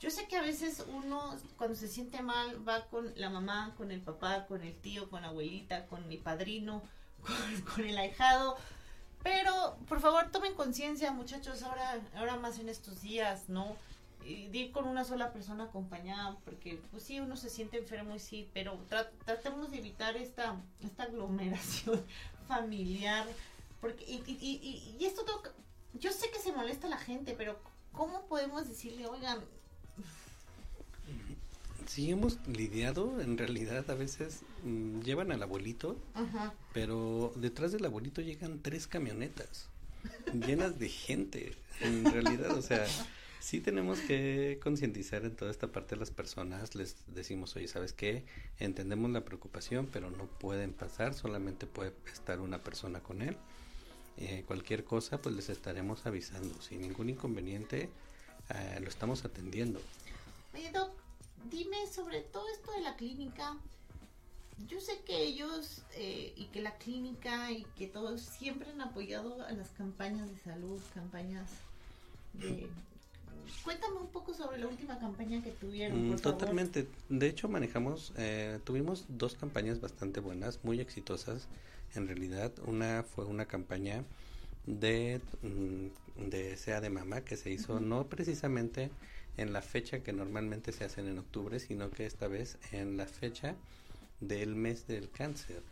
yo 0.00 0.10
sé 0.10 0.26
que 0.26 0.36
a 0.36 0.42
veces 0.42 0.84
uno 0.94 1.36
cuando 1.56 1.76
se 1.76 1.88
siente 1.88 2.22
mal 2.22 2.66
va 2.66 2.86
con 2.86 3.12
la 3.16 3.30
mamá, 3.30 3.74
con 3.76 3.90
el 3.90 4.00
papá, 4.00 4.46
con 4.46 4.62
el 4.62 4.74
tío, 4.80 5.10
con 5.10 5.22
la 5.22 5.28
abuelita, 5.28 5.86
con 5.86 6.10
el 6.10 6.18
padrino, 6.18 6.82
con, 7.22 7.60
con 7.62 7.84
el 7.84 7.98
ahijado, 7.98 8.56
pero, 9.22 9.76
por 9.86 10.00
favor, 10.00 10.30
tomen 10.30 10.54
conciencia, 10.54 11.12
muchachos, 11.12 11.62
ahora, 11.62 12.00
ahora 12.16 12.36
más 12.36 12.58
en 12.58 12.68
estos 12.68 13.02
días, 13.02 13.48
¿no? 13.48 13.76
Ir 14.24 14.70
con 14.72 14.86
una 14.86 15.04
sola 15.04 15.32
persona 15.32 15.64
acompañada, 15.64 16.38
porque, 16.44 16.80
pues 16.90 17.02
sí, 17.02 17.20
uno 17.20 17.36
se 17.36 17.48
siente 17.50 17.78
enfermo 17.78 18.14
y 18.14 18.18
sí, 18.18 18.48
pero 18.52 18.78
tra- 18.88 19.08
tratemos 19.24 19.70
de 19.70 19.78
evitar 19.78 20.16
esta, 20.16 20.60
esta 20.82 21.04
aglomeración 21.04 22.04
familiar, 22.48 23.26
porque, 23.80 24.04
y, 24.04 24.22
y, 24.26 24.32
y, 24.40 24.96
y 25.00 25.04
esto 25.06 25.24
tengo 25.24 25.42
que- 25.42 25.50
yo 25.98 26.12
sé 26.12 26.30
que 26.30 26.38
se 26.38 26.52
molesta 26.52 26.86
a 26.86 26.90
la 26.90 26.98
gente, 26.98 27.34
pero 27.36 27.58
¿cómo 27.92 28.26
podemos 28.26 28.68
decirle, 28.68 29.06
oigan, 29.06 29.40
Sí, 31.86 32.10
hemos 32.12 32.38
lidiado, 32.46 33.20
en 33.20 33.36
realidad 33.36 33.90
a 33.90 33.94
veces 33.94 34.42
mm, 34.62 35.00
llevan 35.00 35.32
al 35.32 35.42
abuelito, 35.42 35.96
ajá, 36.14 36.54
pero 36.72 37.32
detrás 37.34 37.72
del 37.72 37.84
abuelito 37.84 38.20
llegan 38.20 38.60
tres 38.62 38.86
camionetas 38.86 39.66
llenas 40.32 40.78
de 40.78 40.88
gente, 40.88 41.56
en 41.80 42.04
realidad, 42.04 42.56
o 42.56 42.62
sea, 42.62 42.86
sí 43.40 43.60
tenemos 43.60 43.98
que 44.00 44.60
concientizar 44.62 45.24
en 45.24 45.34
toda 45.34 45.50
esta 45.50 45.68
parte 45.68 45.94
de 45.94 46.00
las 46.00 46.10
personas, 46.10 46.74
les 46.74 46.96
decimos, 47.08 47.56
oye, 47.56 47.68
¿sabes 47.68 47.92
qué? 47.92 48.24
Entendemos 48.58 49.10
la 49.10 49.24
preocupación, 49.24 49.88
pero 49.92 50.10
no 50.10 50.26
pueden 50.26 50.72
pasar, 50.72 51.14
solamente 51.14 51.66
puede 51.66 51.92
estar 52.12 52.40
una 52.40 52.62
persona 52.62 53.00
con 53.00 53.22
él. 53.22 53.36
Eh, 54.18 54.44
cualquier 54.46 54.84
cosa, 54.84 55.18
pues 55.18 55.34
les 55.34 55.48
estaremos 55.48 56.04
avisando, 56.06 56.60
sin 56.60 56.82
ningún 56.82 57.08
inconveniente, 57.08 57.88
eh, 58.50 58.78
lo 58.80 58.88
estamos 58.88 59.24
atendiendo. 59.24 59.80
Oye, 60.54 60.70
Doc, 60.72 60.92
dime 61.50 61.86
sobre 61.86 62.20
todo 62.20 62.44
esto 62.52 62.72
de 62.72 62.82
la 62.82 62.96
clínica. 62.96 63.56
Yo 64.68 64.78
sé 64.78 65.00
que 65.06 65.22
ellos 65.22 65.82
eh, 65.94 66.34
y 66.36 66.46
que 66.46 66.60
la 66.60 66.76
clínica 66.76 67.50
y 67.50 67.64
que 67.78 67.86
todos 67.86 68.20
siempre 68.20 68.70
han 68.70 68.82
apoyado 68.82 69.42
a 69.42 69.52
las 69.52 69.70
campañas 69.70 70.28
de 70.30 70.38
salud, 70.38 70.80
campañas 70.94 71.48
de... 72.34 72.68
Cuéntame 73.64 73.96
un 73.96 74.08
poco 74.08 74.32
sobre 74.34 74.58
la 74.58 74.66
última 74.66 74.98
campaña 74.98 75.42
que 75.42 75.50
tuvieron, 75.50 76.06
Mm, 76.06 76.10
por 76.10 76.18
favor. 76.20 76.38
Totalmente. 76.38 76.86
De 77.08 77.26
hecho, 77.28 77.48
manejamos, 77.48 78.12
eh, 78.16 78.58
tuvimos 78.64 79.04
dos 79.08 79.34
campañas 79.34 79.80
bastante 79.80 80.20
buenas, 80.20 80.60
muy 80.64 80.80
exitosas. 80.80 81.48
En 81.94 82.06
realidad, 82.06 82.52
una 82.66 83.02
fue 83.02 83.24
una 83.24 83.46
campaña 83.46 84.04
de, 84.66 85.20
mm, 85.42 86.28
de 86.30 86.56
SEA 86.56 86.80
de 86.80 86.90
Mama 86.90 87.22
que 87.22 87.36
se 87.36 87.50
hizo 87.50 87.80
no 87.80 88.06
precisamente 88.06 88.90
en 89.36 89.52
la 89.52 89.62
fecha 89.62 90.00
que 90.00 90.12
normalmente 90.12 90.72
se 90.72 90.84
hacen 90.84 91.06
en 91.08 91.18
octubre, 91.18 91.58
sino 91.60 91.90
que 91.90 92.06
esta 92.06 92.28
vez 92.28 92.58
en 92.72 92.96
la 92.96 93.06
fecha 93.06 93.54
del 94.20 94.54
mes 94.54 94.86
del 94.86 95.10
cáncer. 95.10 95.62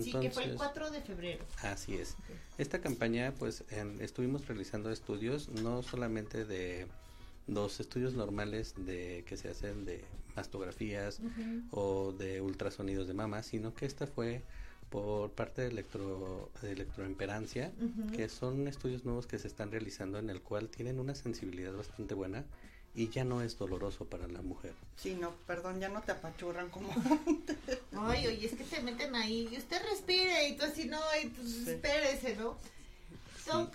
sí, 0.00 0.10
que 0.12 0.30
fue 0.30 0.44
el 0.44 0.54
4 0.54 0.90
de 0.90 1.02
febrero. 1.02 1.44
Así 1.60 1.96
es. 1.96 2.16
Esta 2.56 2.80
campaña, 2.80 3.34
pues, 3.38 3.64
en- 3.70 4.00
estuvimos 4.00 4.46
realizando 4.46 4.90
estudios, 4.90 5.48
no 5.50 5.82
solamente 5.82 6.46
de 6.46 6.86
los 7.46 7.80
estudios 7.80 8.14
normales 8.14 8.74
de 8.76 9.24
que 9.26 9.36
se 9.36 9.48
hacen 9.50 9.84
de 9.84 10.04
mastografías 10.36 11.20
o 11.70 12.12
de 12.12 12.40
ultrasonidos 12.40 13.06
de 13.06 13.14
mama, 13.14 13.42
sino 13.42 13.74
que 13.74 13.86
esta 13.86 14.06
fue 14.06 14.42
por 14.88 15.30
parte 15.32 15.62
de, 15.62 15.68
electro, 15.68 16.50
de 16.60 16.72
electroimperancia, 16.72 17.72
que 18.14 18.28
son 18.28 18.68
estudios 18.68 19.04
nuevos 19.04 19.26
que 19.26 19.38
se 19.38 19.48
están 19.48 19.70
realizando 19.70 20.18
en 20.18 20.28
el 20.30 20.42
cual 20.42 20.68
tienen 20.68 20.98
una 21.00 21.14
sensibilidad 21.14 21.72
bastante 21.72 22.14
buena 22.14 22.44
y 22.94 23.08
ya 23.08 23.24
no 23.24 23.40
es 23.40 23.56
doloroso 23.56 24.04
para 24.04 24.28
la 24.28 24.42
mujer. 24.42 24.74
Sí, 24.96 25.16
no, 25.18 25.34
perdón, 25.46 25.80
ya 25.80 25.88
no 25.88 26.02
te 26.02 26.12
apachurran 26.12 26.68
como... 26.68 26.90
Ay, 27.96 28.26
oye, 28.26 28.46
es 28.46 28.52
que 28.52 28.64
te 28.64 28.82
meten 28.82 29.14
ahí 29.14 29.48
y 29.50 29.56
usted 29.56 29.80
respire 29.90 30.48
y 30.48 30.56
tú 30.58 30.64
así, 30.64 30.86
no, 30.86 31.00
y 31.22 31.28
pues 31.28 31.48
Sí. 31.48 31.70
espérese, 31.70 32.36
¿no? 32.36 32.58
Doc, 33.46 33.74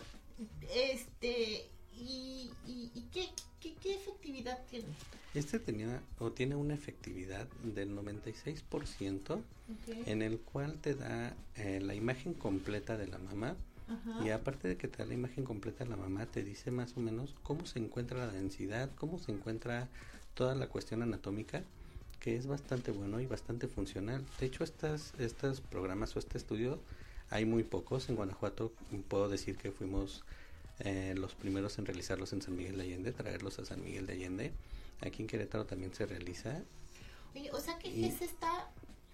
este, 0.71 1.67
¿y, 1.99 2.49
y, 2.67 2.91
y 2.95 3.01
qué, 3.13 3.29
qué, 3.59 3.73
qué 3.81 3.95
efectividad 3.95 4.59
tiene? 4.69 4.85
Este 5.33 5.59
tenía 5.59 6.01
o 6.19 6.31
tiene 6.31 6.55
una 6.55 6.73
efectividad 6.73 7.47
del 7.63 7.95
96% 7.95 9.31
Ok. 9.31 9.41
en 10.07 10.21
el 10.21 10.39
cual 10.39 10.77
te 10.79 10.95
da 10.95 11.35
eh, 11.55 11.79
la 11.81 11.93
imagen 11.95 12.33
completa 12.33 12.97
de 12.97 13.07
la 13.07 13.17
mamá 13.17 13.55
Ajá. 13.87 14.25
y 14.25 14.29
aparte 14.29 14.67
de 14.67 14.77
que 14.77 14.87
te 14.87 14.99
da 14.99 15.05
la 15.05 15.13
imagen 15.13 15.43
completa 15.43 15.83
de 15.83 15.89
la 15.89 15.97
mamá 15.97 16.25
te 16.25 16.43
dice 16.43 16.71
más 16.71 16.95
o 16.95 16.99
menos 17.01 17.35
cómo 17.43 17.65
se 17.65 17.79
encuentra 17.79 18.25
la 18.25 18.31
densidad, 18.31 18.89
cómo 18.95 19.19
se 19.19 19.31
encuentra 19.31 19.89
toda 20.33 20.55
la 20.55 20.67
cuestión 20.67 21.01
anatómica 21.03 21.63
que 22.19 22.35
es 22.35 22.47
bastante 22.47 22.91
bueno 22.91 23.19
y 23.19 23.27
bastante 23.27 23.67
funcional. 23.67 24.25
De 24.39 24.47
hecho, 24.47 24.63
estas, 24.63 25.13
estos 25.19 25.61
programas 25.61 26.15
o 26.15 26.19
este 26.19 26.37
estudio 26.39 26.79
hay 27.29 27.45
muy 27.45 27.63
pocos. 27.63 28.09
En 28.09 28.15
Guanajuato 28.15 28.73
puedo 29.07 29.29
decir 29.29 29.55
que 29.55 29.71
fuimos 29.71 30.23
eh, 30.79 31.13
los 31.17 31.33
primeros 31.35 31.77
en 31.79 31.85
realizarlos 31.85 32.33
en 32.33 32.41
San 32.41 32.55
Miguel 32.55 32.77
de 32.77 32.83
Allende, 32.83 33.11
traerlos 33.11 33.59
a 33.59 33.65
San 33.65 33.83
Miguel 33.83 34.05
de 34.07 34.13
Allende. 34.13 34.51
Aquí 35.01 35.21
en 35.21 35.27
Querétaro 35.27 35.65
también 35.65 35.93
se 35.93 36.05
realiza 36.05 36.61
Oye, 37.35 37.51
o 37.51 37.59
sea 37.59 37.77
que 37.77 37.89
Y- 37.89 38.05
ese 38.05 38.25
está 38.25 38.69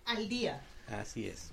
al 0.05 0.29
día. 0.29 0.61
Así 0.87 1.27
es. 1.27 1.49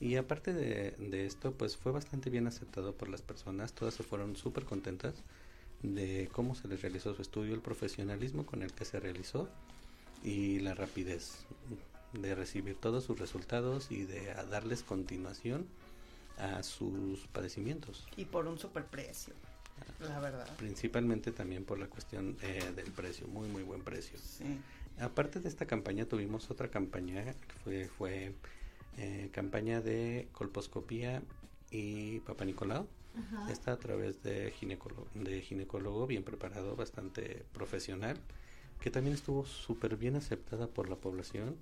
Y 0.00 0.16
aparte 0.16 0.52
de, 0.52 0.90
de 0.92 1.26
esto, 1.26 1.52
pues 1.52 1.76
fue 1.76 1.90
bastante 1.92 2.28
bien 2.30 2.46
aceptado 2.46 2.94
por 2.94 3.08
las 3.08 3.22
personas. 3.22 3.72
Todas 3.72 3.94
se 3.94 4.02
fueron 4.02 4.36
súper 4.36 4.64
contentas 4.64 5.14
de 5.82 6.28
cómo 6.32 6.54
se 6.54 6.68
les 6.68 6.80
realizó 6.82 7.14
su 7.14 7.22
estudio, 7.22 7.54
el 7.54 7.60
profesionalismo 7.60 8.44
con 8.46 8.62
el 8.62 8.72
que 8.72 8.84
se 8.84 8.98
realizó 9.00 9.48
y 10.22 10.58
la 10.60 10.74
rapidez 10.74 11.44
de 12.14 12.34
recibir 12.34 12.76
todos 12.76 13.04
sus 13.04 13.18
resultados 13.18 13.90
y 13.90 14.04
de 14.04 14.30
a 14.32 14.44
darles 14.44 14.82
continuación 14.82 15.66
a 16.38 16.62
sus 16.62 17.26
padecimientos. 17.28 18.06
y 18.16 18.24
por 18.26 18.46
un 18.46 18.58
superprecio, 18.58 19.34
la 20.00 20.20
verdad. 20.20 20.56
Principalmente 20.56 21.32
también 21.32 21.64
por 21.64 21.78
la 21.78 21.86
cuestión 21.86 22.36
eh, 22.42 22.72
del 22.74 22.90
precio, 22.92 23.26
muy 23.28 23.48
muy 23.48 23.62
buen 23.62 23.82
precio. 23.82 24.18
Sí. 24.18 24.44
Aparte 24.98 25.40
de 25.40 25.48
esta 25.48 25.66
campaña, 25.66 26.06
tuvimos 26.06 26.50
otra 26.50 26.68
campaña 26.68 27.24
que 27.24 27.54
fue, 27.62 27.88
fue 27.88 28.32
eh, 28.96 29.28
campaña 29.32 29.80
de 29.80 30.28
colposcopía 30.32 31.22
y 31.70 32.20
Papa 32.20 32.44
Nicolau. 32.44 32.86
Ajá. 33.16 33.50
Está 33.50 33.72
a 33.72 33.78
través 33.78 34.22
de 34.22 34.50
ginecólogo, 34.52 35.06
de 35.14 35.40
ginecólogo 35.40 36.06
bien 36.06 36.22
preparado, 36.22 36.76
bastante 36.76 37.44
profesional, 37.52 38.18
que 38.80 38.90
también 38.90 39.14
estuvo 39.14 39.44
súper 39.46 39.96
bien 39.96 40.16
aceptada 40.16 40.66
por 40.66 40.88
la 40.88 40.96
población. 40.96 41.56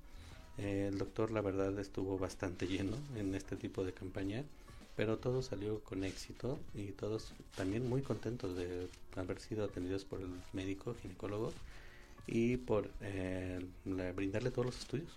Eh, 0.58 0.88
el 0.92 0.98
doctor, 0.98 1.30
la 1.30 1.40
verdad, 1.40 1.76
estuvo 1.78 2.18
bastante 2.18 2.66
lleno 2.66 2.96
en 3.16 3.34
este 3.34 3.56
tipo 3.56 3.84
de 3.84 3.92
campaña, 3.92 4.44
pero 4.96 5.18
todo 5.18 5.42
salió 5.42 5.80
con 5.80 6.04
éxito 6.04 6.58
y 6.74 6.92
todos 6.92 7.32
también 7.56 7.88
muy 7.88 8.02
contentos 8.02 8.56
de 8.56 8.88
haber 9.16 9.40
sido 9.40 9.64
atendidos 9.64 10.04
por 10.04 10.20
el 10.20 10.28
médico 10.52 10.94
ginecólogo 11.02 11.52
y 12.26 12.56
por 12.56 12.90
eh, 13.00 13.64
la- 13.84 14.12
brindarle 14.12 14.50
todos 14.50 14.66
los 14.66 14.78
estudios. 14.78 15.10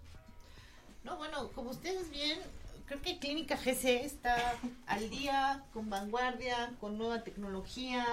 No, 1.04 1.18
bueno, 1.18 1.50
como 1.54 1.70
ustedes 1.70 2.10
bien, 2.10 2.40
creo 2.86 3.02
que 3.02 3.20
Clínica 3.20 3.56
GC 3.56 4.04
está 4.04 4.56
al 4.88 5.10
día, 5.10 5.64
con 5.74 5.90
vanguardia, 5.90 6.74
con 6.82 6.98
nueva 6.98 7.24
tecnología, 7.24 8.06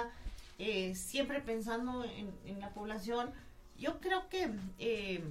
eh, 0.59 0.95
siempre 0.95 1.41
pensando 1.41 2.05
en, 2.05 2.61
la 2.61 2.71
población. 2.71 3.31
Yo 3.79 4.01
creo 4.01 4.29
que 4.29 4.51
eh, 4.79 5.25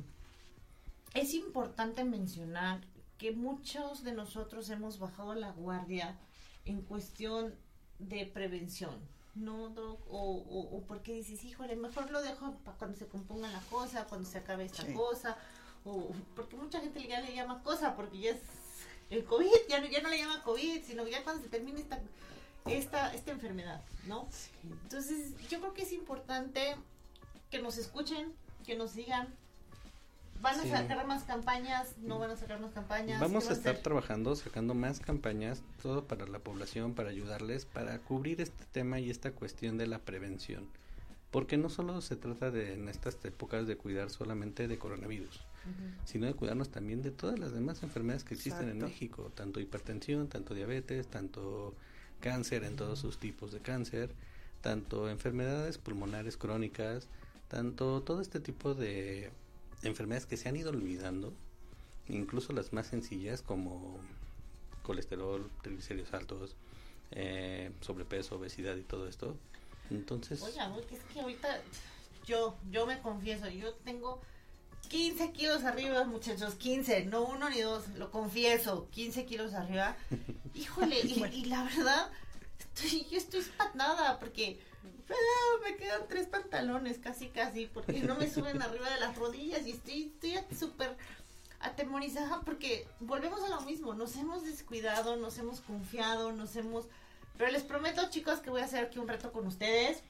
es 1.13 1.33
importante 1.33 2.03
mencionar 2.03 2.81
que 3.23 3.31
muchos 3.31 4.03
de 4.03 4.11
nosotros 4.11 4.69
hemos 4.69 4.99
bajado 4.99 5.33
la 5.33 5.51
guardia 5.51 6.19
en 6.65 6.81
cuestión 6.81 7.55
de 7.97 8.25
prevención. 8.25 8.93
¿no, 9.33 9.69
Doc? 9.69 10.01
O, 10.09 10.33
o, 10.39 10.77
o 10.77 10.81
porque 10.81 11.13
dices, 11.13 11.41
híjole, 11.45 11.77
mejor 11.77 12.11
lo 12.11 12.21
dejo 12.21 12.51
para 12.65 12.77
cuando 12.77 12.97
se 12.97 13.07
componga 13.07 13.49
la 13.49 13.61
cosa, 13.71 14.05
cuando 14.09 14.29
se 14.29 14.39
acabe 14.39 14.65
esta 14.65 14.83
Sí. 14.85 14.93
cosa, 14.93 15.37
o 15.85 16.09
porque 16.35 16.57
mucha 16.57 16.81
gente 16.81 17.01
ya 17.07 17.21
le 17.21 17.33
llama 17.33 17.63
cosa, 17.63 17.95
porque 17.95 18.19
ya 18.19 18.31
es 18.31 18.41
el 19.09 19.23
COVID, 19.23 19.49
ya 19.69 19.79
no, 19.79 19.87
ya 19.87 20.01
no 20.01 20.09
le 20.09 20.17
llama 20.17 20.43
COVID, 20.43 20.83
sino 20.83 21.07
ya 21.07 21.23
cuando 21.23 21.41
se 21.41 21.47
termine 21.49 21.79
esta, 21.79 22.01
esta, 22.65 23.13
esta 23.13 23.31
enfermedad, 23.31 23.81
¿no? 24.05 24.27
Entonces, 24.83 25.33
yo 25.49 25.59
creo 25.61 25.73
que 25.73 25.83
es 25.83 25.93
importante 25.93 26.75
que 27.49 27.61
nos 27.61 27.77
escuchen, 27.77 28.33
que 28.65 28.75
nos 28.75 28.91
sigan. 28.91 29.33
¿Van 30.43 30.59
a 30.59 30.63
Sí. 30.63 30.69
sacar 30.69 31.07
más 31.07 31.23
campañas? 31.23 31.95
¿No 31.99 32.19
van 32.19 32.31
a 32.31 32.35
sacar 32.35 32.59
más 32.59 32.71
campañas? 32.73 33.21
Vamos 33.21 33.45
¿Qué 33.45 33.51
a 33.51 33.55
estar 33.55 33.77
trabajando, 33.77 34.35
sacando 34.35 34.73
más 34.73 34.99
campañas, 34.99 35.63
todo 35.81 36.03
para 36.05 36.27
la 36.27 36.39
población, 36.39 36.93
para 36.95 37.09
ayudarles, 37.09 37.65
para 37.65 37.97
cubrir 37.99 38.41
este 38.41 38.65
tema 38.73 38.99
y 38.99 39.09
esta 39.09 39.31
cuestión 39.31 39.77
de 39.77 39.87
la 39.87 39.99
prevención. 39.99 40.67
Porque 41.31 41.55
no 41.57 41.69
solo 41.69 42.01
se 42.01 42.17
trata 42.17 42.51
de 42.51 42.73
en 42.73 42.89
estas 42.89 43.17
épocas 43.23 43.65
de 43.67 43.77
cuidar 43.77 44.09
solamente 44.09 44.67
de 44.67 44.77
coronavirus, 44.77 45.39
sino 46.05 46.25
de 46.27 46.33
cuidarnos 46.33 46.69
también 46.69 47.01
de 47.01 47.11
todas 47.11 47.39
las 47.39 47.53
demás 47.53 47.81
enfermedades 47.81 48.25
que 48.25 48.33
existen 48.35 48.67
en. 48.69 48.79
México, 48.79 49.31
tanto 49.33 49.61
hipertensión, 49.61 50.27
tanto 50.27 50.53
diabetes, 50.53 51.07
tanto 51.07 51.73
cáncer 52.19 52.65
en 52.65 52.75
todos 52.75 52.99
sus 52.99 53.17
tipos 53.17 53.51
de 53.53 53.61
cáncer, 53.61 54.11
tanto 54.61 55.09
enfermedades 55.09 55.77
pulmonares 55.77 56.35
crónicas, 56.37 57.07
tanto 57.47 58.01
todo 58.03 58.19
este 58.21 58.39
tipo 58.41 58.73
de 58.75 59.31
enfermedades 59.85 60.25
que 60.25 60.37
se 60.37 60.49
han 60.49 60.55
ido 60.55 60.69
olvidando, 60.69 61.33
incluso 62.07 62.53
las 62.53 62.73
más 62.73 62.87
sencillas 62.87 63.41
como 63.41 63.99
colesterol, 64.83 65.49
triglicéridos 65.61 66.13
altos, 66.13 66.55
eh, 67.11 67.71
sobrepeso, 67.81 68.35
obesidad 68.35 68.75
y 68.75 68.83
todo 68.83 69.07
esto. 69.07 69.37
Entonces, 69.89 70.41
que 70.87 70.95
es 70.95 71.03
que 71.13 71.21
ahorita 71.21 71.61
yo, 72.25 72.55
yo 72.71 72.85
me 72.85 72.99
confieso, 73.01 73.49
yo 73.49 73.73
tengo 73.85 74.21
15 74.89 75.31
kilos 75.31 75.63
arriba, 75.63 76.03
muchachos, 76.05 76.55
15, 76.55 77.05
no 77.05 77.23
uno 77.23 77.49
ni 77.49 77.61
dos, 77.61 77.87
lo 77.97 78.11
confieso, 78.11 78.87
15 78.91 79.25
kilos 79.25 79.53
arriba. 79.53 79.95
Híjole, 80.55 80.99
y, 81.01 81.23
y 81.23 81.45
la 81.45 81.63
verdad, 81.63 82.11
estoy, 82.59 83.05
yo 83.09 83.17
estoy 83.17 83.41
espantada 83.41 84.19
porque 84.19 84.59
ah, 85.09 85.59
me 85.63 85.75
quedan 85.75 86.07
tres 86.07 86.27
pantalones, 86.27 86.97
casi, 86.99 87.27
casi, 87.29 87.65
porque 87.67 88.01
no 88.01 88.15
me 88.15 88.29
suben 88.29 88.61
arriba 88.61 88.89
de 88.89 88.99
las 88.99 89.15
rodillas 89.17 89.65
y 89.65 89.71
estoy 89.71 90.13
estoy 90.21 90.57
súper 90.57 90.95
atemorizada 91.59 92.41
porque 92.41 92.87
volvemos 92.99 93.41
a 93.43 93.49
lo 93.49 93.61
mismo, 93.61 93.93
nos 93.93 94.15
hemos 94.17 94.43
descuidado, 94.43 95.15
nos 95.15 95.37
hemos 95.37 95.61
confiado, 95.61 96.31
nos 96.33 96.55
hemos... 96.55 96.85
Pero 97.37 97.51
les 97.51 97.63
prometo, 97.63 98.09
chicos, 98.09 98.39
que 98.39 98.49
voy 98.49 98.61
a 98.61 98.65
hacer 98.65 98.85
aquí 98.85 98.99
un 98.99 99.07
reto 99.07 99.31
con 99.31 99.47
ustedes 99.47 100.03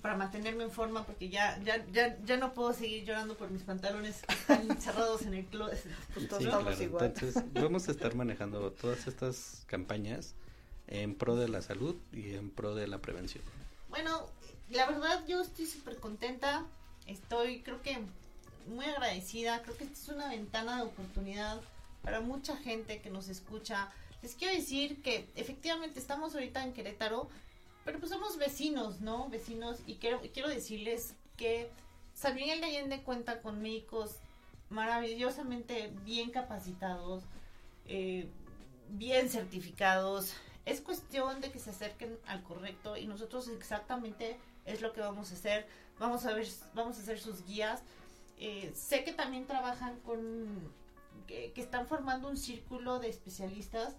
para 0.00 0.16
mantenerme 0.16 0.62
en 0.62 0.70
forma 0.70 1.04
porque 1.04 1.28
ya 1.28 1.58
ya 1.64 1.84
ya, 1.92 2.16
ya 2.24 2.36
no 2.36 2.54
puedo 2.54 2.72
seguir 2.72 3.04
llorando 3.04 3.36
por 3.36 3.50
mis 3.50 3.62
pantalones 3.62 4.22
que 4.22 4.32
están 4.32 4.70
encerrados 4.70 5.22
en 5.22 5.34
el 5.34 5.44
closet. 5.46 5.92
Pues 6.14 6.28
todos 6.28 6.42
Sí, 6.42 6.48
estamos 6.48 6.66
claro. 6.68 6.82
igual. 6.84 7.04
Entonces, 7.06 7.42
vamos 7.52 7.88
a 7.88 7.90
estar 7.90 8.14
manejando 8.14 8.70
todas 8.72 9.06
estas 9.08 9.64
campañas 9.66 10.34
en 10.88 11.14
pro 11.14 11.36
de 11.36 11.48
la 11.48 11.62
salud 11.62 11.96
y 12.12 12.34
en 12.34 12.50
pro 12.50 12.74
de 12.74 12.86
la 12.86 12.98
prevención. 12.98 13.44
Bueno, 13.88 14.26
la 14.70 14.86
verdad 14.86 15.24
yo 15.26 15.40
estoy 15.40 15.66
súper 15.66 15.96
contenta, 15.96 16.66
estoy 17.06 17.62
creo 17.62 17.80
que 17.82 17.98
muy 18.66 18.84
agradecida, 18.84 19.62
creo 19.62 19.76
que 19.76 19.84
esta 19.84 19.98
es 19.98 20.08
una 20.08 20.28
ventana 20.28 20.76
de 20.76 20.82
oportunidad 20.82 21.60
para 22.02 22.20
mucha 22.20 22.56
gente 22.56 23.00
que 23.00 23.10
nos 23.10 23.28
escucha. 23.28 23.90
Les 24.22 24.34
quiero 24.34 24.54
decir 24.54 25.02
que 25.02 25.28
efectivamente 25.36 25.98
estamos 25.98 26.34
ahorita 26.34 26.64
en 26.64 26.72
Querétaro, 26.72 27.28
pero 27.84 27.98
pues 27.98 28.10
somos 28.10 28.36
vecinos, 28.36 29.00
¿no? 29.00 29.28
Vecinos 29.30 29.78
y 29.86 29.94
quiero, 29.96 30.20
quiero 30.34 30.48
decirles 30.48 31.14
que 31.36 31.70
San 32.14 32.34
Miguel 32.34 32.60
de 32.60 32.66
Allende 32.66 33.02
cuenta 33.02 33.40
con 33.40 33.62
médicos 33.62 34.16
maravillosamente 34.70 35.90
bien 36.04 36.30
capacitados, 36.30 37.22
eh, 37.86 38.26
bien 38.90 39.30
certificados. 39.30 40.34
Es 40.68 40.82
cuestión 40.82 41.40
de 41.40 41.50
que 41.50 41.58
se 41.58 41.70
acerquen 41.70 42.18
al 42.26 42.42
correcto 42.42 42.98
y 42.98 43.06
nosotros 43.06 43.48
exactamente 43.48 44.36
es 44.66 44.82
lo 44.82 44.92
que 44.92 45.00
vamos 45.00 45.30
a 45.30 45.34
hacer. 45.34 45.66
Vamos 45.98 46.26
a 46.26 46.34
ver, 46.34 46.46
vamos 46.74 46.98
a 46.98 47.00
hacer 47.00 47.18
sus 47.18 47.42
guías. 47.46 47.82
Eh, 48.38 48.70
sé 48.74 49.02
que 49.02 49.14
también 49.14 49.46
trabajan 49.46 49.98
con, 50.00 50.70
que, 51.26 51.54
están 51.56 51.86
formando 51.86 52.28
un 52.28 52.36
círculo 52.36 52.98
de 52.98 53.08
especialistas 53.08 53.96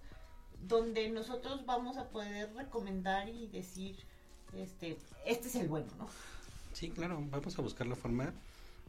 donde 0.67 1.09
nosotros 1.09 1.65
vamos 1.65 1.97
a 1.97 2.09
poder 2.09 2.53
recomendar 2.53 3.29
y 3.29 3.47
decir, 3.47 3.97
este, 4.55 4.95
este 5.25 5.47
es 5.47 5.55
el 5.55 5.69
bueno, 5.69 5.87
¿no? 5.97 6.07
Sí, 6.73 6.91
claro, 6.91 7.19
vamos 7.31 7.57
a 7.57 7.63
buscar 7.63 7.87
la 7.87 7.95
forma 7.95 8.31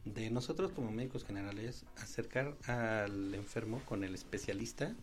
de 0.05 0.29
nosotros 0.29 0.71
como 0.71 0.91
médicos 0.91 1.25
generales 1.25 1.83
acercar 1.97 2.55
al 2.67 3.33
enfermo 3.33 3.81
con 3.85 4.03
el 4.03 4.13
especialista 4.13 4.93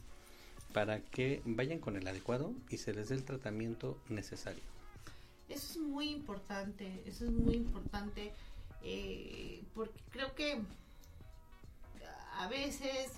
para 0.73 1.01
que 1.01 1.43
vayan 1.45 1.79
con 1.79 1.97
el 1.97 2.07
adecuado 2.07 2.53
y 2.69 2.79
se 2.79 2.93
les 2.93 3.09
dé 3.09 3.15
el 3.15 3.25
tratamiento 3.25 3.99
necesario. 4.09 4.63
Eso 5.49 5.73
es 5.73 5.79
muy 5.79 6.11
importante, 6.11 7.03
eso 7.07 7.25
es 7.25 7.31
muy 7.31 7.55
importante, 7.55 8.33
eh, 8.83 9.63
porque 9.75 10.01
creo 10.11 10.35
que 10.35 10.61
a 12.39 12.49
veces 12.49 13.13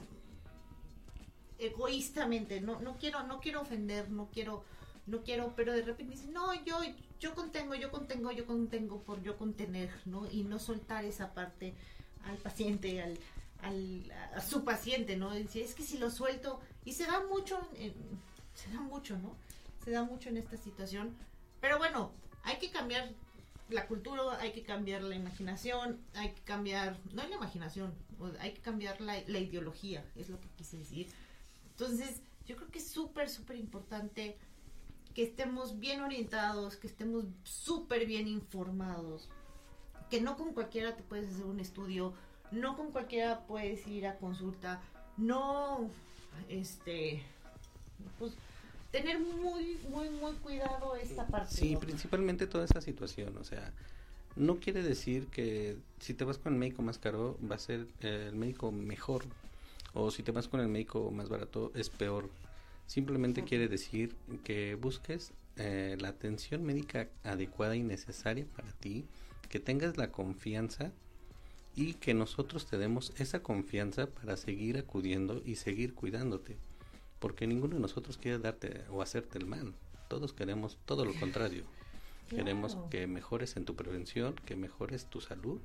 egoístamente, 1.61 2.61
no, 2.61 2.81
no 2.81 2.97
quiero, 2.97 3.23
no 3.25 3.41
quiero 3.41 3.61
ofender, 3.61 4.11
no 4.11 4.29
quiero, 4.33 4.65
no 5.07 5.23
quiero, 5.23 5.53
pero 5.55 5.73
de 5.73 5.83
repente 5.83 6.15
dicen, 6.15 6.33
no, 6.33 6.55
yo, 6.65 6.79
yo 7.21 7.35
contengo, 7.35 7.75
yo 7.75 7.91
contengo, 7.91 8.33
yo 8.33 8.47
contengo 8.47 9.03
por 9.03 9.23
yo 9.23 9.37
contener, 9.37 9.91
¿no? 10.07 10.29
Y 10.31 10.43
no 10.45 10.59
soltar 10.59 11.05
esa 11.05 11.35
parte 11.35 11.75
al 12.25 12.37
paciente, 12.39 13.03
al, 13.03 13.19
a 13.63 14.41
su 14.41 14.65
paciente, 14.65 15.17
¿no? 15.17 15.31
Decir, 15.31 15.63
es 15.63 15.75
que 15.75 15.83
si 15.83 15.99
lo 15.99 16.11
suelto, 16.11 16.61
y 16.85 16.93
se 16.93 17.07
da 17.07 17.23
mucho, 17.27 17.61
se 18.55 18.73
da 18.73 18.81
mucho, 18.81 19.19
¿no? 19.19 19.37
Se 19.85 19.91
da 19.91 20.03
mucho 20.03 20.29
en 20.29 20.37
esta 20.37 20.57
situación, 20.57 21.15
pero 21.61 21.79
bueno, 21.79 22.13
hay 22.43 22.59
que 22.59 22.71
cambiar 22.71 23.11
la 23.69 23.87
cultura, 23.87 24.39
hay 24.41 24.53
que 24.53 24.63
cambiar 24.63 25.03
la 25.03 25.15
imaginación, 25.15 26.01
hay 26.15 26.33
que 26.33 26.43
cambiar, 26.43 26.99
no 27.13 27.27
la 27.27 27.37
imaginación, 27.37 27.95
hay 28.41 28.53
que 28.53 28.61
cambiar 28.61 29.01
la, 29.01 29.21
la 29.27 29.39
ideología, 29.39 30.05
es 30.17 30.29
lo 30.29 30.41
que 30.41 30.49
quise 30.57 30.79
decir. 30.79 31.09
Entonces, 31.71 32.23
yo 32.47 32.57
creo 32.57 32.71
que 32.71 32.79
es 32.79 32.89
súper, 32.89 33.29
súper 33.31 33.57
importante 33.57 34.37
que 35.15 35.23
estemos 35.23 35.79
bien 35.79 36.01
orientados, 36.01 36.77
que 36.77 36.87
estemos 36.87 37.25
súper 37.43 38.07
bien 38.07 38.29
informados, 38.29 39.29
que 40.11 40.21
no 40.21 40.37
con 40.37 40.53
cualquiera 40.53 40.97
te 40.97 41.03
puedes 41.03 41.33
hacer 41.33 41.47
un 41.47 41.61
estudio, 41.61 42.15
no 42.53 42.77
con 42.77 42.91
cualquiera 42.91 43.41
puedes 43.47 43.87
ir 43.87 44.07
a 44.07 44.17
consulta, 44.17 44.81
no, 45.17 45.91
este, 46.49 47.23
pues, 48.19 48.33
tener 48.91 49.19
muy, 49.21 49.79
muy, 49.89 50.11
muy 50.11 50.33
cuidado 50.37 50.97
esta 50.97 51.27
parte. 51.27 51.55
Sí, 51.55 51.75
¿no? 51.75 51.81
principalmente 51.81 52.47
toda 52.47 52.65
esa 52.65 52.81
situación, 52.81 53.37
o 53.39 53.45
sea, 53.45 53.73
no 54.37 54.59
quiere 54.59 54.83
decir 54.83 55.27
que 55.27 55.77
si 55.99 56.15
te 56.15 56.25
vas 56.25 56.39
con 56.39 56.55
el 56.55 56.59
médico 56.59 56.83
más 56.83 56.99
caro 56.99 57.37
va 57.49 57.57
a 57.57 57.59
ser 57.59 57.87
eh, 58.01 58.27
el 58.29 58.37
médico 58.37 58.71
mejor 58.71 59.25
o 59.93 60.11
si 60.11 60.23
te 60.23 60.33
vas 60.33 60.49
con 60.49 60.61
el 60.61 60.69
médico 60.69 61.11
más 61.11 61.29
barato 61.29 61.73
es 61.75 61.91
peor. 61.91 62.31
Simplemente 62.87 63.45
quiere 63.45 63.69
decir 63.69 64.17
que 64.45 64.75
busques 64.75 65.33
eh, 65.57 65.97
la 66.01 66.09
atención 66.09 66.65
médica 66.65 67.09
adecuada 67.25 67.77
y 67.77 67.83
necesaria 67.83 68.47
para 68.57 68.73
ti, 68.73 69.05
que 69.49 69.61
tengas 69.61 69.97
la 69.97 70.11
confianza 70.11 70.93
y 71.75 71.95
que 71.95 72.15
nosotros 72.15 72.67
te 72.67 72.79
demos 72.79 73.13
esa 73.17 73.43
confianza 73.43 74.07
para 74.07 74.37
seguir 74.37 74.79
acudiendo 74.79 75.43
y 75.45 75.57
seguir 75.57 75.95
cuidándote. 75.95 76.57
Porque 77.19 77.47
ninguno 77.47 77.75
de 77.75 77.81
nosotros 77.81 78.19
quiere 78.19 78.39
darte 78.39 78.85
o 78.91 79.03
hacerte 79.03 79.39
el 79.39 79.47
mal. 79.47 79.75
Todos 80.09 80.33
queremos 80.33 80.79
todo 80.85 81.05
lo 81.05 81.15
contrario. 81.15 81.65
Queremos 82.29 82.77
que 82.91 83.07
mejores 83.07 83.57
en 83.57 83.65
tu 83.65 83.75
prevención, 83.75 84.35
que 84.47 84.55
mejores 84.55 85.07
tu 85.07 85.21
salud 85.21 85.61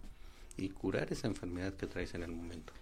y 0.57 0.69
curar 0.69 1.11
esa 1.11 1.27
enfermedad 1.27 1.73
que 1.73 1.87
traes 1.87 2.13
en 2.13 2.23
el 2.23 2.31
momento. 2.31 2.73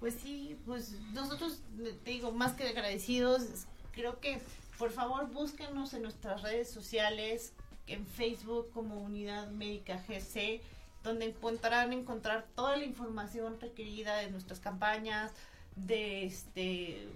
Pues 0.00 0.14
sí, 0.14 0.56
pues 0.66 0.92
nosotros, 1.12 1.60
te 2.04 2.10
digo, 2.10 2.32
más 2.32 2.52
que 2.52 2.68
agradecidos, 2.68 3.66
creo 3.92 4.20
que 4.20 4.40
por 4.78 4.90
favor 4.90 5.28
búsquenos 5.30 5.92
en 5.94 6.02
nuestras 6.02 6.42
redes 6.42 6.70
sociales, 6.70 7.52
en 7.86 8.06
Facebook 8.06 8.70
como 8.72 9.00
Unidad 9.00 9.50
Médica 9.50 10.04
GC, 10.06 10.60
donde 11.02 11.28
podrán 11.30 11.92
encontrar 11.92 12.46
toda 12.54 12.76
la 12.76 12.84
información 12.84 13.60
requerida 13.60 14.16
de 14.16 14.30
nuestras 14.30 14.60
campañas, 14.60 15.32
de 15.76 16.26
este 16.26 17.08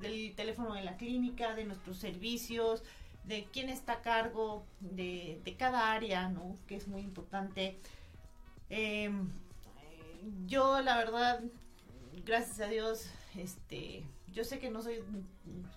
del 0.00 0.34
teléfono 0.34 0.74
de 0.74 0.82
la 0.82 0.96
clínica, 0.96 1.54
de 1.54 1.64
nuestros 1.64 1.98
servicios, 1.98 2.82
de 3.24 3.46
quién 3.52 3.68
está 3.68 3.94
a 3.94 4.02
cargo 4.02 4.64
de, 4.80 5.40
de 5.44 5.56
cada 5.56 5.92
área, 5.92 6.28
¿no? 6.28 6.56
Que 6.66 6.76
es 6.76 6.88
muy 6.88 7.02
importante. 7.02 7.78
Em, 8.70 9.30
yo, 10.46 10.80
la 10.80 10.96
verdad, 10.96 11.42
gracias 12.24 12.60
a 12.60 12.66
Dios, 12.66 13.10
este, 13.36 14.04
yo 14.32 14.44
sé 14.44 14.58
que 14.58 14.70
no 14.70 14.82
soy 14.82 15.02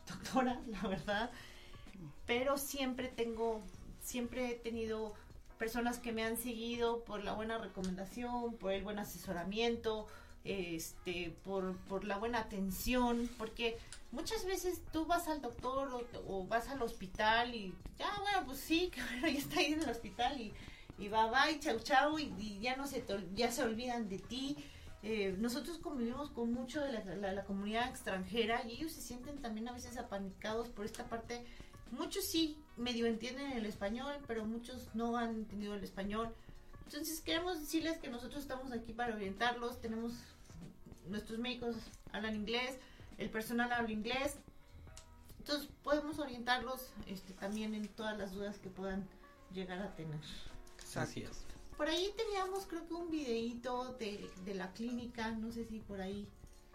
doctora, 0.08 0.62
la 0.68 0.88
verdad, 0.88 1.32
pero 2.26 2.58
siempre 2.58 3.10
tengo, 3.10 3.62
siempre 4.02 4.52
he 4.52 4.56
tenido 4.56 5.14
personas 5.64 5.98
que 5.98 6.12
me 6.12 6.26
han 6.26 6.36
seguido 6.36 7.06
por 7.06 7.24
la 7.24 7.32
buena 7.32 7.58
recomendación, 7.58 8.58
por 8.58 8.74
el 8.74 8.84
buen 8.84 9.00
asesoramiento, 9.00 10.08
este, 10.44 11.34
por, 11.46 11.78
por 11.88 12.04
la 12.04 12.18
buena 12.18 12.40
atención, 12.40 13.30
porque 13.38 13.78
muchas 14.12 14.44
veces 14.44 14.82
tú 14.92 15.06
vas 15.06 15.30
al 15.30 15.42
doctor 15.42 16.06
o, 16.28 16.46
vas 16.48 16.68
al 16.68 16.82
hospital 16.82 17.56
y 17.56 17.74
ya, 17.98 18.12
bueno, 18.20 18.46
pues 18.46 18.60
sí, 18.60 18.92
que 18.94 19.02
bueno, 19.02 19.30
ya 19.30 19.40
está 19.40 19.62
ahí 19.62 19.72
en 19.72 19.84
el 19.84 19.90
hospital 19.90 20.42
y, 20.42 20.54
y 20.98 21.08
va, 21.08 21.50
y 21.50 21.58
chau, 21.62 21.80
chau, 21.80 22.20
y, 22.20 22.34
y 22.38 22.60
ya 22.60 22.76
no 22.76 22.86
se, 22.86 23.00
te 23.00 23.18
ya 23.34 23.50
se 23.50 23.64
olvidan 23.64 24.10
de 24.10 24.20
ti. 24.20 24.58
Eh, 25.02 25.34
nosotros 25.40 25.78
convivimos 25.78 26.30
con 26.32 26.52
mucho 26.52 26.82
de 26.82 26.92
la 27.22 27.46
comunidad 27.46 27.88
extranjera 27.88 28.66
y 28.68 28.74
ellos 28.74 28.92
se 28.92 29.02
sienten 29.02 29.42
también 29.42 29.70
a 29.70 29.72
veces 29.72 29.98
apanicados 29.98 30.68
por 30.68 30.84
esta 30.84 31.06
parte. 31.06 31.46
Muchos 31.94 32.26
sí 32.26 32.58
medio 32.76 33.06
entienden 33.06 33.52
el 33.52 33.66
español, 33.66 34.16
pero 34.28 34.46
muchos 34.46 34.90
no 34.96 35.16
han 35.16 35.36
entendido 35.36 35.76
el 35.76 35.84
español. 35.84 36.34
Entonces 36.86 37.22
queremos 37.22 37.60
decirles 37.60 37.98
que 38.00 38.10
nosotros 38.10 38.42
estamos 38.42 38.72
aquí 38.72 38.94
para 38.94 39.16
orientarlos. 39.16 39.80
Tenemos 39.80 40.14
nuestros 41.08 41.38
médicos 41.38 41.76
hablan 42.12 42.36
inglés, 42.36 42.78
el 43.18 43.30
personal 43.30 43.72
habla 43.72 43.92
inglés. 43.92 44.36
Entonces 45.40 45.70
podemos 45.84 46.20
orientarlos 46.20 46.92
este, 47.08 47.34
también 47.34 47.76
en 47.76 47.88
todas 47.90 48.18
las 48.18 48.32
dudas 48.34 48.58
que 48.58 48.70
puedan 48.70 49.08
llegar 49.54 49.80
a 49.80 49.96
tener. 49.96 50.20
Así 50.96 51.22
es. 51.22 51.44
Por 51.78 51.90
ahí 51.90 52.12
teníamos 52.18 52.66
creo 52.66 52.88
que 52.88 52.94
un 52.94 53.10
videíto 53.10 53.94
de, 54.00 54.30
de 54.46 54.56
la 54.56 54.72
clínica, 54.74 55.32
no 55.32 55.52
sé 55.52 55.66
si 55.66 55.80
por 55.80 56.02
ahí 56.02 56.28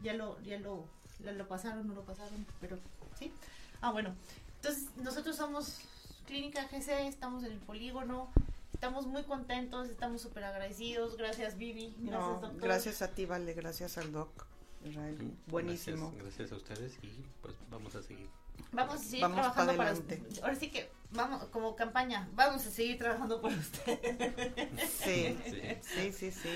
ya 0.02 0.14
lo, 0.14 0.40
ya 0.42 0.58
lo, 0.58 0.84
ya 1.24 1.32
lo 1.32 1.48
pasaron, 1.48 1.86
no 1.88 1.94
lo 1.94 2.04
pasaron, 2.04 2.46
pero 2.60 2.78
sí. 3.18 3.32
Ah, 3.80 3.90
bueno. 3.90 4.14
Entonces, 4.62 4.88
nosotros 4.96 5.36
somos 5.36 5.78
Clínica 6.26 6.66
GC, 6.70 7.06
estamos 7.08 7.44
en 7.44 7.52
el 7.52 7.58
polígono, 7.58 8.30
estamos 8.74 9.06
muy 9.06 9.22
contentos, 9.24 9.88
estamos 9.88 10.20
súper 10.22 10.44
agradecidos. 10.44 11.16
Gracias, 11.16 11.56
Vivi. 11.56 11.94
Gracias, 11.98 12.10
No, 12.20 12.40
doctor. 12.40 12.60
gracias 12.60 13.02
a 13.02 13.08
ti, 13.08 13.24
Vale, 13.26 13.52
gracias 13.54 13.98
al 13.98 14.12
doc. 14.12 14.46
Israel, 14.84 15.32
buenísimo. 15.48 16.12
Gracias, 16.12 16.24
gracias 16.38 16.52
a 16.52 16.56
ustedes 16.56 16.98
y 17.02 17.08
pues 17.42 17.54
vamos 17.70 17.94
a 17.96 18.02
seguir. 18.02 18.28
Vamos 18.72 18.94
a 18.94 18.98
seguir 18.98 19.22
Vamos 19.22 19.36
trabajando 19.40 19.72
pa' 19.72 19.76
para 19.78 19.90
adelante. 19.90 20.14
ustedes. 20.22 20.42
Ahora 20.42 20.54
sí 20.56 20.70
que, 20.70 20.90
vamos, 21.10 21.44
como 21.46 21.74
campaña, 21.76 22.28
vamos 22.34 22.64
a 22.66 22.70
seguir 22.70 22.98
trabajando 22.98 23.40
por 23.40 23.52
ustedes. 23.52 24.90
Sí, 24.90 25.36
Sí. 25.44 25.78
sí, 25.82 26.12
sí, 26.12 26.30
sí. 26.32 26.48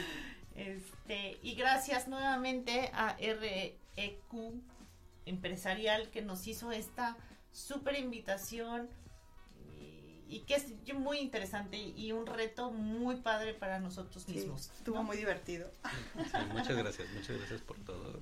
Este, 0.54 1.38
y 1.42 1.54
gracias 1.54 2.08
nuevamente 2.08 2.90
a 2.94 3.16
REQ 3.16 4.52
Empresarial 5.24 6.10
que 6.10 6.20
nos 6.22 6.46
hizo 6.46 6.72
esta 6.72 7.16
súper 7.52 7.98
invitación 7.98 8.88
y, 9.78 10.24
y 10.28 10.40
que 10.46 10.54
es 10.56 10.66
muy 10.94 11.18
interesante 11.18 11.76
y 11.76 12.12
un 12.12 12.26
reto 12.26 12.70
muy 12.70 13.16
padre 13.16 13.54
para 13.54 13.78
nosotros 13.78 14.24
Sí, 14.24 14.32
mismos. 14.34 14.70
estuvo 14.78 14.96
¿no? 14.96 15.02
muy 15.04 15.16
divertido. 15.16 15.70
Sí, 16.16 16.38
muchas 16.52 16.76
gracias, 16.76 17.08
muchas 17.14 17.36
gracias 17.38 17.60
por 17.60 17.76
todo. 17.84 18.20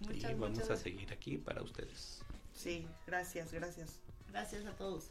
Muchas, 0.00 0.30
y 0.30 0.34
vamos 0.34 0.50
muchas 0.50 0.70
a 0.70 0.76
seguir 0.76 1.12
aquí 1.12 1.36
para 1.36 1.62
ustedes. 1.62 2.22
Sí, 2.54 2.86
gracias, 3.06 3.52
gracias. 3.52 4.00
Gracias 4.28 4.64
a 4.66 4.72
todos. 4.72 5.10